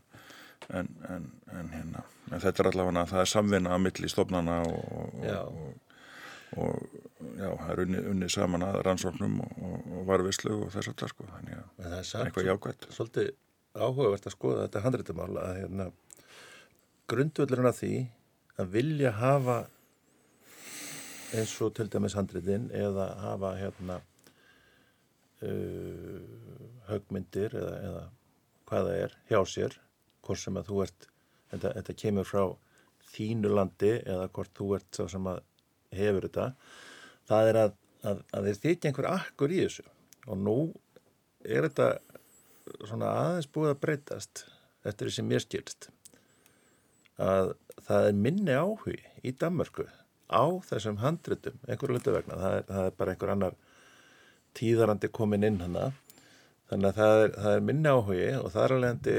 en 0.70 1.70
hérna 1.74 2.04
en 2.30 2.42
þetta 2.44 2.64
er 2.64 2.70
allavega 2.72 3.06
það 3.10 3.24
er 3.24 3.32
samvinna 3.32 3.76
að 3.76 3.84
milli 3.86 4.10
stofnana 4.12 4.58
og, 4.70 5.24
og, 5.26 5.88
og 6.60 6.76
já, 7.40 7.50
það 7.50 7.72
er 7.74 7.82
unni, 7.86 8.04
unni 8.12 8.30
saman 8.32 8.66
að 8.68 8.80
rannsóknum 8.88 9.40
og, 9.46 9.58
og 9.70 10.06
varvislu 10.10 10.56
og 10.66 10.70
þess 10.74 10.92
að 10.92 11.00
það 11.02 11.14
sko. 11.14 11.30
Þannig 11.34 11.58
að 11.58 11.66
það 11.80 11.98
er 11.98 12.30
eitthvað 12.30 12.50
jákvæmt 12.50 12.88
Svolítið 12.96 13.34
áhugavert 13.80 14.30
að 14.30 14.36
skoða 14.36 14.68
þetta 14.68 14.86
handreitumál 14.86 15.34
að 15.40 15.52
hérna, 15.60 15.90
grundvöldurinn 17.10 17.70
að 17.70 17.82
því 17.82 17.94
að 18.60 18.72
vilja 18.76 19.12
hafa 19.18 19.58
eins 21.38 21.54
og 21.62 21.76
til 21.78 21.90
dæmis 21.94 22.18
handreitin 22.18 22.70
eða 22.76 23.12
hafa 23.24 23.54
hérna 23.60 24.00
uh, 25.46 26.24
högmyndir 26.90 27.54
eða, 27.58 27.76
eða 27.90 28.08
hvaða 28.70 28.98
er 29.06 29.16
hjá 29.30 29.40
sér 29.50 29.78
hvort 30.30 30.42
sem 30.42 30.60
að 30.62 30.70
þú 30.70 30.82
ert 30.86 31.08
þetta, 31.50 31.74
þetta 31.80 31.98
kemur 32.04 32.30
frá 32.30 32.44
þínu 33.10 33.52
landi 33.58 33.96
eða 34.00 34.30
hvort 34.36 34.54
þú 34.58 34.74
ert 34.78 34.90
sá 34.94 35.08
sem 35.10 35.30
að 35.32 35.42
hefur 35.98 36.28
þetta 36.30 36.52
það 37.30 37.52
er 37.52 37.60
að, 37.64 37.78
að, 38.06 38.22
að 38.34 38.50
þeir 38.50 38.60
þykja 38.64 38.90
einhver 38.90 39.10
akkur 39.12 39.54
í 39.54 39.62
þessu. 39.64 39.86
Og 40.30 40.42
nú 40.42 40.58
er 41.46 41.68
þetta 41.68 41.90
svona 42.88 43.14
aðeins 43.24 43.50
búið 43.54 43.74
að 43.74 43.82
breytast 43.86 44.44
eftir 44.88 45.10
því 45.10 45.16
sem 45.16 45.30
mér 45.30 45.44
skilst 45.44 45.90
að 47.20 47.56
það 47.88 48.10
er 48.10 48.20
minni 48.26 48.56
áhugi 48.56 49.00
í 49.26 49.34
Danmörku 49.36 49.88
á 50.30 50.46
þessum 50.70 51.00
handritum, 51.02 51.58
einhverju 51.66 51.98
hlutu 51.98 52.14
vegna. 52.14 52.38
Það 52.38 52.58
er, 52.60 52.68
það 52.70 52.86
er 52.86 52.96
bara 53.00 53.16
einhver 53.16 53.34
annar 53.34 53.58
tíðarandi 54.58 55.10
komin 55.14 55.48
inn 55.48 55.60
hana 55.64 55.90
þannig 56.70 56.90
að 56.90 57.00
það 57.00 57.24
er, 57.24 57.34
það 57.38 57.56
er 57.56 57.66
minni 57.70 57.94
áhugi 57.94 58.30
og 58.40 58.52
það 58.54 58.64
er 58.64 58.76
alveg 58.76 59.12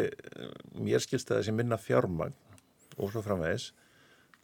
mér 0.80 1.04
skilst 1.04 1.30
að 1.30 1.40
þessi 1.40 1.56
minna 1.56 1.78
fjármagn 1.80 2.36
og 2.96 3.12
svo 3.12 3.22
framvegis 3.24 3.70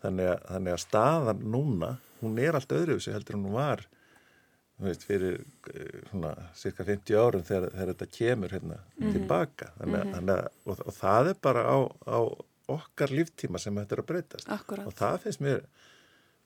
þannig 0.02 0.32
að, 0.32 0.40
þannig 0.50 0.74
að 0.76 0.82
staðan 0.82 1.44
núna 1.54 1.92
hún 2.20 2.40
er 2.42 2.58
allt 2.58 2.74
öðruvísi 2.74 3.14
heldur 3.14 3.38
en 3.38 3.46
hún 3.46 3.56
var 3.56 3.86
veist, 4.82 5.06
fyrir 5.08 5.40
eh, 5.72 6.02
svona 6.10 6.34
cirka 6.58 6.84
50 6.86 7.16
árum 7.20 7.46
þegar, 7.46 7.70
þegar 7.72 7.92
þetta 7.92 8.10
kemur 8.18 8.54
hérna 8.56 8.76
mm 8.76 8.98
-hmm. 8.98 9.16
tilbaka 9.16 9.72
þannig, 9.78 9.96
mm 9.96 10.02
-hmm. 10.02 10.14
þannig 10.14 10.36
að, 10.36 10.60
og, 10.64 10.84
og 10.86 10.98
það 11.00 11.32
er 11.32 11.40
bara 11.48 11.64
á, 11.64 11.76
á 12.06 12.18
okkar 12.76 13.14
líftíma 13.14 13.58
sem 13.62 13.76
þetta 13.78 13.94
er 13.94 14.02
að 14.02 14.10
breytast 14.10 14.48
Akkurat. 14.50 14.86
og 14.86 14.94
það 14.94 15.18
finnst 15.24 15.40
mér 15.40 15.66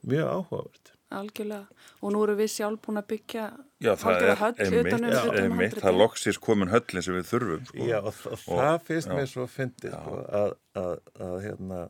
mjög 0.02 0.26
áhugavert 0.28 0.92
Algjörlega, 1.10 1.66
og 2.04 2.12
nú 2.14 2.20
eru 2.22 2.36
við 2.38 2.50
sjálf 2.52 2.82
búin 2.84 3.00
að 3.00 3.06
byggja 3.10 3.46
Já, 3.82 3.90
það 3.98 4.20
er 4.20 4.42
einmitt, 4.46 4.92
um 4.94 5.38
einmitt. 5.40 5.78
það 5.82 5.96
loksist 5.98 6.40
komin 6.44 6.70
höllin 6.70 7.02
sem 7.02 7.16
við 7.16 7.26
þurfum 7.32 7.64
sko. 7.66 7.88
Já, 7.88 7.96
og, 7.98 8.20
og, 8.30 8.36
og 8.36 8.60
það 8.60 8.76
finnst 8.86 9.10
já. 9.10 9.14
mér 9.18 9.30
svo 9.32 9.46
fyndið 9.50 9.96
sko, 9.96 10.20
að, 10.40 10.54
að, 10.78 10.94
að 11.26 11.36
hérna, 11.48 11.80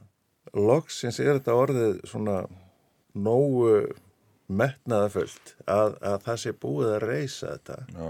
loksins 0.57 1.21
er 1.21 1.33
þetta 1.35 1.59
orðið 1.61 2.01
svona 2.09 2.39
nógu 3.13 3.75
metnaðafullt 4.51 5.55
að, 5.69 5.97
að 6.01 6.19
það 6.27 6.43
sé 6.47 6.57
búið 6.65 6.93
að 6.97 7.09
reysa 7.11 7.55
þetta. 7.55 7.81
Já, 7.93 8.05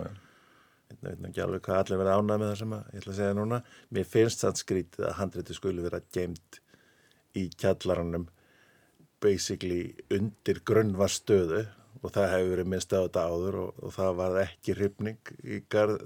ég 0.90 1.04
veit 1.04 1.30
ekki 1.30 1.44
alveg 1.44 1.64
hvað 1.66 1.82
allir 1.82 2.02
verið 2.04 2.20
ánað 2.20 2.42
með 2.42 2.52
það 2.52 2.58
sem 2.62 2.76
að, 2.76 2.90
ég 2.90 3.02
ætla 3.02 3.12
að 3.16 3.22
segja 3.22 3.38
núna. 3.40 3.62
Mér 3.96 4.12
finnst 4.14 4.44
það 4.46 4.60
skrítið 4.62 5.08
að 5.10 5.16
handrétti 5.18 5.58
skuli 5.58 5.88
vera 5.90 6.04
geimt 6.14 6.60
í 7.38 7.48
kjallarannum 7.58 8.30
basically 9.20 9.94
undir 10.12 10.62
grunnvarstöðu 10.66 11.66
og 12.00 12.14
það 12.14 12.32
hefur 12.34 12.52
verið 12.54 12.72
minnst 12.72 12.94
á 12.96 13.04
þetta 13.04 13.26
áður 13.28 13.60
og, 13.66 13.80
og 13.84 13.94
það 13.96 14.18
var 14.22 14.40
ekki 14.46 14.76
hrifning 14.78 15.34
í 15.44 15.62
garð 15.72 15.98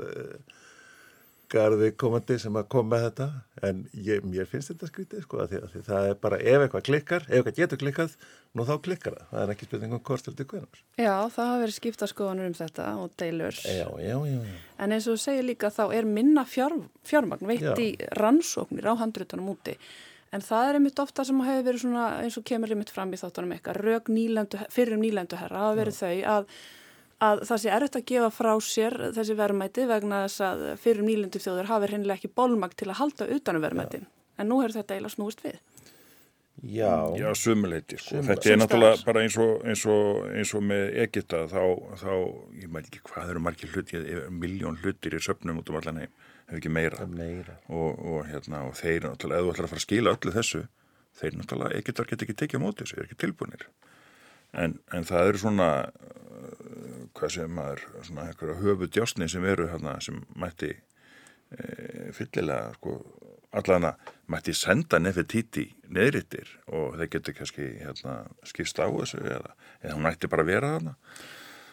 garði 1.54 1.90
komandi 1.98 2.36
sem 2.40 2.56
að 2.56 2.68
koma 2.72 2.94
með 2.94 3.04
þetta. 3.06 3.26
En 3.66 3.82
ég, 4.06 4.24
mér 4.26 4.48
finnst 4.50 4.72
þetta 4.72 4.88
skrítið 4.90 5.24
sko 5.24 5.40
að 5.42 5.52
því, 5.52 5.60
að 5.60 5.74
því 5.74 5.82
það 5.88 6.08
er 6.08 6.16
bara 6.24 6.38
ef 6.40 6.64
eitthvað 6.64 6.86
klikkar 6.88 7.26
ef 7.26 7.34
eitthvað 7.36 7.58
getur 7.60 7.80
klikkað, 7.82 8.16
nú 8.54 8.66
þá 8.68 8.72
klikkar 8.86 9.18
það. 9.18 9.28
Það 9.32 9.44
er 9.44 9.52
ekki 9.54 9.68
spurningum 9.68 10.02
hvort 10.08 10.30
til 10.30 10.48
hvernig 10.52 10.80
Já, 10.98 11.12
það 11.36 11.50
hafa 11.50 11.60
verið 11.64 11.76
skipta 11.78 12.08
skoðanur 12.10 12.50
um 12.50 12.56
þetta 12.58 12.88
og 13.02 13.14
deilur. 13.20 13.60
Já, 13.62 13.86
já, 14.02 14.16
já, 14.30 14.40
en 14.78 14.96
eins 14.96 15.06
og 15.06 15.18
þú 15.18 15.24
segir 15.26 15.48
líka 15.50 15.70
þá 15.74 15.84
er 16.00 16.10
minna 16.18 16.46
fjár, 16.48 16.76
fjármagn 17.06 17.50
veitt 17.50 17.84
í 17.84 17.90
rannsóknir 18.18 18.90
á 18.90 18.94
handrutunum 19.04 19.54
úti 19.54 19.78
en 20.34 20.44
það 20.44 20.68
er 20.68 20.78
einmitt 20.78 21.02
ofta 21.02 21.24
sem 21.26 21.42
hefur 21.46 21.66
verið 21.68 21.84
svona 21.84 22.06
eins 22.22 22.38
og 22.40 22.46
kemur 22.48 22.74
einmitt 22.74 22.92
fram 22.94 23.12
í 23.14 23.20
þáttunum 23.20 23.54
eitthvað 23.56 23.82
rög 23.82 24.10
nýlendu, 24.12 24.62
fyrir 24.74 24.96
um 24.98 25.04
nýlendu 25.04 25.38
herra 25.40 25.68
hafa 25.68 25.78
verið 25.82 26.00
þau 26.00 26.16
að 26.36 26.56
að 27.24 27.44
það 27.48 27.60
sé 27.62 27.70
erfitt 27.72 27.98
að 27.98 28.08
gefa 28.10 28.30
frá 28.34 28.50
sér 28.64 28.96
þessi 29.16 29.36
verðmæti 29.38 29.86
vegna 29.88 30.24
þess 30.24 30.42
að 30.44 30.64
fyrir 30.82 31.06
nýlendu 31.06 31.40
þjóður 31.42 31.70
hafi 31.70 31.92
hennilega 31.92 32.18
ekki 32.20 32.32
bólmagt 32.36 32.78
til 32.80 32.90
að 32.90 32.98
halda 33.00 33.28
utanum 33.36 33.64
verðmætin. 33.64 34.08
En 34.38 34.50
nú 34.50 34.58
er 34.64 34.74
þetta 34.74 34.96
eiginlega 34.96 35.14
snúist 35.14 35.44
við. 35.44 35.60
Já. 36.64 37.12
Já, 37.18 37.28
sumuleiti. 37.36 37.98
Sko. 38.00 38.22
Þetta 38.24 38.50
er 38.50 38.60
náttúrulega 38.60 39.06
bara 39.06 39.24
eins 39.24 39.36
og, 39.42 39.56
eins 39.68 39.82
og, 39.90 40.20
eins 40.32 40.52
og 40.56 40.62
með 40.64 40.84
Egita 41.04 41.44
þá, 41.50 41.62
þá, 42.00 42.12
ég 42.62 42.70
mæl 42.72 42.84
ekki 42.84 43.02
hvað 43.10 43.32
eru 43.34 43.42
margir 43.46 43.74
hluti, 43.74 44.00
miljón 44.32 44.78
hlutir 44.82 45.18
í 45.18 45.22
söpnum 45.22 45.60
út 45.60 45.72
um 45.72 45.80
allan 45.80 46.04
heim, 46.04 46.14
hefur 46.46 46.60
ekki 46.60 46.72
meira. 46.72 47.06
meira. 47.10 47.58
Og, 47.68 48.00
og 48.00 48.26
hérna, 48.28 48.64
og 48.68 48.76
þeir 48.78 49.08
náttúrulega, 49.08 49.40
ef 49.40 49.46
þú 49.46 49.54
ætlar 49.54 49.68
að 49.68 49.74
fara 49.74 49.82
að 49.82 49.86
skila 49.86 50.16
öllu 50.16 50.34
þessu, 50.34 50.62
þeir 51.20 51.38
náttúrulega, 51.40 51.80
Egitar 51.80 52.10
get 52.10 52.26
ekki 52.26 52.38
tekið 52.42 52.60
á 52.60 52.64
móti 52.64 52.84
þessu, 52.84 52.98
er 52.98 53.08
ekki 53.08 53.20
tilbúinir. 53.24 53.66
En, 54.54 54.78
en 54.94 55.08
það 55.08 55.30
eru 55.30 55.42
svona 55.42 55.70
hvað 57.14 57.34
sem 57.36 57.54
maður, 57.54 57.84
svona 58.06 58.26
eitthvað 58.28 58.58
höfu 58.62 58.88
djásni 58.90 59.28
sem 59.30 59.44
eru 59.48 59.68
hérna 59.70 59.96
sem 60.04 60.20
mætti 60.38 60.72
e, 60.74 62.10
fyllilega 62.16 62.74
sko 62.78 62.96
allan 63.54 63.88
að 63.90 64.10
mætti 64.34 64.54
senda 64.56 64.98
Nefertiti 64.98 65.68
neðrittir 65.94 66.50
og 66.66 66.98
þeir 66.98 67.10
getur 67.12 67.38
kannski 67.38 67.68
hérna 67.82 68.16
skipst 68.46 68.80
á 68.82 68.86
þessu 68.86 69.22
eða, 69.22 69.54
eða 69.82 69.96
hún 69.98 70.10
ætti 70.10 70.30
bara 70.32 70.46
vera 70.48 70.74
þarna 70.74 70.96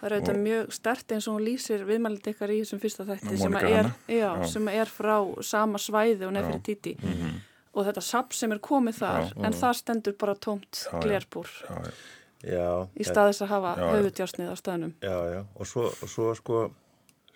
Það 0.02 0.08
er 0.08 0.16
auðvitað 0.16 0.38
mjög 0.42 0.72
stert 0.74 1.14
eins 1.14 1.28
og 1.30 1.36
hún 1.36 1.44
lýsir 1.46 1.84
viðmælit 1.86 2.28
ykkar 2.32 2.50
í 2.50 2.56
þessum 2.64 2.80
fyrsta 2.82 3.04
þætti 3.06 3.36
sem 3.38 3.58
er, 3.60 3.90
já, 4.10 4.16
já. 4.18 4.30
sem 4.50 4.70
er 4.74 4.90
frá 4.90 5.14
sama 5.46 5.82
svæði 5.82 6.26
og 6.26 6.34
Nefertiti. 6.34 6.96
Mm 6.98 7.12
-hmm. 7.20 7.36
og 7.74 7.86
þetta 7.86 8.02
sapp 8.02 8.34
sem 8.34 8.52
er 8.52 8.60
komið 8.60 8.96
þar 8.98 9.28
já, 9.30 9.46
en 9.46 9.54
það 9.54 9.78
stendur 9.78 10.16
bara 10.18 10.36
tómt 10.36 10.82
glerbúr. 11.04 11.52
Já, 12.42 12.90
í 12.98 13.06
stað 13.06 13.30
þess 13.30 13.42
að 13.46 13.52
hafa 13.54 13.76
höfutjásnið 13.78 14.50
á 14.50 14.56
staðnum. 14.58 14.94
Já, 15.02 15.18
já, 15.30 15.46
og 15.56 15.68
svo, 15.68 15.86
og 15.86 16.10
svo 16.10 16.34
sko, 16.34 16.72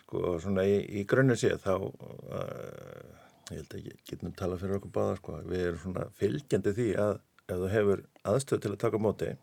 sko 0.01 0.39
svona 0.41 0.65
í, 0.65 0.81
í 0.89 1.05
grunni 1.05 1.37
séð 1.37 1.61
þá 1.61 1.75
uh, 1.77 3.13
ég 3.53 3.61
held 3.61 3.73
að 3.77 3.85
ég 3.85 4.01
getum 4.09 4.33
talað 4.33 4.65
fyrir 4.65 4.79
okkur 4.79 4.91
báða 4.97 5.15
sko, 5.21 5.39
við 5.45 5.67
erum 5.67 5.81
svona 5.83 6.09
fylgjandi 6.17 6.73
því 6.73 6.89
að 6.97 7.19
ef 7.45 7.57
þú 7.61 7.67
hefur 7.69 8.05
aðstöð 8.25 8.61
til 8.63 8.71
að 8.73 8.79
taka 8.81 9.01
móti 9.01 9.35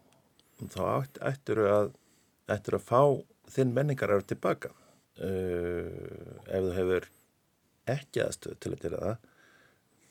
þá 0.72 0.82
ættir 1.22 1.62
að 1.70 1.92
ættir 2.51 2.78
að 2.78 2.86
fá 2.88 3.03
þinn 3.53 3.74
menningar 3.76 4.11
að 4.11 4.20
vera 4.20 4.30
tilbaka 4.32 4.72
uh, 4.72 6.38
ef 6.49 6.68
þú 6.68 6.74
hefur 6.78 7.09
ekki 7.93 8.22
aðstöð 8.24 8.61
til 8.62 8.72
að 8.74 8.84
gera 8.86 9.03
það 9.03 9.16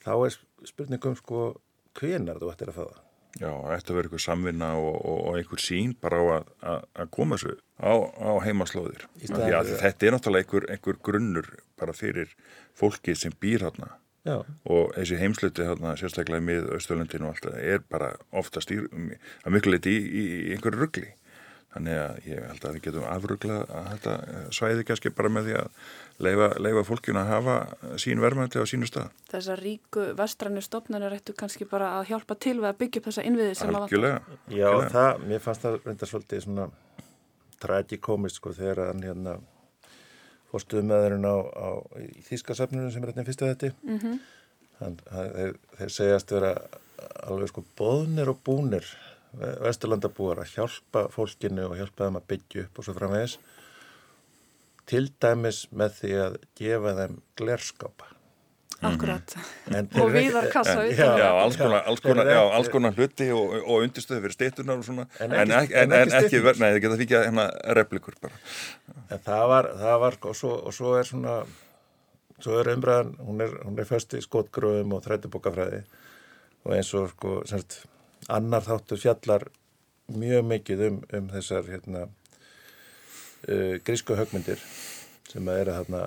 þá 0.02 0.14
er 0.16 0.38
spurningum 0.72 1.16
sko 1.20 1.46
hvenar 2.00 2.42
þú 2.42 2.52
ættir 2.54 2.74
að 2.74 2.80
fá 2.80 2.86
það 2.86 3.00
Já, 3.40 3.48
þetta 3.48 3.94
verður 3.96 4.08
eitthvað 4.10 4.24
samvinna 4.26 4.70
og, 4.76 4.96
og, 5.08 5.20
og 5.30 5.38
einhver 5.40 5.62
sín 5.64 5.94
bara 6.04 6.20
á 6.20 6.26
að, 6.36 6.50
að, 6.68 6.82
að 7.00 7.12
koma 7.16 7.38
þessu 7.40 7.54
á, 7.80 7.94
á 7.96 8.32
heimaslóðir. 8.44 9.06
Að 9.32 9.72
þetta 9.80 10.08
er 10.08 10.16
náttúrulega 10.16 10.44
einhver, 10.44 10.68
einhver 10.76 11.00
grunnur 11.08 11.48
bara 11.80 11.96
fyrir 11.96 12.34
fólki 12.78 13.16
sem 13.16 13.32
býr 13.40 13.64
hérna 13.70 13.94
Já. 14.28 14.42
og 14.68 14.92
þessi 14.98 15.22
heimsluti 15.22 15.66
hérna, 15.66 15.96
sérstaklega 15.98 16.44
með 16.44 16.68
Östurlundinu 16.76 17.32
það 17.40 17.56
er 17.64 17.86
bara 17.90 18.12
ofta 18.36 18.62
stýr, 18.62 18.90
að 18.92 19.56
miklu 19.56 19.78
leiti 19.78 19.96
í, 19.96 20.04
í, 20.04 20.26
í 20.52 20.52
einhverju 20.58 20.84
ruggli. 20.84 21.14
Þannig 21.72 21.98
að 22.02 22.18
ég 22.28 22.48
held 22.50 22.66
að 22.68 22.74
við 22.76 22.84
getum 22.84 23.04
afruglað 23.08 23.70
að 23.72 23.86
þetta 23.94 24.14
svæði 24.52 24.86
kannski 24.90 25.12
bara 25.16 25.30
með 25.32 25.46
því 25.48 25.54
að 25.62 25.68
leifa, 26.26 26.48
leifa 26.60 26.82
fólkinu 26.90 27.22
að 27.22 27.30
hafa 27.32 27.56
sín 28.04 28.24
verðmætti 28.24 28.60
á 28.60 28.68
sínu 28.68 28.90
stað. 28.90 29.14
Þessar 29.32 29.62
ríku 29.64 30.04
vestrannu 30.20 30.64
stopnarnir 30.66 31.16
ættu 31.16 31.36
kannski 31.38 31.68
bara 31.72 31.94
að 32.00 32.12
hjálpa 32.12 32.36
til 32.44 32.58
við 32.60 32.68
að 32.74 32.82
byggja 32.82 33.02
upp 33.02 33.08
þessa 33.08 33.24
innviði 33.30 33.56
sem 33.62 33.72
að 33.72 33.86
vanta. 33.86 34.12
Já, 34.52 34.70
það, 34.92 35.24
mér 35.32 35.46
fannst 35.46 35.64
það 35.64 35.80
reynda 35.86 36.12
svolítið 36.12 36.44
svona 36.48 36.68
tragikomist 37.62 38.42
sko 38.42 38.54
þegar 38.58 38.84
hann 38.90 39.06
hérna 39.06 39.38
fórstuðu 40.52 40.84
með 40.90 41.06
þeirinn 41.06 41.30
á, 41.32 41.38
á 41.40 41.70
Þískasafnunum 42.28 42.92
sem 42.92 43.06
er 43.06 43.14
hérna 43.14 43.28
fyrstu 43.30 43.48
þetta. 43.48 43.72
Mm 43.88 44.02
-hmm. 44.02 44.20
Þann, 44.82 45.00
þeir, 45.08 45.56
þeir 45.80 45.96
segjast 45.96 46.36
vera 46.36 46.52
alveg 47.30 47.52
sko 47.52 47.64
bóðnir 47.80 48.32
og 48.34 48.44
búnir 48.44 48.88
vesturlandabúar 49.40 50.44
að 50.44 50.56
hjálpa 50.58 51.06
fólkinu 51.14 51.70
og 51.70 51.78
hjálpa 51.80 52.08
þeim 52.08 52.20
að 52.20 52.30
byggja 52.34 52.64
upp 52.66 52.80
og 52.80 52.88
svo 52.88 52.96
framvegis. 52.98 53.38
Til 54.92 55.06
dæmis 55.24 55.66
með 55.72 56.00
því 56.00 56.16
að 56.26 56.40
gefa 56.60 56.96
þeim 57.00 57.22
glerskápa. 57.40 58.10
Akkurat, 58.82 59.34
og 60.02 60.08
viðar 60.10 60.48
kassa 60.50 60.88
Já, 60.90 61.12
já 61.14 61.28
alls 61.30 61.58
konar, 61.60 61.84
alls 61.86 62.02
konar, 62.02 62.26
já, 62.26 62.40
alls 62.58 62.70
konar 62.74 62.96
hluti 62.98 63.28
og, 63.30 63.52
og 63.62 63.84
undirstöðu 63.86 64.24
fyrir 64.24 64.34
steytunar 64.34 64.80
og 64.82 64.88
svona. 64.88 65.06
En 65.22 65.36
ekki, 65.36 65.44
en 65.44 65.54
ekki, 65.60 65.76
en 65.84 65.94
en 65.94 66.16
ekki 66.18 66.40
nei, 66.42 66.64
það 66.64 66.80
geta 66.88 66.98
fikið 67.04 67.26
hérna 67.28 67.46
replikur 67.78 68.18
bara. 68.24 68.40
En 69.14 69.22
það 69.22 69.44
var, 69.54 69.70
það 69.84 70.00
var 70.02 70.18
og, 70.24 70.40
svo, 70.40 70.56
og 70.66 70.74
svo 70.74 70.96
er 70.98 71.12
svona 71.12 71.36
svo 72.42 72.58
er 72.58 72.72
umræðan, 72.74 73.14
hún 73.22 73.46
er, 73.46 73.54
hún 73.68 73.78
er 73.78 73.86
först 73.86 74.18
í 74.18 74.24
skotgröðum 74.26 74.96
og 74.98 75.06
þrættubokafræði 75.06 75.84
og 76.66 76.76
eins 76.76 76.92
og 76.98 77.10
sko, 77.14 77.38
semst 77.50 77.84
annar 78.30 78.66
þáttur 78.66 79.00
fjallar 79.02 79.48
mjög 80.12 80.46
mikið 80.46 80.86
um, 80.88 80.98
um 81.18 81.30
þessar 81.32 81.70
hérna, 81.72 82.08
uh, 83.48 83.76
grísku 83.86 84.18
högmyndir 84.20 84.62
sem 85.32 85.48
að 85.48 85.62
eru 85.64 85.78
hérna 85.78 86.02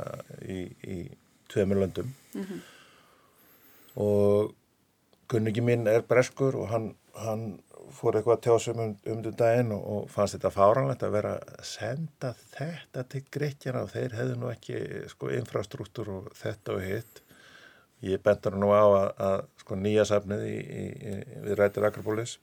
í, 0.44 0.58
í 0.84 0.98
tveimur 1.52 1.80
löndum 1.80 2.12
mm 2.34 2.42
-hmm. 2.44 2.60
og 4.04 4.54
kunningi 5.28 5.64
mín 5.64 5.88
er 5.88 6.02
breskur 6.02 6.56
og 6.56 6.68
hann, 6.68 6.94
hann 7.14 7.46
fór 7.94 8.18
eitthvað 8.18 8.36
að 8.36 8.44
tjóðsum 8.46 8.80
um, 8.82 8.96
um 9.06 9.18
um 9.18 9.36
daginn 9.38 9.72
og, 9.72 9.84
og 9.94 10.10
fannst 10.10 10.36
þetta 10.36 10.50
fáranlegt 10.50 11.02
að 11.02 11.16
vera 11.16 11.34
að 11.38 11.64
senda 11.68 12.34
þetta 12.56 13.04
til 13.12 13.22
Grekjana 13.36 13.84
og 13.84 13.92
þeir 13.94 14.16
hefðu 14.18 14.38
nú 14.40 14.50
ekki 14.50 14.80
sko 15.12 15.30
infrastruktúr 15.30 16.10
og 16.18 16.32
þetta 16.38 16.76
og 16.76 16.82
hitt 16.82 17.23
Ég 18.04 18.22
bentur 18.24 18.56
nú 18.60 18.70
á 18.74 18.84
að, 18.84 19.08
að 19.28 19.36
sko, 19.62 19.78
nýja 19.80 20.04
safnið 20.08 20.44
í, 20.48 20.56
í, 20.60 20.84
í, 20.84 21.14
við 21.46 21.58
rættir 21.60 21.86
Akropolis. 21.88 22.36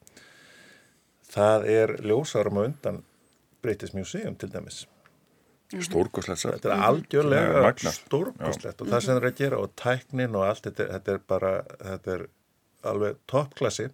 Það 1.31 1.67
er 1.71 1.93
ljósarum 2.03 2.59
á 2.59 2.61
undan 2.65 3.03
British 3.61 3.95
Museum 3.95 4.35
til 4.39 4.49
dæmis. 4.51 4.83
Stórkoslegt 5.71 6.41
satt. 6.41 6.57
Þetta 6.57 6.73
er 6.73 6.85
algjörlega 6.89 7.91
stórkoslegt 7.95 8.81
og 8.83 8.89
það 8.91 9.03
sem 9.03 9.13
það 9.13 9.21
er 9.21 9.27
að 9.29 9.37
gera 9.37 9.59
og 9.61 9.75
tæknin 9.79 10.35
og 10.35 10.47
allt, 10.49 10.65
þetta, 10.67 10.87
þetta 10.97 11.13
er 11.13 11.21
bara, 11.31 11.51
þetta 11.85 12.15
er 12.15 12.25
alveg 12.91 13.21
toppklassi. 13.31 13.87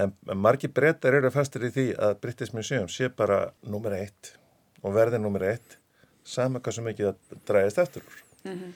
En 0.00 0.14
margi 0.40 0.70
brettar 0.72 1.18
eru 1.18 1.30
fastir 1.34 1.66
í 1.68 1.72
því 1.74 1.86
að 2.06 2.14
British 2.22 2.56
Museum 2.56 2.88
sé 2.88 3.10
bara 3.12 3.42
nummer 3.68 3.98
eitt 3.98 4.32
og 4.80 4.96
verði 4.96 5.20
nummer 5.20 5.44
eitt 5.50 5.76
saman 6.24 6.62
hvað 6.62 6.78
sem 6.78 6.88
ekki 6.92 7.10
það 7.10 7.44
dræðist 7.50 7.82
eftir 7.82 8.06
úr. 8.06 8.24
Mm 8.46 8.54
-hmm. 8.54 8.72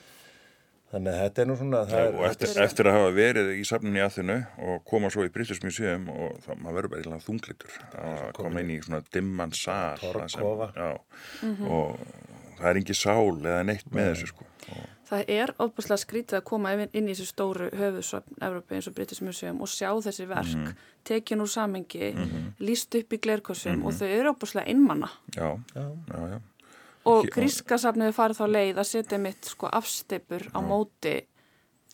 Þannig 0.87 1.11
að 1.11 1.21
þetta 1.25 1.41
er 1.41 1.47
nú 1.49 1.55
svona... 1.59 1.79
Já, 1.91 1.97
er, 1.99 2.17
eftir, 2.29 2.51
er... 2.53 2.63
eftir 2.63 2.87
að 2.87 2.95
hafa 2.95 3.09
verið 3.15 3.49
í 3.57 3.63
safninni 3.67 4.03
að 4.03 4.13
þinu 4.21 4.37
og 4.69 4.85
koma 4.87 5.11
svo 5.11 5.25
í 5.27 5.31
British 5.35 5.65
Museum 5.65 6.07
og 6.13 6.37
það, 6.45 6.61
maður 6.63 6.77
verður 6.77 6.93
bara 6.93 7.01
eitthvað 7.01 7.25
þunglitur 7.25 7.79
að 8.03 8.21
koma 8.37 8.63
inn 8.63 8.71
í 8.71 8.77
svona 8.85 9.01
dimman 9.11 9.55
sál 9.57 9.99
Torkofa 9.99 10.69
mm 10.77 11.55
-hmm. 11.57 11.67
og 11.67 11.97
það 12.57 12.69
er 12.71 12.81
ekki 12.81 12.95
sál 12.95 13.35
eða 13.35 13.65
neitt 13.67 13.89
með 13.91 13.99
Nei. 13.99 14.13
þessu 14.13 14.31
sko 14.31 14.47
og... 14.47 14.85
Það 15.07 15.29
er 15.31 15.53
óbúslega 15.55 16.01
skrítið 16.01 16.37
að 16.39 16.47
koma 16.47 16.73
inn 16.83 17.07
í 17.07 17.13
þessu 17.13 17.27
stóru 17.29 17.69
höfusöfn 17.79 18.41
Európa 18.43 18.75
eins 18.75 18.87
og 18.87 18.95
British 18.95 19.23
Museum 19.23 19.61
og 19.63 19.71
sjá 19.71 19.91
þessi 19.91 20.27
verk 20.27 20.55
mm 20.55 20.65
-hmm. 20.65 20.75
tekið 21.03 21.37
nú 21.37 21.47
samengi, 21.47 22.13
mm 22.13 22.23
-hmm. 22.23 22.51
líst 22.59 22.95
upp 22.95 23.13
í 23.13 23.19
glerkossum 23.19 23.85
og 23.85 23.93
þau 23.93 24.07
eru 24.07 24.31
óbúslega 24.31 24.67
innmanna 24.67 25.09
Já, 25.35 25.59
já, 25.75 25.91
já, 26.07 26.29
já 26.31 26.39
og 27.11 27.29
grískasafniði 27.33 28.15
farið 28.15 28.41
þá 28.41 28.45
leið 28.55 28.81
að 28.81 28.89
setja 28.91 29.19
mitt 29.21 29.49
sko 29.51 29.71
afsteipur 29.79 30.47
á 30.51 30.59
móti 30.63 31.15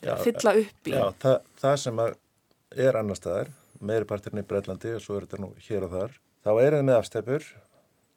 já, 0.01 0.15
fylla 0.23 0.55
upp 0.61 0.89
í. 0.89 0.95
Já, 0.95 1.05
það, 1.23 1.37
það 1.63 1.77
sem 1.85 2.03
er 2.03 2.99
annar 2.99 3.19
staðar 3.19 3.53
meiri 3.83 4.07
partirinn 4.09 4.43
í 4.43 4.47
Breitlandi 4.47 4.95
og 4.97 5.03
svo 5.03 5.17
er 5.17 5.27
þetta 5.27 5.43
nú 5.43 5.51
hér 5.67 5.87
og 5.87 5.95
þar 5.97 6.17
þá 6.43 6.51
er 6.53 6.77
það 6.77 6.87
með 6.89 6.99
afsteipur 6.99 7.49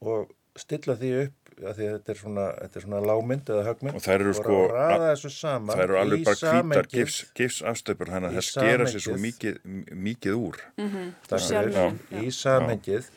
og 0.07 0.31
stilla 0.57 0.97
því 0.97 1.13
upp 1.25 1.43
að 1.57 1.79
því 1.79 1.87
að 1.87 1.93
þetta 1.95 2.13
er 2.13 2.19
svona, 2.21 2.47
þetta 2.61 2.79
er 2.79 2.85
svona 2.85 2.99
lágmynd 3.09 3.51
eða 3.53 3.65
högmynd 3.71 3.97
og 3.97 4.05
það 4.05 4.17
eru 4.17 4.33
sko 4.37 4.57
það 4.77 5.83
eru 5.87 5.99
alveg 6.01 6.25
bara 6.27 6.53
hvítar 6.57 6.89
gifs, 6.93 7.21
gifs 7.37 7.61
afstöpur 7.71 8.11
þannig 8.13 8.29
að 8.29 8.37
það 8.37 8.49
skera 8.51 8.89
sér 8.93 9.05
svo 9.07 9.17
mikið, 9.21 9.61
mikið 10.07 10.37
úr. 10.37 10.61
Mm 10.77 10.91
-hmm. 10.93 11.13
það 11.31 11.47
er 11.61 12.27
í 12.27 12.33
samengið 12.37 13.09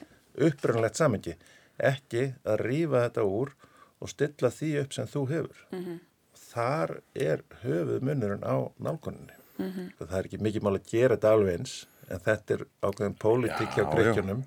uppröðanlegt 0.50 1.02
samengi 1.02 1.36
ekki 1.80 2.30
að 2.48 2.64
rýfa 2.64 3.04
þetta 3.08 3.28
úr 3.28 3.52
og 4.00 4.12
stilla 4.12 4.52
því 4.54 4.72
upp 4.84 4.96
sem 4.96 5.08
þú 5.08 5.26
hefur. 5.30 5.66
Mm 5.72 5.84
-hmm. 5.84 6.00
Þar 6.50 7.02
er 7.16 7.44
höfuð 7.64 8.02
munurinn 8.02 8.44
á 8.44 8.72
nálguninni. 8.80 9.36
Mm 9.58 9.72
-hmm. 9.72 10.08
Það 10.08 10.18
er 10.20 10.26
ekki 10.26 10.38
mikið 10.38 10.64
mál 10.64 10.76
að 10.76 10.92
gera 10.92 11.16
þetta 11.16 11.32
alveg 11.32 11.60
eins, 11.60 11.88
en 12.10 12.20
þetta 12.20 12.54
er 12.54 12.66
ákveðin 12.82 13.18
pólitík 13.20 13.70
hjá 13.76 13.84
greikjunum 13.94 14.44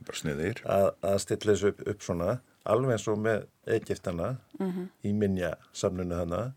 að, 0.64 0.94
að 1.02 1.18
stilla 1.18 1.52
þessu 1.52 1.68
upp, 1.68 1.82
upp 1.86 2.02
svona, 2.02 2.40
alveg 2.64 2.90
eins 2.90 3.08
og 3.08 3.18
með 3.18 3.46
Egiptana 3.66 4.36
mm 4.58 4.70
-hmm. 4.72 4.88
í 5.04 5.12
minja 5.12 5.54
samnunu 5.72 6.14
hana 6.14 6.54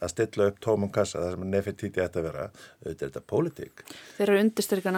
að 0.00 0.12
stilla 0.14 0.46
upp 0.50 0.60
tómum 0.64 0.90
kassa 0.92 1.20
það 1.20 1.34
sem 1.34 1.46
Nefertiti 1.52 2.02
ætti 2.02 2.20
að 2.20 2.26
vera 2.28 2.44
auðvitað 2.48 2.92
er 2.92 3.10
þetta 3.10 3.22
pólitík 3.32 3.82
Þeir 4.16 4.26
eru 4.26 4.38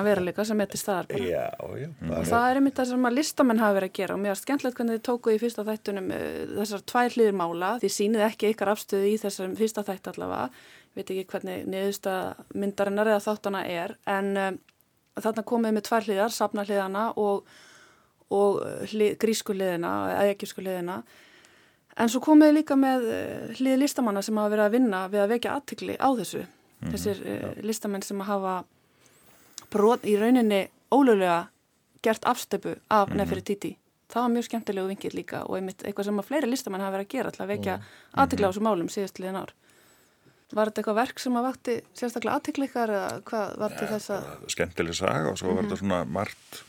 vera 0.07 0.25
líka 0.25 0.45
sem 0.47 0.63
eittir 0.63 0.81
staðar 0.81 1.09
bara. 1.11 1.25
Já, 1.27 1.47
já 1.81 1.89
mm. 1.89 2.13
og 2.19 2.29
það 2.29 2.47
er 2.49 2.61
einmitt 2.61 2.79
það 2.79 2.91
sem 2.93 3.09
að 3.09 3.17
listamenn 3.19 3.63
hafa 3.63 3.77
verið 3.79 3.91
að 3.91 3.99
gera 3.99 4.17
og 4.17 4.23
mér 4.23 4.35
er 4.35 4.41
skemmtilegt 4.43 4.79
hvernig 4.79 4.99
þið 4.99 5.07
tókuð 5.09 5.35
í 5.35 5.41
fyrsta 5.43 5.67
þættunum 5.69 6.13
uh, 6.15 6.29
þessar 6.61 6.85
tvær 6.93 7.17
hliðir 7.17 7.41
mála 7.43 7.73
því 7.83 7.93
sínið 7.97 8.27
ekki 8.29 8.53
ykkar 8.53 8.73
afstöðu 8.75 9.11
í 9.11 9.17
þessar 9.23 9.57
fyrsta 9.59 9.87
þætt 9.89 10.13
allavega 10.13 10.47
veit 10.93 11.09
ekki 11.09 11.27
hvernig 11.33 11.67
niðursta 11.73 12.17
myndarinnar 12.55 13.11
eða 13.15 13.25
þáttana 13.27 13.65
er 13.67 13.97
en 14.13 14.33
um, 14.37 14.63
þarna 15.19 15.45
komið 15.49 15.77
með 15.77 15.87
tvær 15.89 16.09
hliðar, 16.09 16.33
sapna 16.33 16.65
hliðana 16.69 17.09
og, 17.21 17.49
og 18.33 18.63
uh, 18.63 18.87
hlið, 18.93 19.17
grísku 19.23 19.57
hliðina 20.63 21.03
En 22.01 22.09
svo 22.09 22.23
komið 22.25 22.55
líka 22.57 22.77
með 22.79 23.09
eh, 23.13 23.57
hlið 23.59 23.83
listamanna 23.83 24.23
sem 24.25 24.39
hafa 24.41 24.53
verið 24.55 24.65
að 24.65 24.77
vinna 24.77 25.03
við 25.13 25.25
að 25.25 25.33
vekja 25.35 25.57
aðtikli 25.59 25.97
á 26.01 26.09
þessu. 26.17 26.43
Mm 26.43 26.49
-hmm. 26.89 26.93
Þessir 26.93 27.19
uh, 27.23 27.63
listamenn 27.63 28.03
sem 28.03 28.21
hafa 28.21 28.65
brot, 29.71 30.05
í 30.05 30.17
rauninni 30.17 30.69
ólögulega 30.91 31.49
gert 32.03 32.25
afstöpu 32.25 32.77
af 32.89 33.09
mm 33.09 33.13
-hmm. 33.13 33.17
Nefertiti. 33.17 33.77
Það 34.09 34.23
var 34.23 34.29
mjög 34.29 34.45
skemmtilegu 34.45 34.87
vingil 34.87 35.15
líka 35.15 35.45
og 35.45 35.57
einmitt 35.57 35.83
eitthvað 35.85 36.05
sem 36.05 36.19
að 36.19 36.29
fleiri 36.29 36.51
listamenn 36.51 36.81
hafa 36.81 36.97
verið 36.97 37.07
að 37.07 37.13
gera 37.13 37.31
til 37.31 37.43
að 37.43 37.49
vekja 37.49 37.77
mm 37.77 37.83
-hmm. 37.83 38.23
aðtikli 38.23 38.45
á 38.45 38.51
þessu 38.51 38.61
málum 38.61 38.89
síðast 38.89 39.19
liðin 39.19 39.37
ár. 39.37 39.53
Var 40.53 40.67
þetta 40.67 40.81
eitthvað 40.81 40.95
verk 40.95 41.19
sem 41.19 41.37
að 41.37 41.43
vakti 41.43 41.81
sérstaklega 41.95 42.35
aðtikli 42.37 42.65
ykkar 42.65 42.91
eða 42.91 43.23
hvað 43.25 43.59
var 43.59 43.71
ja, 43.71 43.87
þess 43.87 44.11
að... 44.11 44.25
Skemmtileg 44.49 44.95
saga 44.95 45.31
og 45.31 45.39
svo 45.39 45.49
var 45.55 45.63
þetta 45.63 45.75
mhm. 45.75 45.79
svona 45.79 46.05
margt 46.05 46.65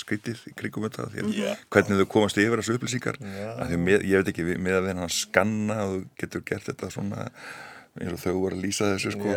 skrítið 0.00 0.42
í 0.50 0.52
krigum 0.58 0.86
þetta 0.88 1.08
yeah. 1.32 1.58
hvernig 1.72 2.02
þau 2.02 2.10
komast 2.14 2.38
yfir 2.40 2.60
þessu 2.62 2.76
upplýsingar. 2.78 3.18
Með, 3.20 4.04
ég 4.08 4.22
veit 4.22 4.32
ekki, 4.32 4.46
með 4.56 4.80
að 4.80 4.90
þeirra 4.90 5.08
skanna 5.12 5.80
og 5.86 6.06
getur 6.20 6.44
gert 6.48 6.70
þetta 6.70 6.92
svona 6.94 7.28
þau 7.98 8.34
voru 8.36 8.58
að 8.58 8.62
lýsa 8.62 8.92
þessu 8.94 9.14
sko, 9.16 9.32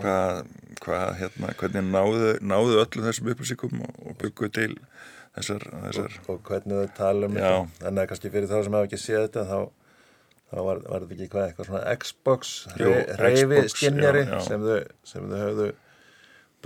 hvað 0.00 0.44
hva, 0.84 1.00
hérna, 1.18 1.52
hvernig 1.58 1.88
náðu, 1.88 2.34
náðu 2.44 2.80
öllum 2.82 3.08
þessum 3.08 3.30
upplýsingum 3.32 3.82
og, 3.86 3.96
og 4.04 4.18
bygguðu 4.20 4.52
til 4.56 4.68
þessar, 5.36 5.66
þessar 5.86 6.18
og, 6.20 6.28
og 6.34 6.50
hvernig 6.50 6.82
þau 6.82 6.94
tala 6.96 7.30
um 7.30 7.36
þetta. 7.36 7.88
Að 7.90 8.04
kannski 8.12 8.32
fyrir 8.32 8.50
þá 8.50 8.56
sem 8.58 8.78
hafa 8.78 8.88
ekki 8.88 9.00
séð 9.00 9.24
þetta 9.26 9.46
þá, 9.50 9.58
þá 10.52 10.58
var, 10.68 10.84
var 10.84 11.06
þetta 11.06 11.16
ekki 11.16 11.30
hvað 11.32 11.48
eitthvað 11.48 11.70
svona 11.70 11.96
Xbox, 12.02 12.54
reyfi 13.22 13.64
skinnjari 13.74 14.26
sem 14.46 14.68
þau, 14.68 14.78
sem 15.12 15.32
þau 15.32 15.40
höfðu 15.42 15.72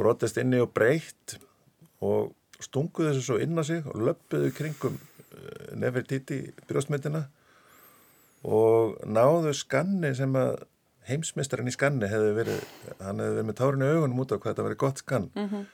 brotist 0.01 0.39
inni 0.41 0.61
og 0.63 0.71
breytt 0.75 1.39
og 2.01 2.31
stunguð 2.65 3.11
þessu 3.11 3.27
svo 3.27 3.39
inn 3.43 3.59
á 3.59 3.65
sig 3.65 3.87
og 3.87 4.01
löpuðu 4.09 4.53
kringum 4.57 4.99
eh, 4.99 5.77
Nefertiti 5.81 6.41
brjóstmyndina 6.69 7.27
og 8.45 9.01
náðu 9.05 9.53
skanni 9.57 10.15
sem 10.17 10.37
að 10.39 10.63
heimsmeisterinn 11.09 11.71
í 11.71 11.75
skanni 11.75 12.09
hefði 12.11 12.33
verið, 12.37 12.65
hann 13.01 13.21
hefði 13.21 13.37
verið 13.37 13.49
með 13.49 13.59
tárinu 13.61 13.91
augunum 13.91 14.25
út 14.25 14.33
á 14.33 14.37
hvað 14.37 14.53
þetta 14.53 14.67
verið 14.69 14.81
gott 14.81 15.03
skann 15.03 15.29
mm 15.35 15.47
-hmm. 15.49 15.65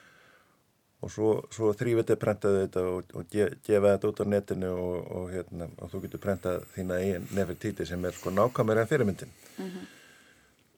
og 1.01 1.11
svo, 1.13 1.31
svo 1.53 1.73
þrýviti 1.79 2.17
prentaði 2.19 2.63
þetta 2.65 2.85
og, 2.91 3.11
og 3.13 3.27
gefa 3.33 3.91
þetta 3.93 4.11
út 4.11 4.23
á 4.23 4.25
netinu 4.25 4.71
og, 4.73 5.11
og, 5.19 5.29
hérna, 5.31 5.69
og 5.77 5.91
þú 5.91 6.01
getur 6.05 6.23
prentað 6.23 6.65
þína 6.75 6.99
eigin 7.03 7.27
Nefertiti 7.35 7.85
sem 7.85 8.05
er 8.05 8.17
sko 8.17 8.31
nákvæmur 8.31 8.81
en 8.81 8.87
fyrirmyndin 8.87 9.31
mm 9.57 9.65
-hmm. 9.65 9.85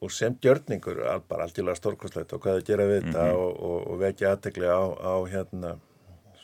og 0.01 0.11
sem 0.11 0.37
gjörningur, 0.41 1.21
bara 1.27 1.43
alltaf 1.43 1.77
stórkostlegt 1.77 2.33
og 2.33 2.41
hvað 2.41 2.59
það 2.59 2.67
gera 2.67 2.87
við 2.87 3.03
þetta 3.03 3.23
mm 3.25 3.35
-hmm. 3.35 3.87
og 3.89 3.99
vekja 3.99 4.31
aðtegli 4.31 4.65
á, 4.65 4.81
á 5.13 5.15
hérna 5.33 5.77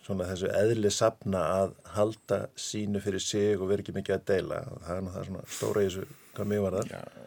svona 0.06 0.30
þessu 0.30 0.52
eðli 0.54 0.92
sapna 0.94 1.44
að 1.62 1.78
halda 1.96 2.44
sínu 2.60 3.02
fyrir 3.02 3.24
sig 3.24 3.58
og 3.58 3.72
vera 3.72 3.82
ekki 3.82 3.96
mikið 3.96 4.20
að 4.20 4.28
deila. 4.32 4.62
Það 4.86 4.98
er 4.98 5.08
náttúrulega 5.08 5.30
svona 5.30 5.48
stóra 5.58 5.86
í 5.86 5.90
þessu 5.90 6.10
hvað 6.36 6.52
mig 6.52 6.66
var 6.66 6.78
það 6.82 7.24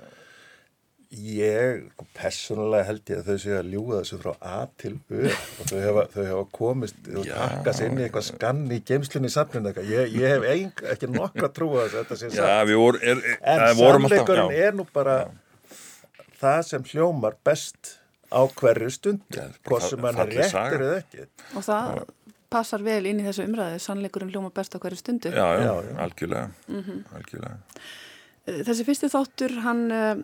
ég 1.08 1.86
personulega 2.16 2.84
held 2.90 3.08
ég 3.08 3.20
að 3.22 3.28
þau 3.30 3.40
séu 3.40 3.54
að 3.56 3.68
ljúa 3.72 4.00
þessu 4.02 4.18
frá 4.20 4.32
A 4.44 4.56
til 4.80 4.92
U 5.08 5.22
og 5.24 5.70
þau 5.70 5.78
hefa, 5.80 6.02
þau 6.12 6.24
hefa 6.26 6.42
komist 6.58 6.98
og 7.14 7.28
takkast 7.30 7.84
inn 7.86 7.96
í 7.96 8.04
eitthvað 8.04 8.26
skann 8.26 8.66
í 8.74 8.80
geimslunni 8.90 9.30
í 9.30 9.32
sapninu 9.32 9.72
ég, 9.88 10.12
ég 10.18 10.34
hef 10.34 10.44
ein, 10.52 10.74
ekki 10.92 11.08
nokkra 11.14 11.48
trú 11.54 11.70
að 11.80 11.96
þetta 11.96 12.18
sé 12.20 12.32
satt. 12.34 12.44
en 13.40 13.64
sannleikurinn 13.80 14.52
er 14.52 14.76
nú 14.76 14.84
bara 14.92 15.16
já. 15.22 15.32
það 16.42 16.60
sem 16.74 16.86
hljómar 16.92 17.40
best 17.44 17.94
á 18.28 18.44
hverju 18.44 18.92
stund 18.92 19.40
hvort 19.64 19.88
sem 19.88 20.04
hann 20.04 20.22
er 20.26 20.34
réttur 20.34 20.84
eða 20.90 21.00
ekki. 21.00 21.28
Og 21.56 21.64
það 21.64 22.02
passar 22.52 22.82
vel 22.84 23.04
inn 23.08 23.20
í 23.22 23.26
þessu 23.26 23.46
umræðu 23.48 23.78
sannleikurinn 23.82 24.32
hljóma 24.32 24.50
best 24.54 24.76
á 24.76 24.78
hverju 24.82 25.00
stundu 25.00 25.32
Já, 25.32 25.46
já, 25.58 25.72
já. 25.84 25.96
algjörlega, 26.04 26.50
mm 26.68 26.82
-hmm. 26.82 27.00
algjörlega 27.16 27.56
eh, 28.46 28.60
Þessi 28.66 28.84
fyrsti 28.84 29.10
þáttur 29.12 29.56
hann 29.64 29.82
uh, 29.92 30.14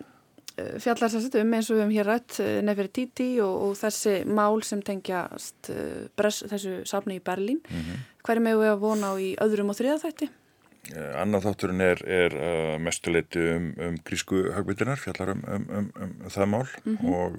fjallar 0.79 1.11
sérstaklega 1.11 1.45
um 1.45 1.55
eins 1.55 1.71
og 1.71 1.77
við 1.77 1.83
hefum 1.83 1.97
hér 1.97 2.07
rætt 2.07 2.39
Nefertiti 2.63 3.41
og, 3.41 3.55
og 3.63 3.75
þessi 3.77 4.25
mál 4.25 4.63
sem 4.63 4.83
tengjast 4.83 5.71
uh, 5.71 6.07
bress, 6.17 6.45
þessu 6.49 6.85
safni 6.87 7.19
í 7.19 7.25
Berlín 7.25 7.61
mm 7.61 7.81
-hmm. 7.81 7.99
hverju 8.23 8.41
með 8.41 8.59
við 8.63 8.73
að 8.73 8.81
vona 8.81 9.13
á 9.13 9.15
í 9.19 9.37
öðrum 9.37 9.71
og 9.71 9.77
þriða 9.77 9.99
þætti? 10.07 10.31
Annar 11.17 11.41
þátturinn 11.41 11.81
er, 11.81 12.01
er 12.05 12.33
uh, 12.37 12.79
mestuleiti 12.79 13.41
um, 13.41 13.73
um 13.81 13.95
grísku 14.05 14.53
högbyttinar 14.53 15.01
fjallar 15.01 15.31
um, 15.33 15.45
um, 15.49 15.69
um, 15.71 15.93
um 15.97 16.29
það 16.29 16.47
mál 16.47 16.69
mm 16.85 16.97
-hmm. 16.97 17.15
og 17.15 17.37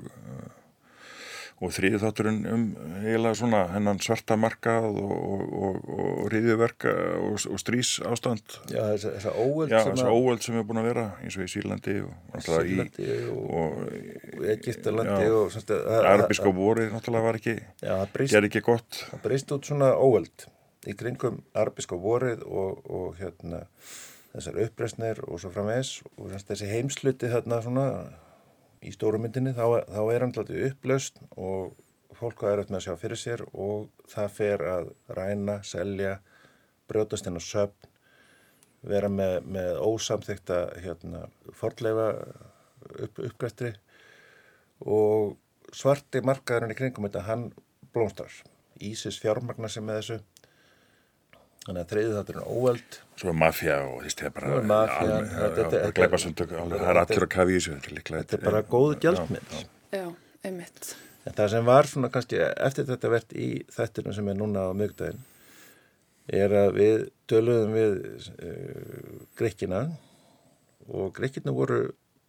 og 1.66 1.74
þriði 1.74 2.00
þátturinn 2.04 2.40
um 2.52 2.64
eiginlega 3.02 3.38
svona 3.40 3.62
hennan 3.74 4.00
svarta 4.04 4.38
markað 4.40 4.88
og, 4.92 5.12
og, 5.12 5.44
og, 5.66 5.78
og 5.96 6.30
riðjöverka 6.34 6.94
og 7.26 7.62
strís 7.62 7.96
ástand 8.06 8.58
Já, 8.70 8.84
þessa 9.02 9.34
óöld 9.34 9.74
Já, 9.74 9.80
þessa 9.90 10.14
óöld 10.14 10.46
sem 10.46 10.60
er 10.60 10.68
búin 10.68 10.82
að 10.82 10.90
vera 10.92 11.06
eins 11.24 11.38
og 11.40 11.46
í 11.46 11.52
Sýrlandi 11.52 11.98
Sýrlandi 12.46 13.12
og 13.34 14.46
Egiptalandi 14.56 15.30
og 15.34 15.60
Arbíska 16.16 16.54
voru 16.56 16.90
náttúrulega 16.94 17.30
var 17.30 17.40
ekki 17.42 17.58
gerði 18.26 18.52
ekki 18.52 18.66
gott. 18.66 19.06
Það 19.12 19.24
breyst 19.26 19.56
út 19.56 19.70
svona 19.72 19.94
óöld 19.98 20.50
í 20.86 20.94
kringum 20.98 21.42
Arbíska 21.58 21.98
vorið 22.00 22.46
og 22.46 23.16
hérna 23.20 23.66
þessar 24.36 24.62
uppreysnir 24.66 25.24
og 25.30 25.40
svo 25.42 25.52
framvegs 25.54 25.98
og 26.20 26.34
þessi 26.36 26.70
heimsluti 26.70 27.32
þarna 27.32 27.62
svona 27.64 27.88
í 28.86 28.94
stórumyndinni 28.94 29.56
þá, 29.58 29.66
þá 29.90 30.02
er 30.14 30.24
hann 30.24 30.32
alltaf 30.34 30.64
upplaust 30.70 31.20
og 31.36 31.74
fólk 32.16 32.44
er 32.44 32.62
auðvitað 32.62 32.72
með 32.72 32.80
að 32.80 32.86
sjá 32.86 33.02
fyrir 33.02 33.20
sér 33.20 33.44
og 33.52 33.88
það 34.12 34.34
fer 34.38 34.64
að 34.72 34.90
ræna, 35.18 35.58
selja 35.68 36.18
brjótast 36.90 37.28
inn 37.28 37.40
á 37.40 37.44
söfn, 37.44 37.90
vera 38.86 39.10
með, 39.10 39.40
með 39.50 39.80
ósamþykta 39.82 40.60
hérna, 40.84 41.26
fordleifa 41.58 42.10
upp, 43.02 43.20
uppgrættri 43.20 43.74
og 44.86 45.36
svarti 45.74 46.22
markaðurinn 46.24 46.76
í 46.76 46.78
kringum 46.78 47.08
þetta, 47.08 47.26
hann 47.26 47.50
blómstrar. 47.96 48.32
Ísis 48.84 49.18
fjármagnar 49.24 49.72
sem 49.72 49.86
með 49.88 50.02
þessu 50.02 50.20
þannig 51.66 51.82
að 51.82 51.92
þreyðið 51.94 52.18
þetta 52.20 52.36
er 52.36 52.44
óöld 52.46 53.00
Svo 53.16 53.32
er 53.32 53.38
mafja 53.40 53.78
og 53.86 53.96
þú 53.96 54.06
veist, 54.06 54.22
það 54.22 54.28
er 54.28 54.36
bara 54.36 54.62
mafja, 54.70 55.20
gleipasundök, 55.98 56.54
það 56.56 56.90
er 56.92 57.02
allir 57.02 57.26
að 57.26 57.32
kafi 57.36 57.56
í 57.56 57.62
þessu 57.62 58.02
Þetta 58.06 58.38
er 58.38 58.44
bara 58.44 58.62
góðu 58.70 59.00
gjaldmið 59.06 59.56
Já, 59.96 60.06
einmitt. 60.46 60.96
En 61.26 61.34
það 61.34 61.52
sem 61.56 61.66
var 61.66 61.90
svona 61.90 62.12
kannski 62.14 62.42
eftir 62.44 62.86
þetta 62.90 63.12
verðt 63.14 63.34
í 63.40 63.50
þættinum 63.74 64.16
sem 64.18 64.28
er 64.30 64.38
núna 64.38 64.68
á 64.70 64.72
mögdæðin 64.78 65.24
er 66.26 66.54
að 66.58 66.72
við 66.80 67.04
döluðum 67.30 67.76
við 67.76 67.96
uh, 68.34 69.26
grekkina 69.38 69.82
og 70.90 71.14
grekkina 71.18 71.54
voru 71.54 71.80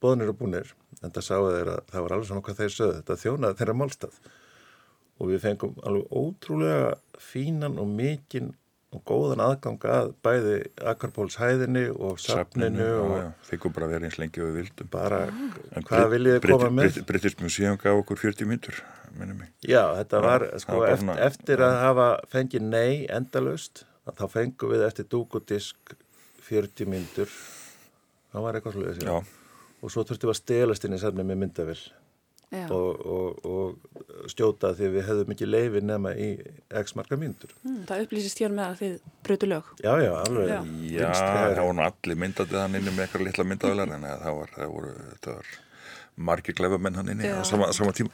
boðnir 0.01 0.32
og 0.32 0.39
búnir 0.41 0.72
en 1.03 1.12
það 1.12 1.24
sáu 1.24 1.49
þeir 1.49 1.70
að 1.72 1.80
það 1.93 2.05
var 2.05 2.14
alveg 2.16 2.28
svona 2.30 2.45
hvað 2.45 2.61
þeir 2.61 2.74
sögðu. 2.74 2.99
Þetta 3.01 3.18
þjónaði 3.22 3.59
þeirra 3.61 3.76
málstað. 3.80 4.18
Og 5.16 5.30
við 5.32 5.43
fengum 5.45 5.76
alveg 5.89 6.12
ótrúlega 6.12 7.20
fínan 7.20 7.78
og 7.80 7.89
mikinn 7.89 8.53
og 8.95 9.03
góðan 9.09 9.43
aðgang 9.43 9.82
að 9.91 10.12
bæði 10.24 10.55
Akkarpóls 10.93 11.37
hæðinni 11.41 11.89
og 11.91 12.20
safninu 12.22 12.87
og 13.03 13.16
fengum 13.49 13.74
bara 13.74 13.89
verið 13.91 14.09
eins 14.09 14.18
lengi 14.20 14.43
og 14.45 14.53
við 14.53 14.61
vildum. 14.61 14.91
bara 14.93 15.24
en 15.26 15.87
hvað 15.87 16.07
viljið 16.14 16.39
þið 16.39 16.55
koma 16.55 16.70
með? 16.78 17.01
British 17.09 17.41
Museum 17.43 17.80
gaf 17.82 18.03
okkur 18.05 18.22
40 18.22 18.51
myndur 18.53 18.80
já 19.66 19.82
þetta 19.99 20.22
var 20.22 20.47
sko 20.62 20.80
var 20.82 20.95
eftir, 20.95 21.22
eftir 21.26 21.64
að 21.66 21.76
hafa 21.82 22.09
fengið 22.32 22.66
nei 22.68 23.07
endalust 23.11 23.84
þá 24.07 24.26
fengum 24.30 24.70
við 24.70 24.87
eftir 24.87 25.09
dúkudisk 25.11 25.97
40 26.47 26.91
myndur 26.93 27.30
það 28.30 28.47
var 28.47 28.59
eitthvað 28.59 28.78
sluðið 28.78 29.07
og 29.82 29.93
svo 29.93 30.05
þurftum 30.07 30.30
við 30.30 30.34
að 30.37 30.43
stelast 30.43 30.87
inn 30.87 30.97
í 30.97 31.03
safni 31.03 31.26
með 31.26 31.43
myndavill 31.43 31.80
og, 32.53 33.07
og, 33.07 33.47
og 33.47 34.31
stjóta 34.31 34.73
því 34.77 34.91
við 34.95 35.07
hefðum 35.09 35.35
ekki 35.35 35.49
leifi 35.49 35.83
nema 35.83 36.13
í 36.15 36.29
x 36.83 36.97
marga 36.99 37.19
myndur. 37.19 37.53
Mm, 37.67 37.83
það 37.89 38.03
upplýsist 38.07 38.43
hér 38.43 38.55
með 38.55 38.67
að 38.69 38.81
þið 38.81 38.97
brötu 39.27 39.51
lög. 39.51 39.71
Já, 39.83 39.93
já, 40.03 40.13
alveg. 40.23 40.51
Já, 40.53 40.61
já 40.95 41.07
það 41.17 41.63
voru 41.63 41.87
allir 41.87 42.21
myndandi 42.23 42.59
þann 42.59 42.81
inni 42.81 42.95
með 42.95 43.07
eitthvað 43.07 43.27
litla 43.27 43.49
myndavilar 43.51 43.95
en 43.97 44.07
það 44.11 44.39
var, 44.41 44.53
það 44.55 44.75
voru, 44.77 44.93
það 45.25 45.41
var 45.41 45.55
margir 46.17 46.57
gleifamenn 46.57 46.97
hann 46.97 47.11
inni 47.13 47.29
á 47.29 47.45
sama, 47.45 47.73
sama 47.77 47.93
tíma. 47.97 48.11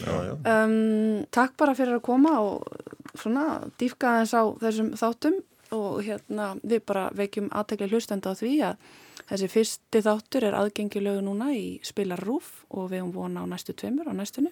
Já, 0.00 0.12
já. 0.28 0.34
Um, 0.42 1.22
takk 1.32 1.56
bara 1.60 1.76
fyrir 1.78 1.96
að 1.96 2.04
koma 2.10 2.34
og 2.44 2.66
svona 3.14 3.62
dýfka 3.80 4.18
þess 4.20 4.36
á 4.36 4.42
þessum 4.60 4.92
þáttum 5.00 5.40
og 5.72 6.02
hérna 6.04 6.52
við 6.60 6.84
bara 6.88 7.06
veikjum 7.16 7.48
aðtegli 7.54 7.88
hlustenda 7.94 8.34
á 8.34 8.36
því 8.36 8.52
að 8.68 8.90
Þessi 9.32 9.46
fyrsti 9.48 10.00
þáttur 10.04 10.44
er 10.44 10.54
aðgengilegu 10.58 11.22
núna 11.24 11.46
í 11.56 11.78
spilarrúf 11.88 12.66
og 12.68 12.90
við 12.90 13.00
höfum 13.00 13.12
vona 13.16 13.40
á 13.40 13.48
næstu 13.48 13.72
tveimur 13.72 14.10
á 14.10 14.12
næstunni. 14.12 14.50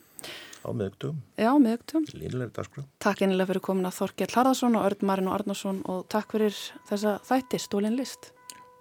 Á 0.64 0.72
meðugtum. 0.72 1.18
Já, 1.36 1.50
meðugtum. 1.60 2.06
Línulegri 2.16 2.54
dagskrá. 2.56 2.84
Takk 3.04 3.20
einlega 3.26 3.50
fyrir 3.50 3.60
komin 3.66 3.84
að 3.84 3.98
Þorkjell 3.98 4.32
Harðarsson 4.32 4.78
og 4.80 4.86
Örd 4.88 5.04
Marin 5.04 5.28
og 5.28 5.36
Arnarsson 5.36 5.82
og 5.84 6.06
takk 6.08 6.32
fyrir 6.32 6.56
þessa 6.88 7.18
þætti, 7.28 7.60
Stólin 7.60 7.98
List. 7.98 8.30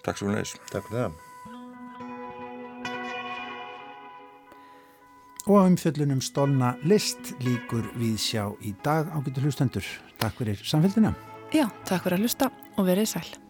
Takk 0.08 0.22
svo 0.22 0.32
leiðis. 0.32 0.56
Takk 0.72 0.88
fyrir 0.88 1.10
það. 1.10 1.20
Og 5.50 5.60
á 5.60 5.62
umfjöllunum 5.68 6.24
Stólna 6.24 6.72
List 6.88 7.36
líkur 7.44 7.92
við 8.00 8.16
sjá 8.24 8.46
í 8.64 8.72
dag 8.88 9.12
ágættu 9.12 9.44
hlustendur. 9.44 9.92
Takk 10.16 10.40
fyrir 10.40 10.64
samfélgina. 10.64 11.12
Já, 11.52 11.68
takk 11.84 12.08
fyrir 12.08 12.22
að 12.22 12.28
hlusta 12.30 12.52
og 12.78 12.88
verið 12.88 13.16
sæl. 13.18 13.49